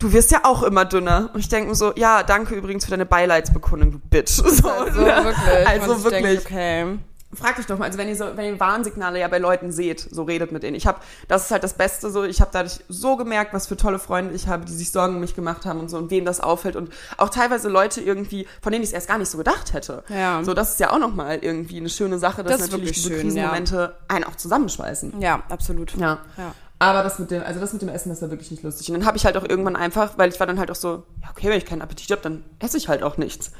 du 0.02 0.12
wirst 0.12 0.30
ja 0.32 0.40
auch 0.44 0.62
immer 0.62 0.84
dünner. 0.84 1.30
Und 1.32 1.40
ich 1.40 1.48
denke 1.48 1.70
mir 1.70 1.74
so, 1.74 1.92
ja, 1.94 2.22
danke 2.22 2.54
übrigens 2.54 2.84
für 2.84 2.90
deine 2.90 3.06
Beileidsbekundung, 3.06 3.92
du 3.92 3.98
Bitch. 3.98 4.42
So, 4.52 4.68
Also 4.68 5.00
wirklich. 5.00 5.68
Also 5.68 6.04
wirklich. 6.04 6.22
Denke, 6.22 6.42
okay. 6.44 6.98
Fragt 7.34 7.58
euch 7.58 7.64
doch 7.64 7.78
mal, 7.78 7.86
also 7.86 7.96
wenn 7.96 8.08
ihr 8.08 8.16
so, 8.16 8.26
wenn 8.36 8.44
ihr 8.44 8.60
Warnsignale 8.60 9.18
ja 9.18 9.26
bei 9.26 9.38
Leuten 9.38 9.72
seht, 9.72 10.00
so 10.00 10.24
redet 10.24 10.52
mit 10.52 10.62
denen. 10.62 10.76
Ich 10.76 10.86
habe, 10.86 10.98
das 11.28 11.44
ist 11.44 11.50
halt 11.50 11.64
das 11.64 11.72
Beste 11.72 12.10
so, 12.10 12.24
ich 12.24 12.42
habe 12.42 12.50
dadurch 12.52 12.80
so 12.90 13.16
gemerkt, 13.16 13.54
was 13.54 13.66
für 13.66 13.76
tolle 13.78 13.98
Freunde 13.98 14.34
ich 14.34 14.48
habe, 14.48 14.66
die 14.66 14.74
sich 14.74 14.90
Sorgen 14.90 15.14
um 15.14 15.20
mich 15.20 15.34
gemacht 15.34 15.64
haben 15.64 15.80
und 15.80 15.88
so 15.88 15.96
und 15.96 16.10
wem 16.10 16.26
das 16.26 16.40
auffällt 16.40 16.76
und 16.76 16.92
auch 17.16 17.30
teilweise 17.30 17.70
Leute 17.70 18.02
irgendwie, 18.02 18.46
von 18.60 18.70
denen 18.70 18.82
ich 18.82 18.90
es 18.90 18.92
erst 18.92 19.08
gar 19.08 19.16
nicht 19.16 19.30
so 19.30 19.38
gedacht 19.38 19.72
hätte. 19.72 20.04
Ja. 20.10 20.44
So, 20.44 20.52
das 20.52 20.72
ist 20.72 20.80
ja 20.80 20.90
auch 20.90 20.98
nochmal 20.98 21.38
irgendwie 21.40 21.78
eine 21.78 21.88
schöne 21.88 22.18
Sache, 22.18 22.42
dass 22.42 22.58
Das 22.60 22.70
natürlich 22.70 22.92
diese 22.92 23.08
schön, 23.08 23.20
Krisenmomente 23.22 23.94
einen 24.08 24.24
auch 24.24 24.36
zusammenschweißen. 24.36 25.18
Ja, 25.22 25.42
absolut. 25.48 25.94
Ja. 25.96 26.18
Ja. 26.36 26.54
Aber 26.82 27.02
das 27.04 27.18
mit 27.20 27.30
dem, 27.30 27.42
also 27.44 27.60
das 27.60 27.72
mit 27.72 27.82
dem 27.82 27.88
Essen, 27.88 28.08
das 28.08 28.22
war 28.22 28.30
wirklich 28.30 28.50
nicht 28.50 28.62
lustig. 28.64 28.88
Und 28.90 28.94
dann 28.98 29.06
habe 29.06 29.16
ich 29.16 29.24
halt 29.24 29.36
auch 29.36 29.44
irgendwann 29.48 29.76
einfach, 29.76 30.18
weil 30.18 30.30
ich 30.30 30.40
war 30.40 30.46
dann 30.48 30.58
halt 30.58 30.70
auch 30.70 30.74
so, 30.74 31.04
ja, 31.22 31.28
okay, 31.30 31.48
wenn 31.48 31.58
ich 31.58 31.64
keinen 31.64 31.80
Appetit 31.80 32.10
habe, 32.10 32.22
dann 32.22 32.42
esse 32.58 32.76
ich 32.76 32.88
halt 32.88 33.02
auch 33.04 33.16
nichts. 33.18 33.52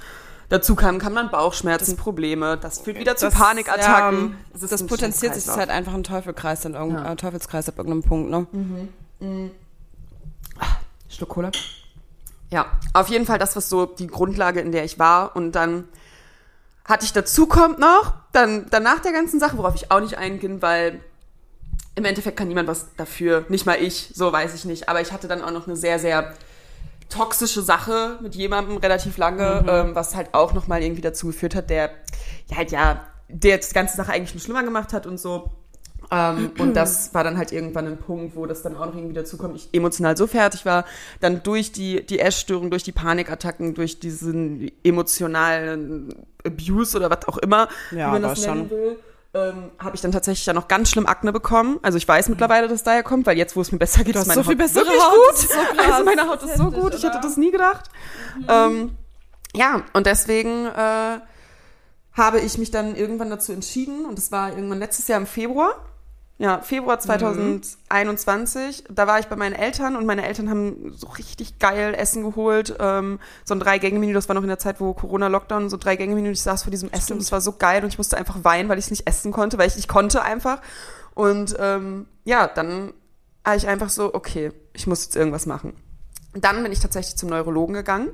Dazu 0.49 0.75
kam, 0.75 0.99
kann 0.99 1.13
man 1.15 1.31
Bauchschmerzen, 1.31 1.97
Probleme, 1.97 2.59
das 2.59 2.81
führt 2.81 2.99
wieder 2.99 3.15
zu 3.17 3.27
Das- 3.27 3.35
Panikattacken. 3.35 4.37
Ja, 4.53 4.55
ist 4.61 4.73
das 4.73 4.83
ein 4.83 4.89
potenziert 4.89 5.35
sich 5.35 5.45
Kreislauf. 5.45 5.57
halt 5.57 5.71
einfach 5.71 5.95
ein 5.95 6.03
Teufelkreis 6.03 6.63
dann 6.63 6.75
irgend, 6.75 6.99
Ja. 6.99 7.13
äh, 7.13 7.17
Teufelskreis 7.17 7.69
ab 7.69 7.79
irgendeinem 7.79 8.03
Punkt, 8.03 8.29
ne? 8.31 9.51
Schluck 11.09 11.29
Cola. 11.29 11.51
Ja, 12.51 12.67
auf 12.93 13.09
jeden 13.09 13.25
Fall 13.25 13.39
das, 13.39 13.57
was 13.57 13.69
so 13.69 13.87
die 13.87 14.09
Grundlage, 14.09 14.61
in 14.61 14.73
der 14.73 14.85
ich 14.85 14.99
war. 14.99 15.37
Und 15.37 15.53
dann 15.53 15.85
hatte 16.85 17.05
ich 17.05 17.13
dazu 17.13 17.47
kommt 17.47 17.79
noch, 17.79 18.13
dann 18.33 18.67
danach 18.71 19.01
der 19.01 19.13
ganzen 19.13 19.39
Sache, 19.41 19.57
worauf 19.59 19.75
ich 19.75 19.91
auch 19.91 20.01
nicht 20.01 20.19
eingehen, 20.19 20.61
weil 20.61 21.01
im 21.95 22.05
Endeffekt 22.05 22.37
kann 22.37 22.49
niemand 22.49 22.69
was 22.69 22.95
dafür, 22.97 23.45
nicht 23.49 23.67
mal 23.67 23.77
ich, 23.81 24.11
so 24.15 24.33
weiß 24.33 24.55
ich 24.55 24.65
nicht. 24.65 24.89
Aber 24.89 25.01
ich 25.01 25.13
hatte 25.13 25.29
dann 25.29 25.43
auch 25.43 25.51
noch 25.51 25.67
eine 25.67 25.77
sehr, 25.77 25.99
sehr 25.99 26.33
toxische 27.11 27.61
Sache 27.63 28.19
mit 28.23 28.35
jemandem 28.35 28.79
relativ 28.79 29.19
lange, 29.19 29.65
ähm, 29.69 29.95
was 29.95 30.17
halt 30.17 30.33
auch 30.33 30.55
nochmal 30.55 30.83
irgendwie 30.83 31.03
dazu 31.03 31.27
geführt 31.27 31.55
hat, 31.55 31.69
der 31.69 31.91
ja 32.49 32.57
halt 32.57 32.73
ja, 32.73 33.07
der 33.29 33.59
die 33.59 33.73
ganze 33.75 33.97
Sache 33.97 34.13
eigentlich 34.13 34.35
nur 34.35 34.41
schlimmer 34.41 34.63
gemacht 34.63 34.93
hat 34.95 35.07
und 35.07 35.19
so. 35.21 35.51
Ähm, 36.11 36.53
und 36.59 36.75
das 36.77 37.13
war 37.13 37.23
dann 37.25 37.37
halt 37.37 37.53
irgendwann 37.53 37.87
ein 37.87 37.99
Punkt, 37.99 38.35
wo 38.35 38.47
das 38.47 38.63
dann 38.63 38.77
auch 38.77 38.87
noch 38.87 38.95
irgendwie 38.97 39.15
dazu 39.15 39.37
kommt, 39.37 39.57
ich 39.57 39.69
emotional 39.73 40.17
so 40.17 40.27
fertig 40.27 40.65
war, 40.65 40.87
dann 41.21 41.43
durch 41.43 41.73
die, 41.73 42.05
die 42.07 42.19
Essstörung, 42.19 42.71
durch 42.71 42.83
die 42.83 42.93
Panikattacken, 42.93 43.75
durch 43.75 44.01
diesen 44.01 44.71
emotionalen 44.83 46.15
Abuse 46.47 46.97
oder 46.97 47.11
was 47.11 47.29
auch 47.29 47.39
immer, 47.39 47.69
Ja, 47.91 48.09
wie 48.09 48.13
man 48.13 48.23
das 48.23 48.41
nennen 48.41 48.69
schon. 48.69 48.71
will, 48.71 48.97
ähm, 49.35 49.71
habe 49.79 49.97
ich 49.97 50.03
dann 50.03 50.13
tatsächlich 50.13 50.45
ja 50.45 50.53
noch 50.53 50.69
ganz 50.69 50.91
schlimm 50.91 51.07
Akne 51.07 51.33
bekommen. 51.33 51.79
Also 51.83 51.97
ich 51.97 52.07
weiß 52.07 52.29
mittlerweile, 52.29 52.69
dass 52.69 52.77
es 52.77 52.83
daher 52.83 53.03
kommt, 53.03 53.27
weil 53.27 53.39
jetzt, 53.39 53.57
wo 53.57 53.63
es 53.63 53.73
mir 53.73 53.79
besser 53.79 54.05
geht, 54.05 54.15
ist 54.15 54.27
meine 54.27 54.43
so 54.43 54.51
viel 54.51 54.61
Haut 54.61 54.75
wirklich 54.75 55.03
Haut. 55.03 55.15
gut. 55.15 55.37
So. 55.39 55.83
Also 55.93 56.05
meine 56.05 56.29
Haut 56.29 56.43
ist 56.43 56.57
so 56.57 56.71
gut, 56.71 56.95
ich 56.95 57.03
hätte 57.03 57.19
oder? 57.19 57.21
das 57.21 57.37
nie 57.37 57.51
gedacht. 57.51 57.91
Ähm, 58.49 58.97
ja, 59.55 59.83
und 59.95 60.07
deswegen 60.07 60.67
äh, 60.67 61.21
habe 62.13 62.41
ich 62.41 62.59
mich 62.59 62.71
dann 62.71 62.95
irgendwann 62.95 63.31
dazu 63.31 63.53
entschieden, 63.53 64.05
und 64.05 64.19
das 64.19 64.33
war 64.33 64.51
irgendwann 64.51 64.79
letztes 64.79 65.09
Jahr 65.09 65.19
im 65.19 65.27
Februar. 65.27 65.77
Ja, 66.43 66.59
Februar 66.61 66.99
2021. 66.99 68.87
Da 68.91 69.07
war 69.07 69.21
ich 69.21 69.27
bei 69.27 69.37
meinen 69.37 69.55
Eltern 69.55 69.95
und 69.95 70.07
meine 70.07 70.27
Eltern 70.27 70.51
haben 70.51 70.93
so 70.93 71.07
richtig 71.07 71.61
geil 71.61 71.95
Essen 71.95 72.25
geholt. 72.25 72.75
Ähm, 72.81 73.21
so 73.45 73.55
ein 73.55 73.61
Drei-Gänge-Menü, 73.61 74.13
das 74.13 74.29
war 74.29 74.35
noch 74.35 74.43
in 74.43 74.49
der 74.49 74.59
Zeit, 74.59 74.81
wo 74.81 74.93
Corona-Lockdown, 74.93 75.71
so 75.71 75.77
Drei-Gänge-Menü. 75.77 76.33
Ich 76.33 76.43
saß 76.43 76.65
vor 76.65 76.73
diesem 76.73 76.91
Essen 76.91 77.13
und 77.13 77.21
es 77.21 77.31
war 77.31 77.41
so 77.41 77.53
geil 77.53 77.85
und 77.85 77.91
ich 77.91 77.99
musste 77.99 78.17
einfach 78.17 78.43
weinen, 78.43 78.69
weil 78.69 78.81
ich 78.81 78.87
es 78.87 78.91
nicht 78.91 79.07
essen 79.07 79.31
konnte, 79.31 79.57
weil 79.57 79.69
ich 79.69 79.77
nicht 79.77 79.87
konnte 79.87 80.23
einfach. 80.23 80.61
Und 81.15 81.55
ähm, 81.61 82.07
ja, 82.25 82.49
dann 82.49 82.93
habe 83.45 83.57
ich 83.57 83.69
einfach 83.69 83.89
so, 83.89 84.13
okay, 84.13 84.51
ich 84.73 84.89
muss 84.89 85.05
jetzt 85.05 85.15
irgendwas 85.15 85.47
machen. 85.47 85.75
Dann 86.35 86.61
bin 86.65 86.73
ich 86.73 86.81
tatsächlich 86.81 87.15
zum 87.15 87.29
Neurologen 87.29 87.75
gegangen 87.75 88.09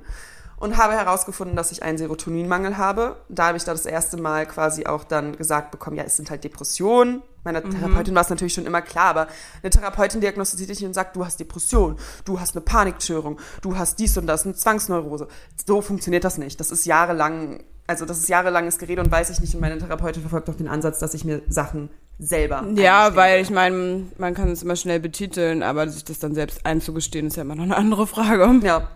und 0.60 0.76
habe 0.76 0.94
herausgefunden, 0.94 1.56
dass 1.56 1.72
ich 1.72 1.82
einen 1.82 1.98
Serotoninmangel 1.98 2.76
habe. 2.76 3.16
Da 3.28 3.48
habe 3.48 3.56
ich 3.56 3.64
da 3.64 3.72
das 3.72 3.86
erste 3.86 4.16
Mal 4.16 4.46
quasi 4.46 4.86
auch 4.86 5.04
dann 5.04 5.36
gesagt 5.36 5.70
bekommen, 5.70 5.96
ja, 5.96 6.04
es 6.04 6.16
sind 6.16 6.30
halt 6.30 6.44
Depressionen. 6.44 7.22
Meiner 7.44 7.62
Therapeutin 7.62 8.14
war 8.14 8.22
es 8.22 8.28
natürlich 8.28 8.52
schon 8.52 8.66
immer 8.66 8.82
klar, 8.82 9.06
aber 9.06 9.28
eine 9.62 9.70
Therapeutin 9.70 10.20
diagnostiziert 10.20 10.70
dich 10.70 10.84
und 10.84 10.92
sagt, 10.92 11.16
du 11.16 11.24
hast 11.24 11.40
Depression, 11.40 11.96
du 12.24 12.40
hast 12.40 12.56
eine 12.56 12.62
Panikstörung, 12.62 13.38
du 13.62 13.78
hast 13.78 13.98
dies 13.98 14.18
und 14.18 14.26
das, 14.26 14.44
eine 14.44 14.54
Zwangsneurose. 14.54 15.28
So 15.66 15.80
funktioniert 15.80 16.24
das 16.24 16.36
nicht. 16.36 16.60
Das 16.60 16.70
ist 16.70 16.84
jahrelang, 16.84 17.62
also 17.86 18.04
das 18.04 18.18
ist 18.18 18.28
jahrelanges 18.28 18.78
Gerede 18.78 19.00
und 19.00 19.10
weiß 19.10 19.30
ich 19.30 19.40
nicht. 19.40 19.54
Und 19.54 19.60
meine 19.60 19.78
Therapeutin 19.78 20.22
verfolgt 20.22 20.50
auch 20.50 20.56
den 20.56 20.68
Ansatz, 20.68 20.98
dass 20.98 21.14
ich 21.14 21.24
mir 21.24 21.40
Sachen 21.48 21.90
selber 22.18 22.66
Ja, 22.74 23.14
weil 23.14 23.40
ich 23.40 23.50
meine, 23.50 24.06
man 24.18 24.34
kann 24.34 24.48
es 24.50 24.62
immer 24.62 24.76
schnell 24.76 24.98
betiteln, 25.00 25.62
aber 25.62 25.88
sich 25.88 26.04
das 26.04 26.18
dann 26.18 26.34
selbst 26.34 26.66
einzugestehen, 26.66 27.28
ist 27.28 27.36
ja 27.36 27.42
immer 27.42 27.54
noch 27.54 27.62
eine 27.62 27.76
andere 27.76 28.06
Frage. 28.06 28.60
Ja. 28.66 28.88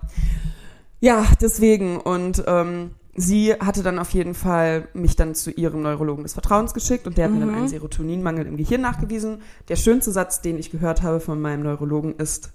Ja, 1.03 1.27
deswegen. 1.41 2.01
Und 2.01 2.45
ähm, 2.47 2.93
sie 3.15 3.55
hatte 3.55 3.83
dann 3.83 3.99
auf 3.99 4.11
jeden 4.11 4.35
Fall 4.35 4.87
mich 4.95 5.17
dann 5.17 5.35
zu 5.35 5.51
ihrem 5.51 5.83
Neurologen 5.83 6.23
des 6.23 6.33
Vertrauens 6.33 6.75
geschickt 6.75 7.09
und 7.09 7.19
der 7.19 7.25
hat 7.25 7.33
mir 7.33 7.41
dann 7.41 7.53
einen 7.53 7.69
Serotoninmangel 7.69 8.47
im 8.47 8.57
Gehirn 8.57 8.81
nachgewiesen. 8.81 9.43
Der 9.69 9.75
schönste 9.75 10.13
Satz, 10.13 10.43
den 10.43 10.59
ich 10.61 10.71
gehört 10.71 11.03
habe 11.03 11.19
von 11.19 11.41
meinem 11.41 11.65
Neurologen 11.65 12.15
ist, 12.17 12.51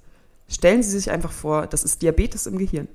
stellen 0.47 0.81
Sie 0.81 0.91
sich 0.91 1.12
einfach 1.12 1.33
vor, 1.33 1.67
das 1.67 1.83
ist 1.83 2.01
Diabetes 2.01 2.47
im 2.47 2.57
Gehirn. 2.57 2.88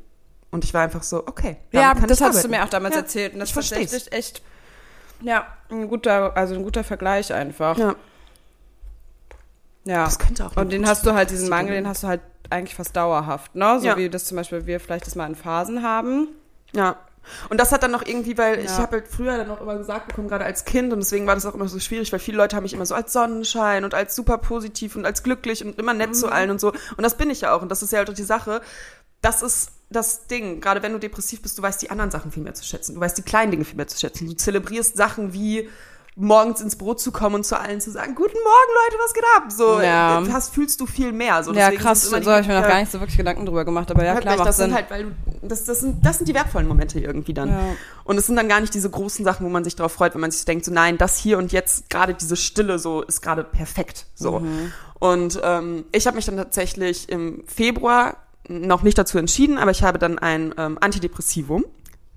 Und 0.50 0.64
ich 0.64 0.72
war 0.72 0.82
einfach 0.82 1.02
so, 1.02 1.26
okay. 1.26 1.58
Ja, 1.70 1.92
das 1.94 2.22
hast 2.22 2.42
du 2.42 2.48
mir 2.48 2.64
auch 2.64 2.70
damals 2.70 2.94
Ja, 2.94 3.02
erzählt. 3.02 3.34
Und 3.34 3.40
das 3.40 3.54
ist 3.54 4.10
echt, 4.10 4.40
ja, 5.20 5.46
ein 5.70 5.86
guter, 5.86 6.34
also 6.34 6.54
ein 6.54 6.62
guter 6.62 6.82
Vergleich 6.82 7.30
einfach. 7.32 7.76
Ja, 7.76 7.94
Ja. 9.84 10.04
das 10.04 10.18
könnte 10.18 10.46
auch. 10.46 10.56
Und 10.56 10.70
den 10.72 10.86
hast 10.86 11.04
du 11.06 11.12
halt, 11.14 11.30
diesen 11.30 11.48
Mangel, 11.48 11.74
den 11.74 11.88
hast 11.88 12.02
du 12.02 12.08
halt 12.08 12.20
eigentlich 12.50 12.74
fast 12.74 12.94
dauerhaft, 12.96 13.54
ne? 13.54 13.78
So 13.80 13.86
Ja. 13.86 13.96
wie 13.96 14.08
das 14.08 14.26
zum 14.26 14.36
Beispiel 14.36 14.66
wir 14.66 14.78
vielleicht 14.80 15.06
das 15.06 15.14
mal 15.14 15.26
in 15.26 15.34
Phasen 15.34 15.82
haben. 15.82 16.28
Ja. 16.72 16.96
Und 17.50 17.60
das 17.60 17.70
hat 17.72 17.82
dann 17.84 17.92
noch 17.92 18.04
irgendwie, 18.04 18.36
weil 18.36 18.58
ich 18.58 18.66
Ja. 18.66 18.78
habe 18.78 18.96
halt 18.96 19.08
früher 19.08 19.36
dann 19.38 19.50
auch 19.50 19.60
immer 19.60 19.76
gesagt 19.78 20.08
bekommen, 20.08 20.28
gerade 20.28 20.44
als 20.44 20.64
Kind, 20.64 20.92
und 20.92 20.98
deswegen 21.00 21.26
war 21.26 21.34
das 21.36 21.46
auch 21.46 21.54
immer 21.54 21.68
so 21.68 21.78
schwierig, 21.78 22.10
weil 22.12 22.18
viele 22.18 22.36
Leute 22.36 22.56
haben 22.56 22.64
mich 22.64 22.72
immer 22.74 22.84
so 22.86 22.94
als 22.96 23.12
Sonnenschein 23.12 23.84
und 23.84 23.94
als 23.94 24.16
super 24.16 24.38
positiv 24.38 24.96
und 24.96 25.06
als 25.06 25.22
glücklich 25.22 25.64
und 25.64 25.78
immer 25.78 25.94
nett 25.94 26.10
Mhm. 26.10 26.14
zu 26.14 26.28
allen 26.32 26.50
und 26.50 26.60
so. 26.60 26.70
Und 26.70 27.02
das 27.02 27.16
bin 27.16 27.30
ich 27.30 27.40
ja 27.42 27.54
auch. 27.54 27.62
Und 27.62 27.68
das 27.68 27.82
ist 27.82 27.92
ja 27.92 27.98
halt 27.98 28.10
auch 28.10 28.14
die 28.14 28.22
Sache. 28.24 28.60
Das 29.20 29.40
ist 29.42 29.70
das 29.88 30.26
Ding. 30.26 30.60
Gerade 30.60 30.82
wenn 30.82 30.92
du 30.92 30.98
depressiv 30.98 31.42
bist, 31.42 31.56
du 31.58 31.62
weißt 31.62 31.80
die 31.80 31.90
anderen 31.90 32.10
Sachen 32.10 32.32
viel 32.32 32.42
mehr 32.42 32.54
zu 32.54 32.64
schätzen. 32.64 32.94
Du 32.96 33.00
weißt 33.00 33.16
die 33.16 33.22
kleinen 33.22 33.52
Dinge 33.52 33.64
viel 33.64 33.76
mehr 33.76 33.86
zu 33.86 33.98
schätzen. 34.00 34.26
Du 34.26 34.34
zelebrierst 34.34 34.96
Sachen 34.96 35.32
wie 35.32 35.68
morgens 36.14 36.60
ins 36.60 36.76
Brot 36.76 37.00
zu 37.00 37.10
kommen 37.10 37.36
und 37.36 37.46
zu 37.46 37.58
allen 37.58 37.80
zu 37.80 37.90
sagen, 37.90 38.14
guten 38.14 38.34
Morgen 38.34 38.72
Leute, 38.84 39.02
was 39.02 39.14
geht 39.14 39.24
ab? 39.36 39.44
So, 39.50 39.80
Ja. 39.80 40.22
äh, 40.22 40.30
hast, 40.30 40.52
fühlst 40.52 40.78
du 40.80 40.86
viel 40.86 41.12
mehr. 41.12 41.42
So, 41.42 41.54
ja, 41.54 41.70
krass, 41.70 42.02
so 42.02 42.14
habe 42.16 42.40
ich 42.42 42.46
mir 42.48 42.60
noch 42.60 42.68
gar 42.68 42.80
nicht 42.80 42.92
so 42.92 43.00
wirklich 43.00 43.16
Gedanken 43.16 43.46
drüber 43.46 43.64
gemacht, 43.64 43.90
aber 43.90 44.04
ja, 44.04 44.20
klar, 44.20 44.36
macht 44.36 44.46
das 44.48 44.58
sind 44.58 44.74
halt, 44.74 44.90
weil 44.90 45.04
du, 45.04 45.10
das, 45.40 45.64
das, 45.64 45.80
sind, 45.80 46.04
das 46.04 46.18
sind 46.18 46.28
die 46.28 46.34
wertvollen 46.34 46.68
Momente 46.68 47.00
irgendwie 47.00 47.32
dann. 47.32 47.48
Ja. 47.48 47.60
Und 48.04 48.18
es 48.18 48.26
sind 48.26 48.36
dann 48.36 48.48
gar 48.48 48.60
nicht 48.60 48.74
diese 48.74 48.90
großen 48.90 49.24
Sachen, 49.24 49.46
wo 49.46 49.50
man 49.50 49.64
sich 49.64 49.74
darauf 49.74 49.92
freut, 49.92 50.12
wenn 50.14 50.20
man 50.20 50.30
sich 50.30 50.44
denkt, 50.44 50.66
so 50.66 50.72
nein, 50.72 50.98
das 50.98 51.16
hier 51.16 51.38
und 51.38 51.50
jetzt, 51.50 51.88
gerade 51.88 52.12
diese 52.12 52.36
Stille 52.36 52.78
so, 52.78 53.02
ist 53.02 53.22
gerade 53.22 53.42
perfekt. 53.42 54.06
So. 54.14 54.40
Mhm. 54.40 54.72
Und 54.98 55.40
ähm, 55.42 55.84
ich 55.92 56.06
habe 56.06 56.16
mich 56.16 56.26
dann 56.26 56.36
tatsächlich 56.36 57.08
im 57.08 57.42
Februar 57.46 58.18
noch 58.48 58.82
nicht 58.82 58.98
dazu 58.98 59.16
entschieden, 59.16 59.56
aber 59.56 59.70
ich 59.70 59.82
habe 59.82 59.98
dann 59.98 60.18
ein 60.18 60.54
ähm, 60.58 60.76
Antidepressivum 60.80 61.64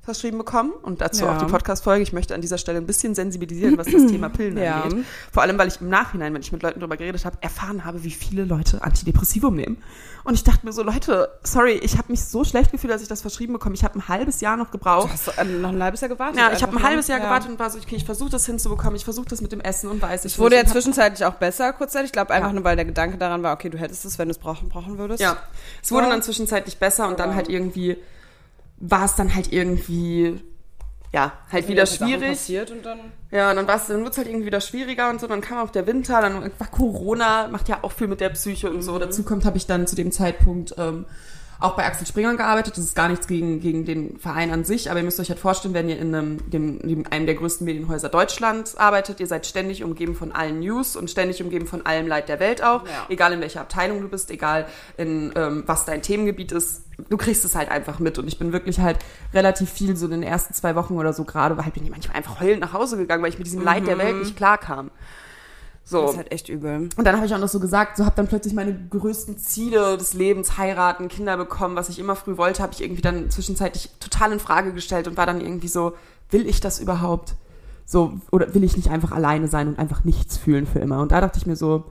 verschrieben 0.05 0.37
bekommen 0.37 0.71
und 0.81 1.01
dazu 1.01 1.25
Ja. 1.25 1.33
auch 1.35 1.37
die 1.39 1.45
Podcast-Folge. 1.51 2.03
Ich 2.03 2.13
möchte 2.13 2.33
an 2.35 2.41
dieser 2.41 2.57
Stelle 2.57 2.77
ein 2.77 2.85
bisschen 2.85 3.15
sensibilisieren, 3.15 3.77
was 3.77 3.87
das 3.87 4.05
Thema 4.11 4.29
Pillen 4.29 4.57
Ja. 4.57 4.83
angeht. 4.83 5.05
Vor 5.31 5.43
allem, 5.43 5.57
weil 5.57 5.67
ich 5.67 5.81
im 5.81 5.89
Nachhinein, 5.89 6.33
wenn 6.33 6.41
ich 6.41 6.51
mit 6.51 6.63
Leuten 6.63 6.79
darüber 6.79 6.95
geredet 6.97 7.25
habe, 7.25 7.37
erfahren 7.41 7.83
habe, 7.83 8.03
wie 8.03 8.11
viele 8.11 8.45
Leute 8.45 8.81
Antidepressivum 8.83 9.55
nehmen. 9.55 9.77
Und 10.23 10.33
ich 10.33 10.43
dachte 10.43 10.65
mir 10.65 10.71
so, 10.73 10.81
Leute, 10.83 11.29
sorry, 11.43 11.73
ich 11.73 11.97
habe 11.97 12.11
mich 12.11 12.23
so 12.23 12.43
schlecht 12.43 12.71
gefühlt, 12.71 12.91
dass 12.93 13.01
ich 13.01 13.07
das 13.07 13.21
verschrieben 13.21 13.53
bekomme. 13.53 13.75
Ich 13.75 13.83
habe 13.83 13.99
ein 13.99 14.07
halbes 14.07 14.41
Jahr 14.41 14.57
noch 14.57 14.71
gebraucht. 14.71 15.09
Du 15.09 15.13
hast 15.13 15.27
äh, 15.37 15.43
noch 15.43 15.69
ein 15.71 15.83
halbes 15.83 16.01
Jahr 16.01 16.09
gewartet. 16.09 16.37
Ja, 16.39 16.51
ich 16.53 16.61
habe 16.63 16.75
ein 16.77 16.81
halbes 16.83 17.07
Jahr 17.07 17.19
Ja. 17.19 17.25
gewartet 17.25 17.49
und 17.51 17.59
war 17.59 17.69
so, 17.69 17.77
okay, 17.77 17.95
ich 17.95 18.05
versuche 18.05 18.29
das 18.31 18.45
hinzubekommen, 18.45 18.95
ich 18.95 19.03
versuche 19.03 19.27
das 19.27 19.41
mit 19.41 19.51
dem 19.51 19.61
Essen 19.61 19.89
und 19.89 20.01
weiß 20.01 20.25
ich 20.25 20.33
Es 20.33 20.39
wurde 20.39 20.55
ja 20.55 20.65
zwischenzeitlich 20.65 21.25
auch 21.25 21.35
besser, 21.35 21.73
kurzzeitig. 21.73 22.07
Ich 22.07 22.11
glaube 22.13 22.33
einfach 22.33 22.51
nur, 22.53 22.63
weil 22.63 22.75
der 22.75 22.85
Gedanke 22.85 23.17
daran 23.17 23.43
war, 23.43 23.53
okay, 23.53 23.69
du 23.69 23.77
hättest 23.77 24.05
es, 24.05 24.17
wenn 24.17 24.27
du 24.27 24.31
es 24.31 24.37
brauchen, 24.39 24.69
brauchen 24.69 24.97
würdest. 24.97 25.21
Ja, 25.21 25.37
es 25.83 25.91
wurde 25.91 26.09
dann 26.09 26.21
zwischenzeitlich 26.23 26.77
besser 26.77 27.07
und 27.07 27.19
dann 27.19 27.35
halt 27.35 27.49
irgendwie 27.49 27.97
war 28.77 29.05
es 29.05 29.15
dann 29.15 29.33
halt 29.33 29.51
irgendwie 29.51 30.39
ja, 31.15 31.31
halt 31.49 31.69
wieder 31.69 31.85
Sachen 31.85 32.09
schwierig. 32.09 32.71
Und 32.71 32.85
dann 32.85 32.99
Ja, 33.31 33.49
und 33.51 33.55
dann 33.55 33.67
war 33.67 33.77
es 33.77 33.87
dann 33.87 34.03
wird's 34.03 34.17
halt 34.17 34.27
irgendwie 34.27 34.47
wieder 34.47 34.59
schwieriger 34.59 35.09
und 35.09 35.21
so, 35.21 35.27
dann 35.27 35.39
kam 35.39 35.59
auch 35.59 35.71
der 35.71 35.87
Winter, 35.87 36.19
dann 36.19 36.51
war 36.57 36.67
Corona, 36.67 37.47
macht 37.47 37.69
ja 37.69 37.79
auch 37.83 37.93
viel 37.93 38.07
mit 38.07 38.19
der 38.19 38.29
Psyche 38.29 38.69
und 38.69 38.81
so. 38.81 38.99
Dazu 38.99 39.23
kommt, 39.23 39.45
habe 39.45 39.55
ich 39.55 39.65
dann 39.65 39.87
zu 39.87 39.95
dem 39.95 40.11
Zeitpunkt 40.11 40.75
ähm, 40.77 41.05
auch 41.59 41.75
bei 41.75 41.85
Axel 41.85 42.07
Springer 42.07 42.35
gearbeitet. 42.35 42.77
Das 42.77 42.83
ist 42.83 42.95
gar 42.95 43.09
nichts 43.09 43.27
gegen, 43.27 43.59
gegen 43.59 43.85
den 43.85 44.17
Verein 44.19 44.51
an 44.51 44.65
sich, 44.65 44.89
aber 44.89 44.99
ihr 44.99 45.05
müsst 45.05 45.19
euch 45.19 45.29
halt 45.29 45.39
vorstellen, 45.39 45.73
wenn 45.73 45.89
ihr 45.89 45.99
in 45.99 46.13
einem, 46.13 46.49
dem, 46.49 47.05
einem 47.09 47.25
der 47.25 47.35
größten 47.35 47.65
Medienhäuser 47.65 48.09
Deutschlands 48.09 48.75
arbeitet, 48.75 49.19
ihr 49.19 49.27
seid 49.27 49.45
ständig 49.45 49.83
umgeben 49.83 50.15
von 50.15 50.31
allen 50.31 50.59
News 50.59 50.95
und 50.95 51.09
ständig 51.09 51.41
umgeben 51.41 51.67
von 51.67 51.85
allem 51.85 52.07
Leid 52.07 52.29
der 52.29 52.39
Welt 52.39 52.63
auch. 52.63 52.85
Ja. 52.85 53.05
Egal 53.09 53.33
in 53.33 53.41
welcher 53.41 53.61
Abteilung 53.61 54.01
du 54.01 54.07
bist, 54.07 54.31
egal 54.31 54.67
in 54.97 55.31
ähm, 55.35 55.63
was 55.65 55.85
dein 55.85 56.01
Themengebiet 56.01 56.51
ist, 56.51 56.83
du 57.09 57.17
kriegst 57.17 57.45
es 57.45 57.55
halt 57.55 57.69
einfach 57.69 57.99
mit. 57.99 58.17
Und 58.17 58.27
ich 58.27 58.39
bin 58.39 58.51
wirklich 58.53 58.79
halt 58.79 58.97
relativ 59.33 59.69
viel 59.69 59.95
so 59.95 60.05
in 60.05 60.11
den 60.11 60.23
ersten 60.23 60.53
zwei 60.53 60.75
Wochen 60.75 60.95
oder 60.95 61.13
so 61.13 61.23
gerade, 61.23 61.55
halt 61.57 61.73
bin 61.73 61.83
ich 61.83 61.91
manchmal 61.91 62.17
einfach 62.17 62.39
heulend 62.39 62.61
nach 62.61 62.73
Hause 62.73 62.97
gegangen, 62.97 63.23
weil 63.23 63.29
ich 63.29 63.37
mit 63.37 63.47
diesem 63.47 63.63
Leid 63.63 63.87
der 63.87 63.97
Welt 63.97 64.17
nicht 64.17 64.35
klarkam. 64.35 64.91
So. 65.87 66.01
Das 66.01 66.11
ist 66.11 66.17
halt 66.17 66.31
echt 66.31 66.49
übel. 66.49 66.89
Und 66.97 67.05
dann 67.05 67.15
habe 67.15 67.27
ich 67.27 67.33
auch 67.35 67.39
noch 67.39 67.47
so 67.47 67.59
gesagt, 67.59 67.97
so 67.97 68.05
habe 68.05 68.15
dann 68.15 68.27
plötzlich 68.27 68.55
meine 68.55 68.75
größten 68.89 69.37
Ziele 69.37 69.97
des 69.97 70.15
Lebens, 70.15 70.57
heiraten, 70.57 71.09
Kinder 71.09 71.37
bekommen, 71.37 71.75
was 71.75 71.89
ich 71.89 71.99
immer 71.99 72.15
früh 72.15 72.37
wollte, 72.37 72.63
habe 72.63 72.73
ich 72.73 72.81
irgendwie 72.81 73.03
dann 73.03 73.29
zwischenzeitlich 73.29 73.91
total 73.99 74.31
in 74.31 74.39
Frage 74.39 74.73
gestellt 74.73 75.07
und 75.07 75.15
war 75.15 75.27
dann 75.27 75.41
irgendwie 75.41 75.67
so, 75.67 75.93
will 76.31 76.47
ich 76.47 76.59
das 76.59 76.79
überhaupt? 76.79 77.35
So, 77.85 78.19
oder 78.31 78.55
will 78.55 78.63
ich 78.63 78.75
nicht 78.75 78.89
einfach 78.89 79.11
alleine 79.11 79.47
sein 79.47 79.67
und 79.67 79.77
einfach 79.77 80.03
nichts 80.03 80.37
fühlen 80.37 80.65
für 80.65 80.79
immer? 80.79 81.01
Und 81.01 81.11
da 81.11 81.21
dachte 81.21 81.37
ich 81.37 81.45
mir 81.45 81.55
so, 81.55 81.83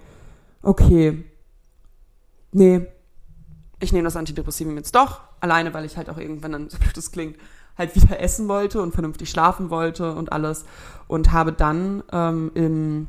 okay, 0.60 1.24
nee, 2.50 2.84
ich 3.78 3.92
nehme 3.92 4.04
das 4.04 4.16
Antidepressivum 4.16 4.76
jetzt 4.76 4.96
doch, 4.96 5.20
alleine, 5.38 5.72
weil 5.72 5.84
ich 5.84 5.96
halt 5.96 6.10
auch 6.10 6.18
irgendwann 6.18 6.50
dann, 6.50 6.68
so 6.68 6.78
blöd 6.78 6.96
das 6.96 7.12
klingt, 7.12 7.36
halt 7.78 7.94
wieder 7.94 8.18
essen 8.18 8.48
wollte 8.48 8.82
und 8.82 8.92
vernünftig 8.92 9.30
schlafen 9.30 9.70
wollte 9.70 10.16
und 10.16 10.32
alles. 10.32 10.64
Und 11.06 11.30
habe 11.30 11.52
dann 11.52 12.02
ähm, 12.12 12.50
im 12.54 13.08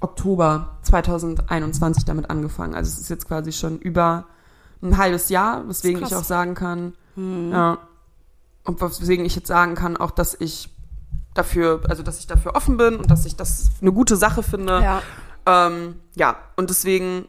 Oktober 0.00 0.78
2021 0.82 2.04
damit 2.04 2.30
angefangen. 2.30 2.74
Also 2.74 2.90
es 2.92 2.98
ist 2.98 3.08
jetzt 3.10 3.26
quasi 3.26 3.52
schon 3.52 3.78
über 3.78 4.26
ein 4.82 4.96
halbes 4.96 5.28
Jahr, 5.28 5.68
weswegen 5.68 6.02
ich 6.04 6.14
auch 6.14 6.24
sagen 6.24 6.54
kann, 6.54 6.94
ja, 7.16 7.78
und 8.64 8.80
weswegen 8.80 9.24
ich 9.24 9.34
jetzt 9.34 9.48
sagen 9.48 9.74
kann, 9.74 9.96
auch 9.96 10.12
dass 10.12 10.36
ich 10.38 10.70
dafür, 11.34 11.80
also 11.88 12.02
dass 12.04 12.20
ich 12.20 12.26
dafür 12.28 12.54
offen 12.54 12.76
bin 12.76 12.96
und 12.96 13.10
dass 13.10 13.24
ich 13.26 13.34
das 13.34 13.70
eine 13.80 13.92
gute 13.92 14.16
Sache 14.16 14.42
finde. 14.44 14.80
Ja. 14.82 15.02
Ähm, 15.46 15.96
ja, 16.14 16.36
und 16.56 16.70
deswegen 16.70 17.26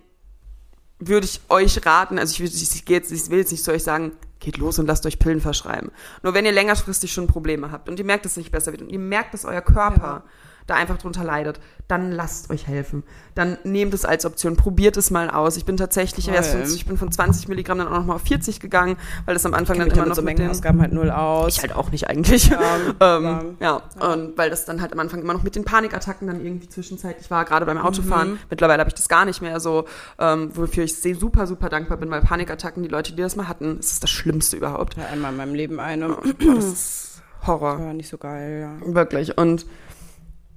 würde 1.00 1.26
ich 1.26 1.42
euch 1.50 1.86
raten, 1.86 2.20
also 2.20 2.34
ich, 2.34 2.40
will- 2.40 2.48
ich, 2.50 2.90
jetzt, 2.90 3.12
ich 3.12 3.30
will 3.32 3.40
jetzt 3.40 3.52
nicht 3.52 3.64
zu 3.64 3.72
euch 3.72 3.84
sagen, 3.84 4.12
geht 4.40 4.58
los 4.58 4.78
und 4.80 4.86
lasst 4.86 5.06
euch 5.06 5.18
Pillen 5.18 5.42
verschreiben. 5.42 5.92
Nur 6.24 6.34
wenn 6.34 6.46
ihr 6.46 6.52
längerfristig 6.52 7.12
schon 7.14 7.28
Probleme 7.28 7.72
habt 7.72 7.90
und 7.90 7.98
ihr 8.00 8.06
merkt, 8.06 8.26
dass 8.26 8.34
es 8.34 8.38
nicht 8.38 8.52
besser 8.52 8.72
wird 8.72 8.82
und 8.82 8.90
ihr 8.90 9.00
merkt, 9.00 9.34
dass 9.34 9.46
euer 9.46 9.62
Körper 9.62 10.24
da 10.67 10.76
einfach 10.76 10.98
drunter 10.98 11.24
leidet, 11.24 11.60
dann 11.88 12.12
lasst 12.12 12.50
euch 12.52 12.67
helfen. 12.67 13.04
Dann 13.34 13.58
nehmt 13.63 13.93
es 13.93 14.06
als 14.06 14.26
Option, 14.26 14.56
probiert 14.56 14.95
es 14.98 15.10
mal 15.10 15.30
aus. 15.30 15.58
Ich 15.58 15.65
bin 15.65 15.78
tatsächlich 15.78 16.26
Voll. 16.26 16.36
erst, 16.36 16.52
von- 16.52 16.62
ich 16.62 16.86
bin 16.86 16.98
von 16.98 17.12
20 17.12 17.48
Milligramm 17.48 17.80
dann 17.80 17.88
auch 17.88 17.98
nochmal 17.98 18.17
auf 18.17 18.22
40 18.24 18.60
gegangen, 18.60 18.98
weil 19.26 19.34
das 19.34 19.45
am 19.45 19.54
Anfang 19.56 19.80
dann 19.80 19.89
immer 19.89 20.06
noch 20.06 20.15
so 20.15 20.22
Mengenausgaben 20.22 20.80
halt 20.82 20.93
null 20.93 21.10
aus. 21.10 21.56
ich 21.58 21.62
halt 21.62 21.74
auch 21.76 21.89
nicht 21.91 22.08
eigentlich. 22.08 22.48
Ja, 22.50 22.60
ähm, 23.17 23.56
ja. 23.60 23.82
ja, 24.00 24.08
und 24.12 24.38
weil 24.38 24.50
das 24.50 24.65
dann 24.65 24.82
halt 24.82 24.93
am 24.93 25.00
Anfang 25.00 25.22
immer 25.22 25.34
noch 25.34 25.43
mit 25.43 25.56
den 25.56 25.65
Panikattacken 25.65 26.28
dann 26.28 26.43
irgendwie 26.45 26.69
zwischenzeitlich 26.69 27.32
war, 27.32 27.45
gerade 27.45 27.65
beim 27.65 27.78
Autofahren. 27.80 28.38
Mittlerweile 28.50 28.82
habe 28.82 28.89
ich 28.89 28.95
das 28.95 29.10
gar 29.10 29.26
nicht 29.26 29.41
mehr 29.41 29.60
so, 29.60 29.86
ähm, 30.19 30.52
wofür 30.56 30.84
ich 30.84 30.95
sehr 30.95 31.15
super, 31.15 31.48
super 31.48 31.69
dankbar 31.69 31.98
bin, 31.98 32.10
weil 32.12 32.22
Panikattacken, 32.22 32.84
die 32.84 32.89
Leute, 32.89 33.13
die 33.13 33.22
das 33.22 33.36
mal 33.36 33.48
hatten, 33.48 33.78
das 33.78 33.93
ist 33.93 34.04
das 34.04 34.10
Schlimmste 34.10 34.58
überhaupt. 34.58 34.95
ja, 34.98 35.06
einmal 35.12 35.32
in 35.32 35.38
meinem 35.38 35.56
Leben 35.56 35.80
eine. 35.80 36.10
Boah, 36.10 36.22
das 36.56 36.65
ist 36.65 37.22
Horror. 37.48 37.80
War 37.80 37.93
nicht 37.93 38.10
so 38.10 38.17
geil, 38.17 38.78
ja. 38.84 38.93
Wirklich. 38.93 39.38
Und 39.38 39.65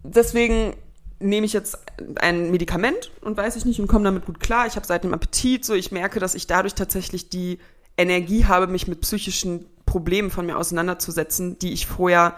deswegen 0.02 0.74
nehme 1.18 1.46
ich 1.46 1.52
jetzt 1.52 1.78
ein 2.16 2.50
Medikament 2.50 3.12
und 3.20 3.36
weiß 3.36 3.56
ich 3.56 3.64
nicht 3.64 3.80
und 3.80 3.86
komme 3.86 4.04
damit 4.04 4.26
gut 4.26 4.40
klar. 4.40 4.66
Ich 4.66 4.76
habe 4.76 4.86
seitdem 4.86 5.14
Appetit, 5.14 5.64
so 5.64 5.74
ich 5.74 5.92
merke, 5.92 6.18
dass 6.20 6.34
ich 6.34 6.46
dadurch 6.46 6.74
tatsächlich 6.74 7.28
die 7.28 7.58
Energie 7.96 8.46
habe, 8.46 8.66
mich 8.66 8.88
mit 8.88 9.00
psychischen 9.02 9.66
Problemen 9.86 10.30
von 10.30 10.46
mir 10.46 10.56
auseinanderzusetzen, 10.56 11.58
die 11.58 11.72
ich 11.72 11.86
vorher 11.86 12.34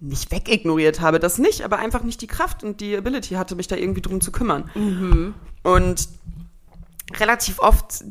nicht 0.00 0.30
wegignoriert 0.30 1.00
habe, 1.00 1.18
das 1.18 1.38
nicht, 1.38 1.62
aber 1.62 1.78
einfach 1.78 2.02
nicht 2.02 2.22
die 2.22 2.26
Kraft 2.26 2.64
und 2.64 2.80
die 2.80 2.96
Ability 2.96 3.34
hatte, 3.34 3.54
mich 3.54 3.68
da 3.68 3.76
irgendwie 3.76 4.00
drum 4.00 4.20
zu 4.20 4.32
kümmern. 4.32 4.70
Und 5.62 6.08
relativ 7.18 7.58
oft 7.58 8.04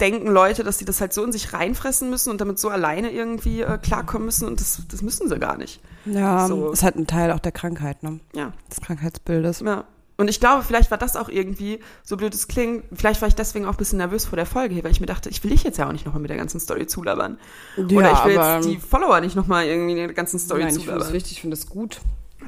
denken 0.00 0.28
Leute, 0.28 0.64
dass 0.64 0.78
sie 0.78 0.84
das 0.84 1.00
halt 1.00 1.12
so 1.12 1.24
in 1.24 1.32
sich 1.32 1.52
reinfressen 1.52 2.10
müssen 2.10 2.30
und 2.30 2.40
damit 2.40 2.58
so 2.58 2.68
alleine 2.68 3.10
irgendwie 3.10 3.62
äh, 3.62 3.78
klarkommen 3.78 4.26
müssen 4.26 4.46
und 4.48 4.60
das, 4.60 4.82
das 4.90 5.02
müssen 5.02 5.28
sie 5.28 5.38
gar 5.38 5.56
nicht. 5.56 5.80
Ja, 6.04 6.46
So. 6.48 6.70
ist 6.72 6.82
halt 6.82 6.96
ein 6.96 7.06
Teil 7.06 7.32
auch 7.32 7.38
der 7.38 7.52
Krankheit, 7.52 8.02
ne? 8.02 8.20
Ja, 8.34 8.52
Des 8.70 8.80
Krankheitsbildes. 8.80 9.60
ja. 9.60 9.84
Und 10.18 10.28
ich 10.28 10.38
glaube, 10.40 10.62
vielleicht 10.62 10.90
war 10.90 10.98
das 10.98 11.16
auch 11.16 11.28
irgendwie, 11.30 11.80
so 12.04 12.16
blöd 12.18 12.32
es 12.34 12.46
klingt, 12.46 12.84
vielleicht 12.92 13.22
war 13.22 13.28
ich 13.28 13.34
deswegen 13.34 13.64
auch 13.64 13.70
ein 13.72 13.76
bisschen 13.76 13.96
nervös 13.98 14.26
vor 14.26 14.36
der 14.36 14.44
Folge 14.46 14.74
hier, 14.74 14.84
weil 14.84 14.92
ich 14.92 15.00
mir 15.00 15.06
dachte, 15.06 15.30
ich 15.30 15.42
will 15.42 15.50
dich 15.50 15.64
jetzt 15.64 15.78
ja 15.78 15.88
auch 15.88 15.92
nicht 15.92 16.04
nochmal 16.04 16.20
mit 16.20 16.30
der 16.30 16.36
ganzen 16.36 16.60
Story 16.60 16.86
zulabern. 16.86 17.38
Oder 17.76 17.90
Ja, 18.02 18.12
ich 18.12 18.24
will 18.26 18.38
aber- 18.38 18.54
jetzt 18.56 18.68
die 18.68 18.76
Follower 18.78 19.20
nicht 19.20 19.34
nochmal 19.34 19.64
irgendwie 19.66 19.92
in 19.92 19.96
der 19.96 20.12
ganzen 20.12 20.38
Story 20.38 20.60
Nein, 20.60 20.68
ich 20.68 20.74
finde 20.84 20.92
zulabern. 20.92 21.12
wichtig, 21.14 21.32
ich 21.32 21.40
finde 21.40 21.56
es 21.56 21.66
gut, 21.66 22.02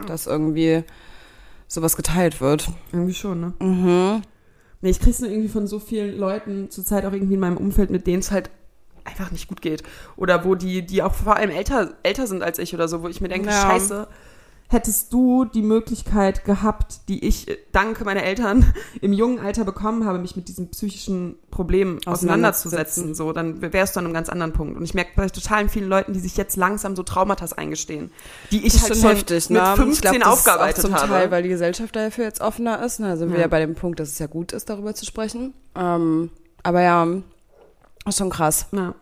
dass 0.06 0.26
irgendwie 0.26 0.84
sowas 1.66 1.96
geteilt 1.96 2.40
wird. 2.40 2.68
Irgendwie 2.92 3.14
schon, 3.14 3.40
ne? 3.40 3.54
Mhm. 3.58 4.22
Nee, 4.84 4.90
ich 4.90 5.00
krieg's 5.00 5.18
nur 5.20 5.30
irgendwie 5.30 5.48
von 5.48 5.66
so 5.66 5.78
vielen 5.78 6.18
Leuten 6.18 6.68
zurzeit 6.70 7.06
auch 7.06 7.12
irgendwie 7.14 7.32
in 7.34 7.40
meinem 7.40 7.56
Umfeld, 7.56 7.88
mit 7.88 8.06
denen 8.06 8.18
es 8.18 8.30
halt 8.30 8.50
einfach 9.04 9.30
nicht 9.30 9.48
gut 9.48 9.62
geht. 9.62 9.82
Oder 10.14 10.44
wo 10.44 10.54
die, 10.56 10.84
die 10.84 11.02
auch 11.02 11.14
vor 11.14 11.36
allem 11.36 11.48
älter, 11.48 11.94
älter 12.02 12.26
sind 12.26 12.42
als 12.42 12.58
ich 12.58 12.74
oder 12.74 12.86
so, 12.86 13.02
wo 13.02 13.08
ich 13.08 13.22
mir 13.22 13.28
denke, 13.28 13.48
Ja. 13.48 13.62
scheiße, 13.62 14.06
hättest 14.68 15.12
du 15.12 15.44
die 15.44 15.62
Möglichkeit 15.62 16.44
gehabt, 16.44 17.08
die 17.08 17.24
ich 17.24 17.48
äh, 17.48 17.58
dank 17.72 18.04
meiner 18.04 18.22
Eltern 18.22 18.72
im 19.00 19.12
jungen 19.12 19.38
Alter 19.38 19.64
bekommen 19.64 20.04
habe, 20.06 20.18
mich 20.18 20.36
mit 20.36 20.48
diesen 20.48 20.70
psychischen 20.70 21.36
Problemen 21.50 22.00
auseinanderzusetzen, 22.06 23.14
so, 23.14 23.32
dann 23.32 23.60
wärst 23.60 23.94
du 23.94 24.00
an 24.00 24.06
einem 24.06 24.14
ganz 24.14 24.28
anderen 24.28 24.52
Punkt. 24.52 24.76
Und 24.76 24.84
ich 24.84 24.94
merke 24.94 25.12
bei 25.16 25.28
total 25.28 25.68
vielen 25.68 25.88
Leuten, 25.88 26.12
die 26.12 26.20
sich 26.20 26.36
jetzt 26.36 26.56
langsam 26.56 26.96
so 26.96 27.02
Traumata 27.02 27.44
eingestehen, 27.56 28.10
die 28.50 28.66
ich 28.66 28.80
halt 28.82 28.96
schon 28.96 29.10
heftig, 29.10 29.50
mit 29.50 29.60
ne? 29.60 29.70
Ich 29.74 29.80
15 29.80 30.12
glaub, 30.14 30.32
aufgearbeitet 30.32 30.82
zum 30.82 30.94
habe. 30.94 31.08
Teil, 31.08 31.30
weil 31.30 31.42
die 31.42 31.50
Gesellschaft 31.50 31.94
dafür 31.94 32.24
jetzt 32.24 32.40
offener 32.40 32.82
ist. 32.82 33.00
Ne? 33.00 33.08
Da 33.08 33.16
sind 33.16 33.28
wir 33.30 33.36
Ja. 33.36 33.42
ja 33.42 33.48
bei 33.48 33.60
dem 33.60 33.74
Punkt, 33.74 34.00
dass 34.00 34.08
es 34.08 34.18
ja 34.18 34.26
gut 34.26 34.52
ist, 34.52 34.68
darüber 34.70 34.94
zu 34.94 35.04
sprechen. 35.04 35.52
Ähm, 35.74 36.30
aber 36.62 36.80
ja, 36.80 37.06
ist 38.06 38.18
schon 38.18 38.30
krass. 38.30 38.66
Ja. 38.72 38.94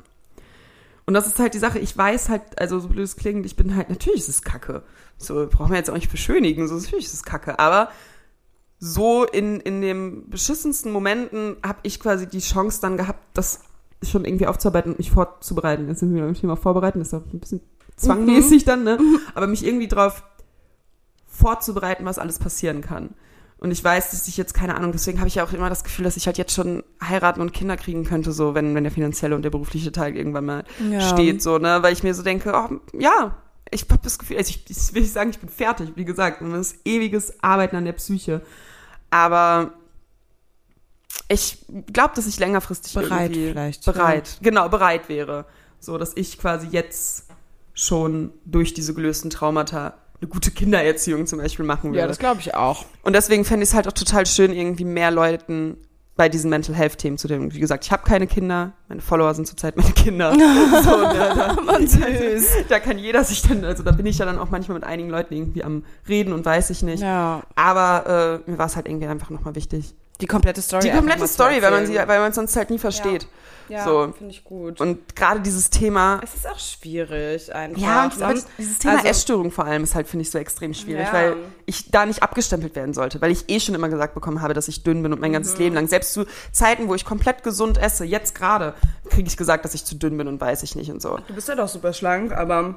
Und 1.06 1.14
das 1.14 1.26
ist 1.26 1.38
halt 1.38 1.54
die 1.54 1.58
Sache, 1.58 1.78
ich 1.78 1.96
weiß 1.96 2.28
halt, 2.28 2.42
also 2.58 2.78
so 2.78 2.88
blöd 2.88 3.04
es 3.04 3.16
klingt, 3.16 3.44
ich 3.46 3.56
bin 3.56 3.76
halt, 3.76 3.90
natürlich 3.90 4.20
ist 4.20 4.28
es 4.28 4.42
Kacke. 4.42 4.82
So, 5.18 5.46
brauchen 5.48 5.70
wir 5.70 5.78
jetzt 5.78 5.90
auch 5.90 5.94
nicht 5.94 6.10
beschönigen, 6.10 6.66
so 6.68 6.74
natürlich 6.74 7.06
ist 7.06 7.14
es 7.14 7.22
Kacke. 7.22 7.58
Aber 7.58 7.90
so 8.78 9.24
in, 9.24 9.60
in 9.60 9.80
den 9.80 10.28
beschissensten 10.28 10.90
Momenten 10.90 11.56
habe 11.64 11.78
ich 11.84 12.00
quasi 12.00 12.26
die 12.26 12.40
Chance 12.40 12.80
dann 12.80 12.96
gehabt, 12.96 13.20
das 13.34 13.60
schon 14.02 14.24
irgendwie 14.24 14.48
aufzuarbeiten 14.48 14.92
und 14.92 14.98
mich 14.98 15.12
vorzubereiten. 15.12 15.86
Jetzt 15.88 16.00
sind 16.00 16.10
wir 16.10 16.16
wieder 16.16 16.26
beim 16.26 16.34
Thema 16.34 16.56
Vorbereiten, 16.56 16.98
das 16.98 17.08
ist 17.08 17.14
auch 17.14 17.22
ein 17.32 17.38
bisschen 17.38 17.60
zwangmäßig 17.96 18.64
dann, 18.64 18.82
ne? 18.82 18.98
Aber 19.34 19.46
mich 19.46 19.64
irgendwie 19.64 19.86
drauf 19.86 20.24
vorzubereiten, 21.26 22.04
was 22.04 22.18
alles 22.18 22.38
passieren 22.38 22.80
kann. 22.80 23.10
Und 23.58 23.70
ich 23.70 23.82
weiß, 23.84 24.10
dass 24.10 24.26
ich 24.26 24.36
jetzt, 24.36 24.54
keine 24.54 24.74
Ahnung, 24.74 24.90
deswegen 24.90 25.18
habe 25.20 25.28
ich 25.28 25.36
ja 25.36 25.44
auch 25.44 25.52
immer 25.52 25.68
das 25.68 25.84
Gefühl, 25.84 26.04
dass 26.04 26.16
ich 26.16 26.26
halt 26.26 26.36
jetzt 26.36 26.52
schon 26.52 26.82
heiraten 27.00 27.40
und 27.40 27.52
Kinder 27.52 27.76
kriegen 27.76 28.02
könnte, 28.04 28.32
so, 28.32 28.56
wenn, 28.56 28.74
wenn 28.74 28.82
der 28.82 28.92
finanzielle 28.92 29.36
und 29.36 29.42
der 29.42 29.50
berufliche 29.50 29.92
Teil 29.92 30.16
irgendwann 30.16 30.44
mal 30.46 30.64
Ja. 30.90 31.00
steht, 31.00 31.40
so, 31.40 31.58
ne, 31.58 31.78
weil 31.80 31.92
ich 31.92 32.02
mir 32.02 32.12
so 32.14 32.24
denke, 32.24 32.52
oh, 32.52 32.80
ja, 32.98 33.36
ich 33.72 33.86
habe 33.88 34.00
das 34.02 34.18
Gefühl, 34.18 34.36
also 34.36 34.50
ich, 34.50 34.70
ich 34.70 34.94
will 34.94 35.02
nicht 35.02 35.12
sagen, 35.12 35.30
ich 35.30 35.38
bin 35.38 35.48
fertig, 35.48 35.92
wie 35.96 36.04
gesagt, 36.04 36.42
und 36.42 36.52
das 36.52 36.72
ist 36.72 36.86
ewiges 36.86 37.42
Arbeiten 37.42 37.76
an 37.76 37.84
der 37.84 37.92
Psyche. 37.92 38.42
Aber 39.10 39.72
ich 41.28 41.64
glaube, 41.92 42.14
dass 42.14 42.26
ich 42.26 42.38
längerfristig 42.38 42.94
Bereit 42.94 43.32
vielleicht, 43.32 43.84
bereit, 43.84 44.38
genau, 44.42 44.68
bereit 44.68 45.08
wäre, 45.08 45.46
so, 45.78 45.98
dass 45.98 46.12
ich 46.16 46.38
quasi 46.38 46.68
jetzt 46.68 47.26
schon 47.74 48.32
durch 48.44 48.74
diese 48.74 48.94
gelösten 48.94 49.30
Traumata 49.30 49.94
eine 50.20 50.28
gute 50.28 50.50
Kindererziehung 50.50 51.26
zum 51.26 51.38
Beispiel 51.38 51.64
machen 51.64 51.90
würde. 51.90 52.00
Ja, 52.00 52.06
das 52.06 52.18
glaube 52.18 52.40
ich 52.40 52.54
auch. 52.54 52.84
Und 53.02 53.14
deswegen 53.14 53.44
fände 53.44 53.64
ich 53.64 53.70
es 53.70 53.74
halt 53.74 53.88
auch 53.88 53.92
total 53.92 54.26
schön, 54.26 54.52
irgendwie 54.52 54.84
mehr 54.84 55.10
Leuten 55.10 55.78
bei 56.22 56.28
diesen 56.28 56.50
Mental 56.50 56.72
Health 56.72 56.98
Themen 56.98 57.18
zu 57.18 57.26
dem. 57.26 57.52
Wie 57.52 57.58
gesagt, 57.58 57.84
ich 57.84 57.90
habe 57.90 58.04
keine 58.04 58.28
Kinder, 58.28 58.74
meine 58.88 59.00
Follower 59.00 59.34
sind 59.34 59.48
zurzeit 59.48 59.76
meine 59.76 59.90
Kinder. 59.90 60.30
so, 60.32 60.38
ne, 60.38 61.32
da, 61.34 61.78
süß. 61.84 62.66
da 62.68 62.78
kann 62.78 62.96
jeder 62.96 63.24
sich 63.24 63.42
dann, 63.42 63.64
also 63.64 63.82
da 63.82 63.90
bin 63.90 64.06
ich 64.06 64.18
ja 64.18 64.24
dann 64.24 64.38
auch 64.38 64.48
manchmal 64.48 64.76
mit 64.76 64.84
einigen 64.84 65.10
Leuten 65.10 65.34
irgendwie 65.34 65.64
am 65.64 65.82
Reden 66.08 66.32
und 66.32 66.46
weiß 66.46 66.70
ich 66.70 66.84
nicht. 66.84 67.02
Ja, 67.02 67.42
Aber 67.56 68.40
äh, 68.46 68.50
mir 68.52 68.56
war 68.56 68.66
es 68.66 68.76
halt 68.76 68.86
irgendwie 68.86 69.08
einfach 69.08 69.30
nochmal 69.30 69.56
wichtig. 69.56 69.96
Die 70.22 70.26
komplette 70.26 70.62
Story. 70.62 70.82
Die 70.88 70.90
komplette 70.96 71.26
Story, 71.28 71.60
weil 71.62 71.70
man 71.70 71.86
sie, 71.86 71.94
weil 71.96 72.06
man 72.20 72.30
es 72.30 72.36
sonst 72.36 72.56
halt 72.56 72.70
nie 72.70 72.78
versteht. 72.78 73.26
Ja, 73.68 73.84
so. 73.84 74.12
finde 74.18 74.32
ich 74.34 74.44
gut. 74.44 74.80
Und 74.80 75.14
gerade 75.16 75.40
dieses 75.40 75.70
Thema, 75.70 76.20
es 76.22 76.34
ist 76.34 76.46
auch 76.48 76.58
schwierig 76.58 77.54
einfach. 77.54 77.80
ja, 77.80 78.04
und 78.04 78.22
aber 78.22 78.34
dieses 78.58 78.78
Thema 78.78 78.96
Also- 78.96 79.06
Essstörung 79.08 79.50
vor 79.50 79.64
allem 79.64 79.82
ist 79.84 79.94
halt, 79.94 80.08
finde 80.08 80.22
ich, 80.22 80.30
so 80.30 80.36
extrem 80.38 80.74
schwierig, 80.74 81.06
Ja. 81.06 81.12
weil 81.12 81.36
ich 81.64 81.90
da 81.90 82.04
nicht 82.04 82.22
abgestempelt 82.22 82.74
werden 82.76 82.92
sollte, 82.92 83.20
weil 83.22 83.30
ich 83.30 83.48
eh 83.48 83.60
schon 83.60 83.74
immer 83.74 83.88
gesagt 83.88 84.14
bekommen 84.14 84.42
habe, 84.42 84.52
dass 84.52 84.68
ich 84.68 84.82
dünn 84.82 85.02
bin 85.02 85.12
und 85.12 85.20
mein 85.20 85.30
Mhm. 85.30 85.34
ganzes 85.34 85.58
Leben 85.58 85.74
lang. 85.74 85.86
Selbst 85.86 86.12
zu 86.12 86.26
Zeiten, 86.50 86.88
wo 86.88 86.94
ich 86.94 87.04
komplett 87.04 87.42
gesund 87.44 87.78
esse, 87.78 88.04
jetzt 88.04 88.34
gerade, 88.34 88.74
kriege 89.08 89.28
ich 89.28 89.36
gesagt, 89.36 89.64
dass 89.64 89.74
ich 89.74 89.84
zu 89.84 89.94
dünn 89.94 90.16
bin 90.18 90.28
und 90.28 90.40
weiß 90.40 90.62
ich 90.64 90.74
nicht 90.76 90.90
und 90.90 91.00
so. 91.00 91.18
Du 91.28 91.34
bist 91.34 91.48
ja 91.48 91.54
doch 91.54 91.68
super 91.68 91.92
schlank, 91.92 92.32
aber 92.32 92.74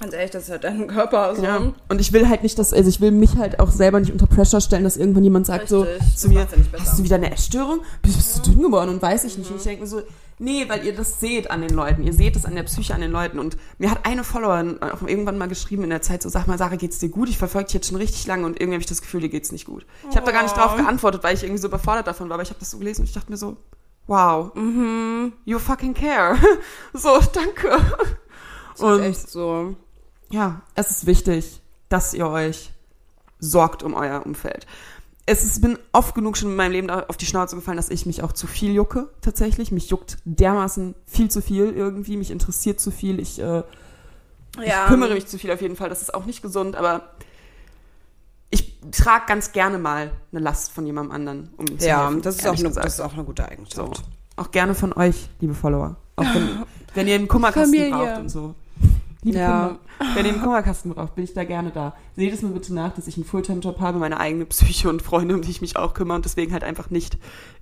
ganz 0.00 0.14
ehrlich, 0.14 0.30
das 0.30 0.44
ist 0.44 0.50
halt 0.50 0.64
dein 0.64 0.86
Körper 0.86 1.34
so. 1.34 1.42
Ja. 1.42 1.72
Und 1.88 2.00
ich 2.00 2.12
will 2.12 2.28
halt 2.28 2.42
nicht, 2.42 2.58
dass, 2.58 2.72
also 2.72 2.88
ich 2.88 3.00
will 3.00 3.10
mich 3.10 3.36
halt 3.36 3.60
auch 3.60 3.70
selber 3.70 4.00
nicht 4.00 4.12
unter 4.12 4.26
Pressure 4.26 4.60
stellen, 4.60 4.84
dass 4.84 4.96
irgendwann 4.96 5.24
jemand 5.24 5.46
sagt 5.46 5.68
so 5.68 5.82
Richtig. 5.82 6.16
zu 6.16 6.28
Das 6.28 6.56
mir, 6.56 6.64
ja 6.72 6.80
hast 6.80 6.98
du 6.98 7.04
wieder 7.04 7.16
eine 7.16 7.32
Essstörung? 7.32 7.80
Bist, 8.02 8.16
bist 8.16 8.38
du 8.38 8.50
dünn 8.52 8.62
geworden 8.62 8.90
und 8.90 9.02
weiß 9.02 9.24
ich 9.24 9.38
nicht. 9.38 9.50
Und 9.50 9.56
ich 9.56 9.64
denke 9.64 9.82
mir 9.82 9.88
so, 9.88 10.02
Nee, 10.40 10.68
weil 10.68 10.84
ihr 10.86 10.94
das 10.94 11.18
seht 11.18 11.50
an 11.50 11.62
den 11.62 11.70
Leuten. 11.70 12.04
Ihr 12.04 12.12
seht 12.12 12.36
es 12.36 12.44
an 12.44 12.54
der 12.54 12.62
Psyche 12.62 12.94
an 12.94 13.00
den 13.00 13.10
Leuten. 13.10 13.40
Und 13.40 13.56
mir 13.78 13.90
hat 13.90 14.06
eine 14.06 14.22
Followerin 14.22 14.80
auch 14.80 15.02
irgendwann 15.02 15.36
mal 15.36 15.48
geschrieben 15.48 15.82
in 15.82 15.90
der 15.90 16.00
Zeit 16.00 16.22
so, 16.22 16.28
sag 16.28 16.46
mal, 16.46 16.58
Sarah, 16.58 16.76
geht's 16.76 17.00
dir 17.00 17.08
gut? 17.08 17.28
Ich 17.28 17.38
verfolge 17.38 17.66
dich 17.66 17.74
jetzt 17.74 17.88
schon 17.88 17.96
richtig 17.96 18.24
lange 18.26 18.46
und 18.46 18.60
irgendwie 18.60 18.74
habe 18.74 18.82
ich 18.82 18.86
das 18.86 19.02
Gefühl, 19.02 19.20
dir 19.20 19.30
geht's 19.30 19.50
nicht 19.50 19.64
gut. 19.64 19.84
Ich 20.08 20.16
habe 20.16 20.26
da 20.26 20.32
gar 20.32 20.44
nicht 20.44 20.56
drauf 20.56 20.76
geantwortet, 20.76 21.24
weil 21.24 21.34
ich 21.34 21.42
irgendwie 21.42 21.60
so 21.60 21.66
überfordert 21.66 22.06
davon 22.06 22.28
war. 22.28 22.34
Aber 22.34 22.44
ich 22.44 22.50
habe 22.50 22.60
das 22.60 22.70
so 22.70 22.78
gelesen 22.78 23.00
und 23.00 23.08
ich 23.08 23.14
dachte 23.14 23.30
mir 23.32 23.36
so, 23.36 23.56
wow, 24.06 24.52
you 25.44 25.58
fucking 25.58 25.94
care. 25.94 26.36
so, 26.92 27.18
danke. 27.32 27.76
Das 28.78 28.98
ist 28.98 29.04
echt 29.04 29.30
so. 29.30 29.74
Ja, 30.30 30.62
es 30.74 30.90
ist 30.90 31.06
wichtig, 31.06 31.60
dass 31.88 32.14
ihr 32.14 32.28
euch 32.28 32.70
sorgt 33.38 33.82
um 33.82 33.94
euer 33.94 34.24
Umfeld. 34.26 34.66
Es 35.26 35.44
ist, 35.44 35.60
bin 35.60 35.78
oft 35.92 36.14
genug 36.14 36.36
schon 36.38 36.50
in 36.50 36.56
meinem 36.56 36.72
Leben 36.72 36.90
auf 36.90 37.16
die 37.18 37.26
Schnauze 37.26 37.54
gefallen, 37.54 37.76
dass 37.76 37.90
ich 37.90 38.06
mich 38.06 38.22
auch 38.22 38.32
zu 38.32 38.46
viel 38.46 38.72
jucke, 38.72 39.10
tatsächlich. 39.20 39.70
Mich 39.72 39.90
juckt 39.90 40.16
dermaßen 40.24 40.94
viel 41.06 41.30
zu 41.30 41.42
viel 41.42 41.70
irgendwie. 41.72 42.16
Mich 42.16 42.30
interessiert 42.30 42.80
zu 42.80 42.90
viel. 42.90 43.20
Ich, 43.20 43.38
äh, 43.38 43.62
ich 44.62 44.72
kümmere 44.86 45.12
mich 45.14 45.26
zu 45.26 45.38
viel 45.38 45.50
auf 45.50 45.60
jeden 45.60 45.76
Fall. 45.76 45.90
Das 45.90 46.00
ist 46.00 46.14
auch 46.14 46.24
nicht 46.24 46.40
gesund, 46.40 46.76
aber 46.76 47.10
ich 48.50 48.80
trage 48.90 49.26
ganz 49.26 49.52
gerne 49.52 49.76
mal 49.78 50.12
eine 50.32 50.40
Last 50.40 50.72
von 50.72 50.86
jemandem 50.86 51.12
anderen. 51.14 51.50
Um 51.58 51.78
zu 51.78 51.86
Ja, 51.86 52.04
helfen, 52.06 52.22
das 52.22 52.36
ist, 52.36 52.46
auch 52.46 52.58
eine, 52.58 52.70
das 52.70 52.94
ist 52.94 53.00
auch 53.00 53.12
eine 53.12 53.24
gute 53.24 53.42
So. 53.42 53.48
Eigenschaft. 53.50 54.02
Auch 54.36 54.50
gerne 54.50 54.74
von 54.74 54.92
euch, 54.94 55.28
liebe 55.40 55.52
Follower. 55.54 55.96
Auch 56.16 56.24
wenn, 56.24 56.48
wenn 56.94 57.06
ihr 57.06 57.16
einen 57.16 57.28
Kummerkasten 57.28 57.74
Familie. 57.78 57.90
braucht 58.06 58.20
und 58.20 58.28
so. 58.30 58.54
Liebe 59.22 59.38
Ja. 59.38 59.66
Kinder, 59.68 59.78
wenn 60.14 60.26
ihr 60.26 60.32
einen 60.32 60.42
Kummerkasten 60.42 60.94
braucht, 60.94 61.14
bin 61.16 61.24
ich 61.24 61.34
da 61.34 61.44
gerne 61.44 61.70
da. 61.70 61.94
Seht 62.16 62.32
es 62.32 62.42
mir 62.42 62.50
bitte 62.50 62.72
nach, 62.72 62.94
dass 62.94 63.06
ich 63.06 63.16
einen 63.16 63.24
Fulltime-Job 63.24 63.80
habe, 63.80 63.98
meine 63.98 64.20
eigene 64.20 64.46
Psyche 64.46 64.88
und 64.88 65.02
Freunde, 65.02 65.34
um 65.34 65.42
die 65.42 65.50
ich 65.50 65.60
mich 65.60 65.76
auch 65.76 65.94
kümmere 65.94 66.16
und 66.16 66.24
deswegen 66.24 66.52
halt 66.52 66.64
einfach 66.64 66.90
nicht 66.90 67.18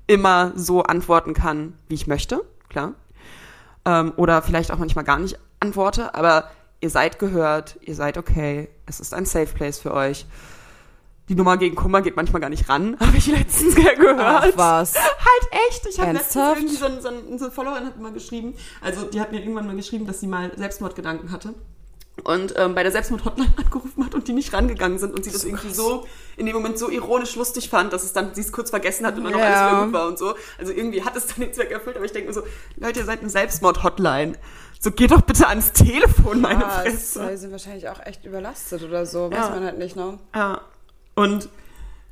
immer 0.07 0.53
so 0.55 0.83
antworten 0.83 1.35
kann, 1.35 1.75
wie 1.89 1.95
ich 1.95 2.07
möchte, 2.07 2.43
klar. 2.69 2.95
Ähm, 3.85 4.13
oder 4.17 4.43
vielleicht 4.43 4.71
auch 4.71 4.79
manchmal 4.79 5.05
gar 5.05 5.19
nicht 5.19 5.39
antworte, 5.61 6.15
aber 6.15 6.51
ihr 6.81 6.91
seid 6.91 7.19
gehört, 7.19 7.79
ihr 7.81 7.95
seid 7.95 8.19
okay, 8.19 8.69
es 8.85 9.01
ist 9.01 9.15
ein 9.15 9.25
Safe 9.25 9.47
Place 9.47 9.79
für 9.79 9.95
euch. 9.95 10.27
Die 11.29 11.35
Nummer 11.35 11.57
gegen 11.57 11.75
Kummer 11.75 12.03
geht 12.03 12.15
manchmal 12.15 12.41
gar 12.41 12.51
nicht 12.51 12.69
ran, 12.69 12.97
habe 13.01 13.17
ich 13.17 13.27
letztens 13.27 13.75
gehört. 13.77 14.21
Ach, 14.21 14.47
was? 14.55 14.95
Halt 14.95 15.65
echt. 15.71 15.87
Ich 15.87 15.99
habe 16.01 16.13
letztens 16.13 16.45
irgendwie 16.59 16.77
so, 16.77 16.87
ein- 16.87 17.01
so, 17.01 17.09
so 17.39 17.45
eine 17.47 17.53
Followerin 17.53 17.87
hat 17.87 17.99
mal 18.01 18.13
geschrieben, 18.13 18.55
also 18.81 19.03
die 19.05 19.21
hat 19.21 19.33
mir 19.33 19.41
irgendwann 19.41 19.67
mal 19.67 19.75
geschrieben, 19.77 20.07
dass 20.07 20.21
sie 20.21 20.27
mal 20.29 20.53
Selbstmordgedanken 20.57 21.33
hatte. 21.33 21.55
Und 22.25 22.55
ähm, 22.57 22.75
bei 22.75 22.83
der 22.83 22.93
Selbstmord-Hotline 22.93 23.53
angerufen 23.59 24.05
hat 24.05 24.15
und 24.15 24.27
die 24.27 24.33
nicht 24.33 24.51
rangegangen 24.55 24.99
sind 24.99 25.15
und 25.15 25.23
sie 25.25 25.31
das 25.31 25.45
irgendwie 25.45 25.69
so 25.75 26.07
in 26.39 26.47
dem 26.47 26.55
Moment 26.55 26.79
so 26.79 26.89
ironisch 26.89 27.37
lustig 27.37 27.69
fand, 27.69 27.93
dass 27.93 28.05
es 28.05 28.15
dann 28.15 28.35
sie 28.35 28.41
es 28.41 28.53
kurz 28.53 28.71
vergessen 28.71 29.05
hat 29.05 29.19
und 29.19 29.25
dann 29.25 29.33
noch 29.35 29.39
Ja. 29.41 29.47
alles 29.67 29.73
wieder 29.73 29.85
gut 29.85 29.93
war 29.93 30.07
und 30.09 30.19
so. 30.19 30.35
Also 30.59 30.73
irgendwie 30.73 31.03
hat 31.05 31.15
es 31.15 31.27
dann 31.27 31.41
den 31.41 31.53
Zweck 31.53 31.71
erfüllt, 31.71 31.97
aber 31.97 32.07
ich 32.07 32.13
denke 32.13 32.29
mir 32.29 32.35
so, 32.35 32.43
Leute, 32.77 33.01
ihr 33.01 33.05
seid 33.05 33.21
eine 33.21 33.29
Selbstmord-Hotline. 33.29 34.33
So 34.81 34.93
geht 34.93 35.11
doch 35.11 35.21
bitte 35.23 35.47
ans 35.47 35.73
Telefon, 35.73 36.41
meine 36.41 36.65
Ah, 36.65 36.85
es- 36.85 37.13
Fresse. 37.15 37.29
die 37.33 37.37
sind 37.37 37.53
wahrscheinlich 37.53 37.89
auch 37.91 38.01
echt 38.07 38.25
überlastet 38.25 38.83
oder 38.83 39.05
so. 39.05 39.31
Weiß 39.31 39.39
Ja. 39.39 39.51
man 39.51 39.65
halt 39.65 39.79
nicht, 39.79 39.97
ne? 39.97 40.19
Ja. 40.35 40.63
Und 41.17 41.49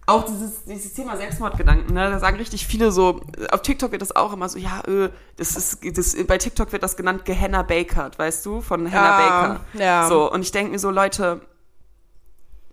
auch 0.07 0.25
dieses, 0.25 0.65
dieses 0.65 0.93
Thema 0.93 1.17
Selbstmordgedanken, 1.17 1.95
ne, 1.95 2.11
da 2.11 2.19
sagen 2.19 2.37
richtig 2.37 2.67
viele 2.67 2.91
so, 2.93 3.21
auf 3.53 3.63
TikTok 3.63 3.93
wird 3.93 4.03
das 4.03 4.15
auch 4.15 4.33
immer 4.35 4.49
so, 4.51 4.59
ja, 4.59 4.81
äh, 4.87 5.09
das 5.37 5.57
ist, 5.57 5.79
das, 5.97 6.15
bei 6.27 6.37
TikTok 6.37 6.73
wird 6.73 6.83
das 6.83 6.97
genannt 6.97 7.25
Gehenna 7.25 7.63
Bakert, 7.63 8.19
weißt 8.19 8.45
du, 8.45 8.61
von 8.61 8.91
Hannah 8.93 9.19
Ja, 9.19 9.47
Baker. 9.47 9.61
ja. 9.83 10.09
So, 10.09 10.31
und 10.31 10.43
ich 10.43 10.51
denke 10.53 10.73
mir 10.73 10.79
so, 10.79 10.91
Leute, 10.91 11.41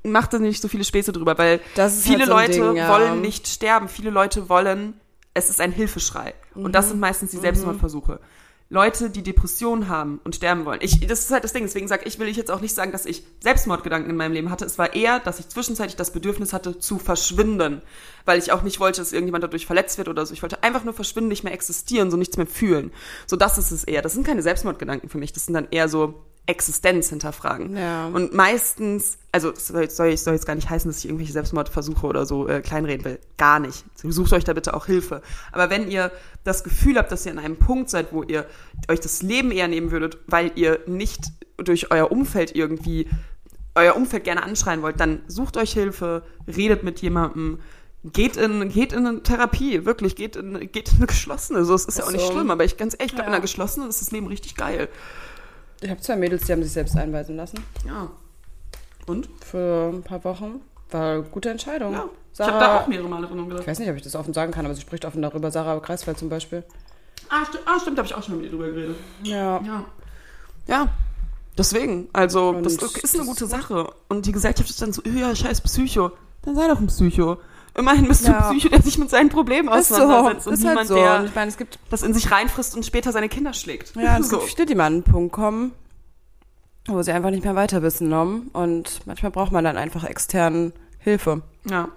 macht 0.03 0.33
da 0.33 0.39
nicht 0.39 0.61
so 0.61 0.67
viele 0.67 0.83
Späße 0.83 1.11
drüber, 1.13 1.37
weil 1.37 1.59
viele 1.75 2.19
halt 2.19 2.25
so 2.25 2.33
Leute 2.33 2.51
Ding, 2.69 2.75
ja. 2.75 2.89
wollen 2.89 3.21
nicht 3.21 3.47
sterben, 3.47 3.87
viele 3.87 4.09
Leute 4.09 4.49
wollen, 4.49 4.99
es 5.33 5.49
ist 5.49 5.61
ein 5.61 5.71
Hilfeschrei. 5.71 6.33
Und 6.55 6.63
Mhm. 6.63 6.71
das 6.73 6.89
sind 6.89 6.99
meistens 6.99 7.31
die 7.31 7.37
Selbstmordversuche. 7.37 8.19
Leute, 8.71 9.09
die 9.09 9.21
Depressionen 9.21 9.89
haben 9.89 10.21
und 10.23 10.33
sterben 10.33 10.63
wollen. 10.63 10.79
Ich, 10.81 11.05
das 11.05 11.19
ist 11.19 11.31
halt 11.31 11.43
das 11.43 11.51
Ding, 11.51 11.63
deswegen 11.63 11.89
sage 11.89 12.03
ich, 12.05 12.19
will 12.19 12.29
ich 12.29 12.37
jetzt 12.37 12.49
auch 12.49 12.61
nicht 12.61 12.73
sagen, 12.73 12.93
dass 12.93 13.05
ich 13.05 13.23
Selbstmordgedanken 13.41 14.09
in 14.09 14.15
meinem 14.15 14.31
Leben 14.31 14.49
hatte. 14.49 14.63
Es 14.63 14.77
war 14.77 14.95
eher, 14.95 15.19
dass 15.19 15.39
ich 15.39 15.49
zwischenzeitlich 15.49 15.97
das 15.97 16.13
Bedürfnis 16.13 16.53
hatte, 16.53 16.79
zu 16.79 16.97
verschwinden. 16.97 17.81
Weil 18.23 18.39
ich 18.39 18.53
auch 18.53 18.61
nicht 18.61 18.79
wollte, 18.79 19.01
dass 19.01 19.11
irgendjemand 19.11 19.43
dadurch 19.43 19.65
verletzt 19.65 19.97
wird 19.97 20.07
oder 20.07 20.25
so. 20.25 20.33
Ich 20.33 20.41
wollte 20.41 20.63
einfach 20.63 20.85
nur 20.85 20.93
verschwinden, 20.93 21.27
nicht 21.27 21.43
mehr 21.43 21.51
existieren, 21.51 22.11
so 22.11 22.15
nichts 22.15 22.37
mehr 22.37 22.47
fühlen. 22.47 22.91
So, 23.27 23.35
das 23.35 23.57
ist 23.57 23.71
es 23.71 23.83
eher. 23.83 24.01
Das 24.01 24.13
sind 24.13 24.25
keine 24.25 24.41
Selbstmordgedanken 24.41 25.09
für 25.09 25.17
mich. 25.17 25.33
Das 25.33 25.45
sind 25.45 25.53
dann 25.53 25.67
eher 25.69 25.89
so 25.89 26.23
Existenz 26.47 27.09
hinterfragen. 27.09 27.77
Ja. 27.77 28.07
Und 28.07 28.33
meistens, 28.33 29.17
also 29.31 29.53
soll, 29.55 29.89
soll, 29.89 30.17
soll 30.17 30.33
jetzt 30.33 30.45
gar 30.45 30.55
nicht 30.55 30.69
heißen, 30.69 30.89
dass 30.89 30.99
ich 30.99 31.05
irgendwelche 31.05 31.33
Selbstmordversuche 31.33 32.05
oder 32.05 32.25
so 32.25 32.47
äh, 32.47 32.61
kleinreden 32.61 33.05
will. 33.05 33.19
Gar 33.37 33.59
nicht. 33.59 33.85
Sucht 33.95 34.33
euch 34.33 34.43
da 34.43 34.53
bitte 34.53 34.73
auch 34.73 34.87
Hilfe. 34.87 35.21
Aber 35.51 35.69
wenn 35.69 35.89
ihr 35.89 36.11
das 36.43 36.63
Gefühl 36.63 36.97
habt, 36.97 37.11
dass 37.11 37.25
ihr 37.25 37.31
an 37.31 37.39
einem 37.39 37.57
Punkt 37.57 37.89
seid, 37.89 38.11
wo 38.11 38.23
ihr 38.23 38.45
euch 38.89 38.99
das 38.99 39.21
Leben 39.21 39.51
eher 39.51 39.67
nehmen 39.67 39.91
würdet, 39.91 40.17
weil 40.27 40.51
ihr 40.55 40.79
nicht 40.87 41.25
durch 41.57 41.91
euer 41.91 42.11
Umfeld 42.11 42.55
irgendwie 42.55 43.07
euer 43.75 43.95
Umfeld 43.95 44.23
gerne 44.25 44.43
anschreien 44.43 44.81
wollt, 44.81 44.99
dann 44.99 45.21
sucht 45.27 45.55
euch 45.55 45.71
Hilfe, 45.73 46.23
redet 46.47 46.83
mit 46.83 47.01
jemandem, 47.01 47.59
geht 48.03 48.35
in, 48.35 48.67
geht 48.69 48.91
in 48.93 49.05
eine 49.05 49.23
Therapie, 49.23 49.85
wirklich, 49.85 50.15
geht 50.15 50.35
in, 50.35 50.71
geht 50.71 50.89
in 50.89 50.97
eine 50.97 51.07
geschlossene. 51.07 51.63
So, 51.63 51.75
es 51.75 51.85
ist 51.85 51.99
ja 51.99 52.03
auch 52.05 52.11
nicht 52.11 52.25
schlimm, 52.25 52.51
aber 52.51 52.65
ich 52.65 52.75
ganz 52.75 52.95
ehrlich, 52.95 53.11
ich 53.11 53.15
glaube, 53.15 53.27
in 53.27 53.31
Ja. 53.31 53.35
einer 53.35 53.41
geschlossenen 53.41 53.87
ist 53.89 54.01
das 54.01 54.11
Leben 54.11 54.27
richtig 54.27 54.55
geil. 54.55 54.89
Ich 55.81 55.89
habe 55.89 55.99
zwei 55.99 56.15
Mädels, 56.15 56.45
die 56.45 56.51
haben 56.51 56.63
sich 56.63 56.71
selbst 56.71 56.95
einweisen 56.95 57.35
lassen. 57.35 57.59
Ja. 57.85 58.09
Und? 59.07 59.29
Für 59.43 59.91
ein 59.93 60.03
paar 60.03 60.23
Wochen. 60.23 60.61
War 60.91 61.13
eine 61.13 61.23
gute 61.23 61.49
Entscheidung. 61.49 61.93
Ja. 61.93 62.05
Ich 62.31 62.37
Sarah, 62.37 62.51
habe 62.51 62.59
da 62.63 62.79
auch 62.79 62.87
mehrere 62.87 63.09
Male 63.09 63.27
drin 63.27 63.43
gedacht. 63.45 63.61
ich 63.61 63.67
weiß 63.67 63.79
nicht, 63.79 63.89
ob 63.89 63.95
ich 63.95 64.03
das 64.03 64.15
offen 64.15 64.33
sagen 64.33 64.51
kann, 64.51 64.65
aber 64.65 64.75
sie 64.75 64.81
spricht 64.81 65.05
offen 65.05 65.21
darüber. 65.21 65.51
Sarah 65.51 65.79
Kreisfeld 65.79 66.17
zum 66.17 66.29
Beispiel. 66.29 66.63
Ah, 67.29 67.45
sti 67.45 67.57
ah 67.65 67.79
stimmt, 67.79 67.97
da 67.97 68.03
habe 68.03 68.07
ich 68.07 68.15
auch 68.15 68.23
schon 68.23 68.37
mit 68.37 68.45
ihr 68.45 68.51
drüber 68.51 68.67
geredet. 68.67 68.95
Ja. 69.23 69.61
Ja. 69.63 69.85
Ja. 70.67 70.87
Deswegen, 71.57 72.07
also, 72.13 72.49
Und 72.49 72.65
das 72.65 72.77
das 72.77 72.95
ist 72.95 73.15
eine 73.15 73.25
gute 73.25 73.45
Sache. 73.45 73.91
Und 74.07 74.25
die 74.25 74.31
Gesellschaft 74.31 74.69
ist 74.69 74.81
dann 74.81 74.93
so, 74.93 75.01
ja, 75.03 75.35
scheiß 75.35 75.61
Psycho. 75.61 76.11
Dann 76.43 76.55
sei 76.55 76.67
doch 76.67 76.79
ein 76.79 76.87
Psycho. 76.87 77.37
Immerhin 77.75 78.07
bist 78.07 78.27
du 78.27 78.31
Ja. 78.31 78.49
ein 78.49 78.57
Psycho, 78.57 78.69
der 78.69 78.81
sich 78.81 78.97
mit 78.97 79.09
seinen 79.09 79.29
Problemen 79.29 79.69
Ist 79.69 79.89
so. 79.89 79.95
auseinandersetzt 79.95 80.47
und 80.47 80.53
Ist 80.53 80.65
halt 80.65 80.71
niemand, 80.73 80.87
so. 80.89 80.93
Und 80.95 80.99
der 81.01 81.23
ich 81.25 81.35
meine, 81.35 81.49
es 81.49 81.57
gibt, 81.57 81.79
das 81.89 82.03
in 82.03 82.13
sich 82.13 82.29
reinfrisst 82.31 82.75
und 82.75 82.85
später 82.85 83.11
seine 83.11 83.29
Kinder 83.29 83.53
schlägt. 83.53 83.95
ja, 83.95 84.17
es 84.17 84.29
so. 84.29 84.39
gibt 84.39 84.49
viele, 84.51 84.65
die 84.65 84.75
mal 84.75 84.87
an 84.87 84.93
einen 84.93 85.03
Punkt 85.03 85.31
kommen, 85.33 85.71
wo 86.87 87.01
sie 87.01 87.11
einfach 87.13 87.29
nicht 87.29 87.43
mehr 87.45 87.55
weiter 87.55 87.81
wissen. 87.81 88.09
Ne? 88.09 88.41
Und 88.53 88.99
manchmal 89.05 89.31
braucht 89.31 89.51
man 89.53 89.63
dann 89.63 89.77
einfach 89.77 90.03
extern 90.03 90.73
Hilfe. 90.99 91.41
Ja. 91.69 91.87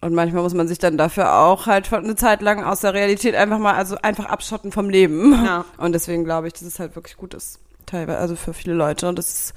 Und 0.00 0.14
manchmal 0.14 0.42
muss 0.42 0.54
man 0.54 0.66
sich 0.66 0.78
dann 0.78 0.96
dafür 0.96 1.34
auch 1.34 1.66
halt 1.66 1.92
eine 1.92 2.16
Zeit 2.16 2.40
lang 2.40 2.64
aus 2.64 2.80
der 2.80 2.94
Realität 2.94 3.34
einfach 3.34 3.58
mal, 3.58 3.74
also 3.74 3.96
einfach 4.02 4.24
abschotten 4.24 4.72
vom 4.72 4.88
Leben. 4.88 5.32
Ja. 5.44 5.64
Und 5.76 5.92
deswegen 5.92 6.24
glaube 6.24 6.46
ich, 6.46 6.54
dass 6.54 6.62
es 6.62 6.78
halt 6.80 6.96
wirklich 6.96 7.16
gut 7.18 7.34
ist. 7.34 7.58
Teilweise, 7.86 8.18
also 8.18 8.34
für 8.34 8.54
viele 8.54 8.72
Leute, 8.74 9.08
und 9.08 9.16
dass 9.18 9.28
es 9.28 9.54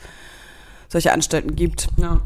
solche 0.89 1.13
Anstalten 1.13 1.55
gibt. 1.55 1.87
Ja. 1.97 2.19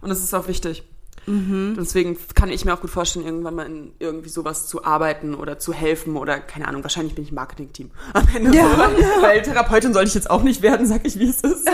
Und 0.00 0.08
das 0.08 0.20
ist 0.22 0.32
auch 0.34 0.46
wichtig. 0.46 0.84
Deswegen 1.26 2.18
kann 2.34 2.50
ich 2.50 2.64
mir 2.64 2.74
auch 2.74 2.80
gut 2.80 2.90
vorstellen, 2.90 3.24
irgendwann 3.24 3.54
mal 3.54 3.66
in 3.66 3.92
irgendwie 3.98 4.28
sowas 4.28 4.66
zu 4.66 4.84
arbeiten 4.84 5.34
oder 5.34 5.58
zu 5.58 5.72
helfen 5.72 6.16
oder 6.16 6.38
keine 6.38 6.68
Ahnung, 6.68 6.82
wahrscheinlich 6.82 7.14
bin 7.14 7.24
ich 7.24 7.30
im 7.30 7.36
Marketing-Team 7.36 7.90
am 8.12 8.26
Ende. 8.34 8.56
Ja. 8.56 8.64
So, 8.64 9.22
weil 9.22 9.42
Therapeutin 9.42 9.92
sollte 9.94 10.08
ich 10.08 10.14
jetzt 10.14 10.30
auch 10.30 10.42
nicht 10.42 10.62
werden, 10.62 10.86
sag 10.86 11.06
ich, 11.06 11.18
wie 11.18 11.28
es 11.28 11.40
ist. 11.40 11.68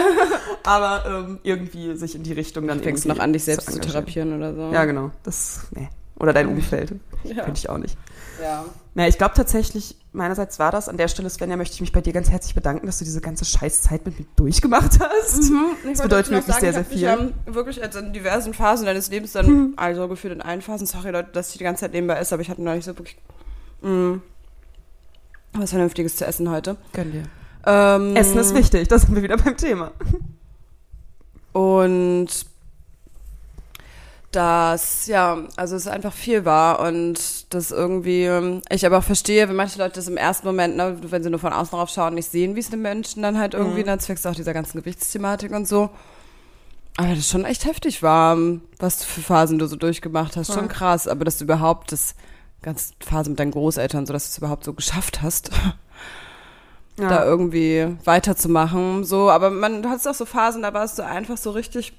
Aber 0.65 1.27
ähm, 1.27 1.39
irgendwie 1.43 1.97
sich 1.97 2.15
in 2.15 2.23
die 2.23 2.33
Richtung 2.33 2.67
dann 2.67 2.81
Fängst 2.81 3.05
irgendwie 3.05 3.19
noch 3.19 3.25
an, 3.25 3.33
dich 3.33 3.45
selbst 3.45 3.67
zu 3.67 3.73
engagieren. 3.73 3.93
therapieren 4.05 4.37
oder 4.37 4.55
so. 4.55 4.73
Ja, 4.73 4.85
genau. 4.85 5.11
Das, 5.23 5.67
nee. 5.75 5.89
Oder 6.17 6.33
dein 6.33 6.49
Umfeld. 6.49 6.95
Ja. 7.25 7.45
Könnte 7.45 7.59
ich 7.59 7.69
auch 7.69 7.79
nicht. 7.79 7.97
Ja. 8.43 8.65
Na, 8.95 9.07
ich 9.07 9.19
glaube 9.19 9.35
tatsächlich, 9.35 9.97
meinerseits 10.13 10.59
war 10.59 10.73
das. 10.73 10.89
An 10.89 10.97
der 10.97 11.09
Stelle, 11.09 11.31
Svenja, 11.31 11.57
möchte 11.57 11.75
ich 11.75 11.81
mich 11.81 11.93
bei 11.93 12.01
dir 12.01 12.13
ganz 12.13 12.29
herzlich 12.31 12.55
bedanken, 12.55 12.87
dass 12.87 12.99
du 12.99 13.05
diese 13.05 13.21
ganze 13.21 13.45
Scheißzeit 13.45 14.05
mit 14.05 14.19
mir 14.19 14.27
durchgemacht 14.37 14.99
hast. 15.01 15.51
Mhm. 15.51 15.77
Das 15.89 16.03
bedeutet 16.03 16.33
wirklich 16.33 16.57
sehr, 16.57 16.73
sehr 16.73 16.85
viel. 16.85 16.99
Ich 16.99 17.07
habe 17.07 17.33
wirklich 17.47 17.77
jetzt 17.77 17.97
in 17.97 18.13
diversen 18.13 18.53
Phasen 18.53 18.87
deines 18.87 19.09
Lebens 19.11 19.33
dann, 19.33 19.47
Hm. 19.47 19.75
also 19.77 20.09
gefühlt 20.09 20.33
in 20.35 20.43
allen 20.43 20.61
Phasen, 20.63 20.87
sorry 20.87 21.11
Leute, 21.11 21.31
dass 21.33 21.53
ich 21.53 21.59
die 21.59 21.65
ganze 21.65 21.83
Zeit 21.83 21.93
nebenbei 21.93 22.17
esse, 22.17 22.35
aber 22.35 22.43
ich 22.43 22.51
hatte 22.51 22.63
noch 22.63 22.75
nicht 22.75 22.85
so 22.85 22.93
wirklich 22.99 23.17
mh, 23.83 24.19
was 25.53 25.71
Vernünftiges 25.71 26.17
zu 26.17 26.27
essen 26.27 26.51
heute. 26.51 26.77
Gönn 26.93 27.13
dir. 27.13 27.23
Ähm, 27.67 28.17
Essen 28.17 28.39
ist 28.39 28.55
wichtig, 28.55 28.89
da 28.89 28.99
sind 28.99 29.15
wir 29.15 29.23
wieder 29.23 29.37
beim 29.37 29.57
Thema. 29.57 29.93
Und 31.53 32.29
dass, 34.33 35.07
ja, 35.07 35.39
also 35.57 35.75
es 35.75 35.89
einfach 35.89 36.13
viel 36.13 36.45
war 36.45 36.81
und 36.81 37.53
das 37.53 37.71
irgendwie, 37.73 38.61
ich 38.71 38.87
aber 38.87 38.99
auch 38.99 39.05
verstehe, 39.05 39.49
wenn 39.49 39.57
manche 39.57 39.79
Leute 39.79 39.95
das 39.95 40.07
im 40.07 40.17
ersten 40.17 40.47
Moment, 40.47 40.77
ne, 40.77 40.99
wenn 41.03 41.23
sie 41.23 41.31
nur 41.31 41.41
von 41.41 41.53
außen 41.53 41.77
drauf 41.77 41.91
schauen, 41.91 42.15
nicht 42.15 42.31
sehen, 42.31 42.55
wie 42.55 42.61
es 42.61 42.71
den 42.71 42.83
Menschen 42.83 43.23
dann 43.23 43.39
halt 43.39 43.55
irgendwie, 43.55 43.83
dann 43.83 43.99
zwecks 43.99 44.25
auch 44.27 44.35
dieser 44.35 44.55
ganzen 44.55 44.79
Gewichtsthematik 44.79 45.51
und 45.53 45.67
so. 45.67 45.91
Aber 46.97 47.15
das 47.15 47.29
schon 47.29 47.45
echt 47.45 47.65
heftig 47.65 48.03
war, 48.03 48.37
was 48.79 49.05
für 49.05 49.21
Phasen 49.21 49.59
du 49.59 49.67
so 49.67 49.77
durchgemacht 49.77 50.37
hast. 50.37 50.53
Schon 50.53 50.65
Ja. 50.65 50.73
krass, 50.73 51.09
aber 51.09 51.25
dass 51.25 51.39
du 51.39 51.45
überhaupt 51.45 51.93
das 51.93 52.15
ganze 52.63 52.93
Phase 53.01 53.31
mit 53.31 53.41
deinen 53.41 53.53
Großeltern, 53.53 54.07
so 54.07 54.13
dass 54.13 54.27
du 54.27 54.29
es 54.31 54.39
überhaupt 54.39 54.65
so 54.65 54.75
geschafft 54.75 55.23
hast, 55.23 55.51
da 56.97 57.25
irgendwie 57.25 57.97
weiterzumachen. 58.05 59.05
So, 59.05 59.31
aber 59.31 59.51
man, 59.51 59.83
du 59.83 59.89
hattest 59.89 60.07
auch 60.07 60.15
so 60.15 60.27
Phasen, 60.27 60.63
da 60.63 60.75
warst 60.75 60.99
du 60.99 61.05
einfach 61.05 61.39
so 61.39 61.51
richtig 61.51 61.95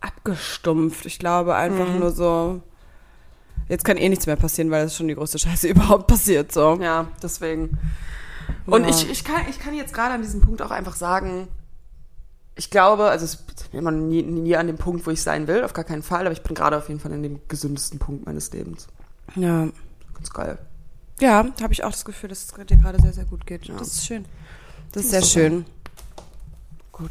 abgestumpft. 0.00 1.06
Ich 1.06 1.18
glaube 1.18 1.54
einfach 1.54 1.88
Mhm. 1.88 2.00
nur 2.00 2.10
so, 2.12 2.62
Jetzt 3.68 3.84
kann 3.84 3.96
eh 3.96 4.08
nichts 4.08 4.26
mehr 4.26 4.36
passieren, 4.36 4.70
weil 4.70 4.84
das 4.84 4.94
schon 4.94 5.08
die 5.08 5.16
größte 5.16 5.40
Scheiße 5.40 5.66
überhaupt 5.68 6.06
passiert. 6.06 6.52
So. 6.52 6.78
Ja, 6.80 7.08
deswegen. 7.20 7.76
Und 8.66 8.84
Ja. 8.84 8.90
ich, 8.90 9.10
ich, 9.10 9.24
kann, 9.24 9.40
ich 9.50 9.58
kann 9.58 9.74
jetzt 9.74 9.92
gerade 9.92 10.14
an 10.14 10.22
diesem 10.22 10.40
Punkt 10.40 10.62
auch 10.62 10.70
einfach 10.70 10.94
sagen, 10.94 11.48
ich 12.54 12.70
glaube, 12.70 13.06
also 13.06 13.24
es 13.24 13.34
ist 13.34 13.44
immer 13.74 13.90
nie, 13.90 14.22
nie 14.22 14.56
an 14.56 14.68
dem 14.68 14.76
Punkt, 14.78 15.04
wo 15.04 15.10
ich 15.10 15.20
sein 15.20 15.48
will, 15.48 15.64
auf 15.64 15.72
gar 15.72 15.84
keinen 15.84 16.04
Fall, 16.04 16.26
aber 16.26 16.32
ich 16.32 16.42
bin 16.42 16.54
gerade 16.54 16.76
auf 16.78 16.88
jeden 16.88 17.00
Fall 17.00 17.10
in 17.12 17.24
dem 17.24 17.40
gesündesten 17.48 17.98
Punkt 17.98 18.24
meines 18.24 18.52
Lebens. 18.52 18.86
Ja, 19.34 19.66
Ganz 20.14 20.30
geil. 20.32 20.58
ja 21.20 21.44
habe 21.60 21.72
ich 21.72 21.82
auch 21.82 21.90
das 21.90 22.04
Gefühl, 22.04 22.28
dass 22.28 22.44
es 22.44 22.66
dir 22.66 22.76
gerade 22.76 23.00
sehr, 23.02 23.12
sehr 23.12 23.24
gut 23.24 23.46
geht. 23.46 23.64
Ja. 23.66 23.74
Das 23.76 23.88
ist 23.88 24.06
schön. 24.06 24.24
Das 24.92 25.04
ist 25.06 25.10
Finde 25.10 25.26
sehr 25.26 25.42
ich 25.42 25.48
schön. 25.48 25.64
Gut. 26.92 27.10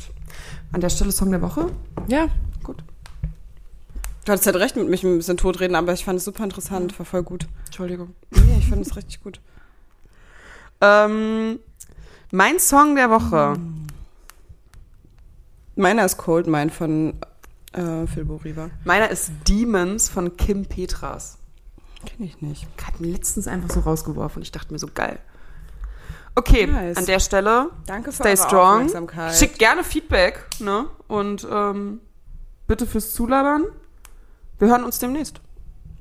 An 0.71 0.79
der 0.79 0.89
Stelle 0.89 1.11
Song 1.11 1.31
der 1.31 1.41
Woche. 1.41 1.67
Ja. 2.07 2.27
Gut. 2.65 2.83
Du 4.25 4.31
hattest 4.31 4.47
halt 4.47 4.55
recht 4.55 4.75
mit 4.75 4.89
mich 4.89 5.03
ein 5.03 5.17
bisschen 5.17 5.37
totreden, 5.37 5.75
aber 5.75 5.93
ich 5.93 6.03
fand 6.03 6.17
es 6.17 6.25
super 6.25 6.43
interessant. 6.43 6.97
War 6.97 7.05
voll 7.05 7.21
gut. 7.23 7.47
Entschuldigung. 7.65 8.15
Nee, 8.31 8.57
ich 8.57 8.67
fand 8.67 8.85
es 8.85 8.95
richtig 8.95 9.21
gut. 9.21 9.39
Ähm, 10.81 11.59
mein 12.31 12.59
Song 12.59 12.95
der 12.95 13.09
Woche. 13.11 13.55
Meiner 15.75 16.05
ist 16.05 16.17
Cold 16.17 16.47
Mine 16.47 16.71
von 16.71 17.13
äh, 17.73 18.07
Phil 18.07 18.25
Boriba. 18.25 18.69
Meiner 18.83 19.09
ist 19.09 19.31
Demons 19.47 20.09
von 20.09 20.35
Kim 20.37 20.65
Petras. 20.65 21.37
Kenn 22.05 22.25
ich 22.25 22.41
nicht. 22.41 22.65
Hat 22.83 22.99
mir 22.99 23.07
letztens 23.11 23.47
einfach 23.47 23.69
so 23.69 23.81
rausgeworfen 23.81 24.37
und 24.37 24.43
ich 24.43 24.51
dachte 24.51 24.71
mir 24.73 24.79
so 24.79 24.87
geil. 24.93 25.19
Okay, 26.35 26.67
Nice. 26.67 26.97
an 26.97 27.05
der 27.05 27.19
Stelle 27.19 27.69
Danke 27.85 28.11
für 28.11 28.17
Stay 28.23 28.29
eure 28.29 28.37
strong. 28.37 28.73
Aufmerksamkeit. 28.75 29.35
Schickt 29.35 29.59
gerne 29.59 29.83
Feedback, 29.83 30.45
ne? 30.59 30.87
Und 31.07 31.47
ähm, 31.49 32.01
bitte 32.67 32.87
fürs 32.87 33.13
Zulabern. 33.13 33.65
Wir 34.59 34.69
hören 34.69 34.83
uns 34.83 34.99
demnächst. 34.99 35.41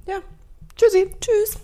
Ja. 0.06 0.16
Tschüssi. 0.76 1.10
Tschüss. 1.20 1.58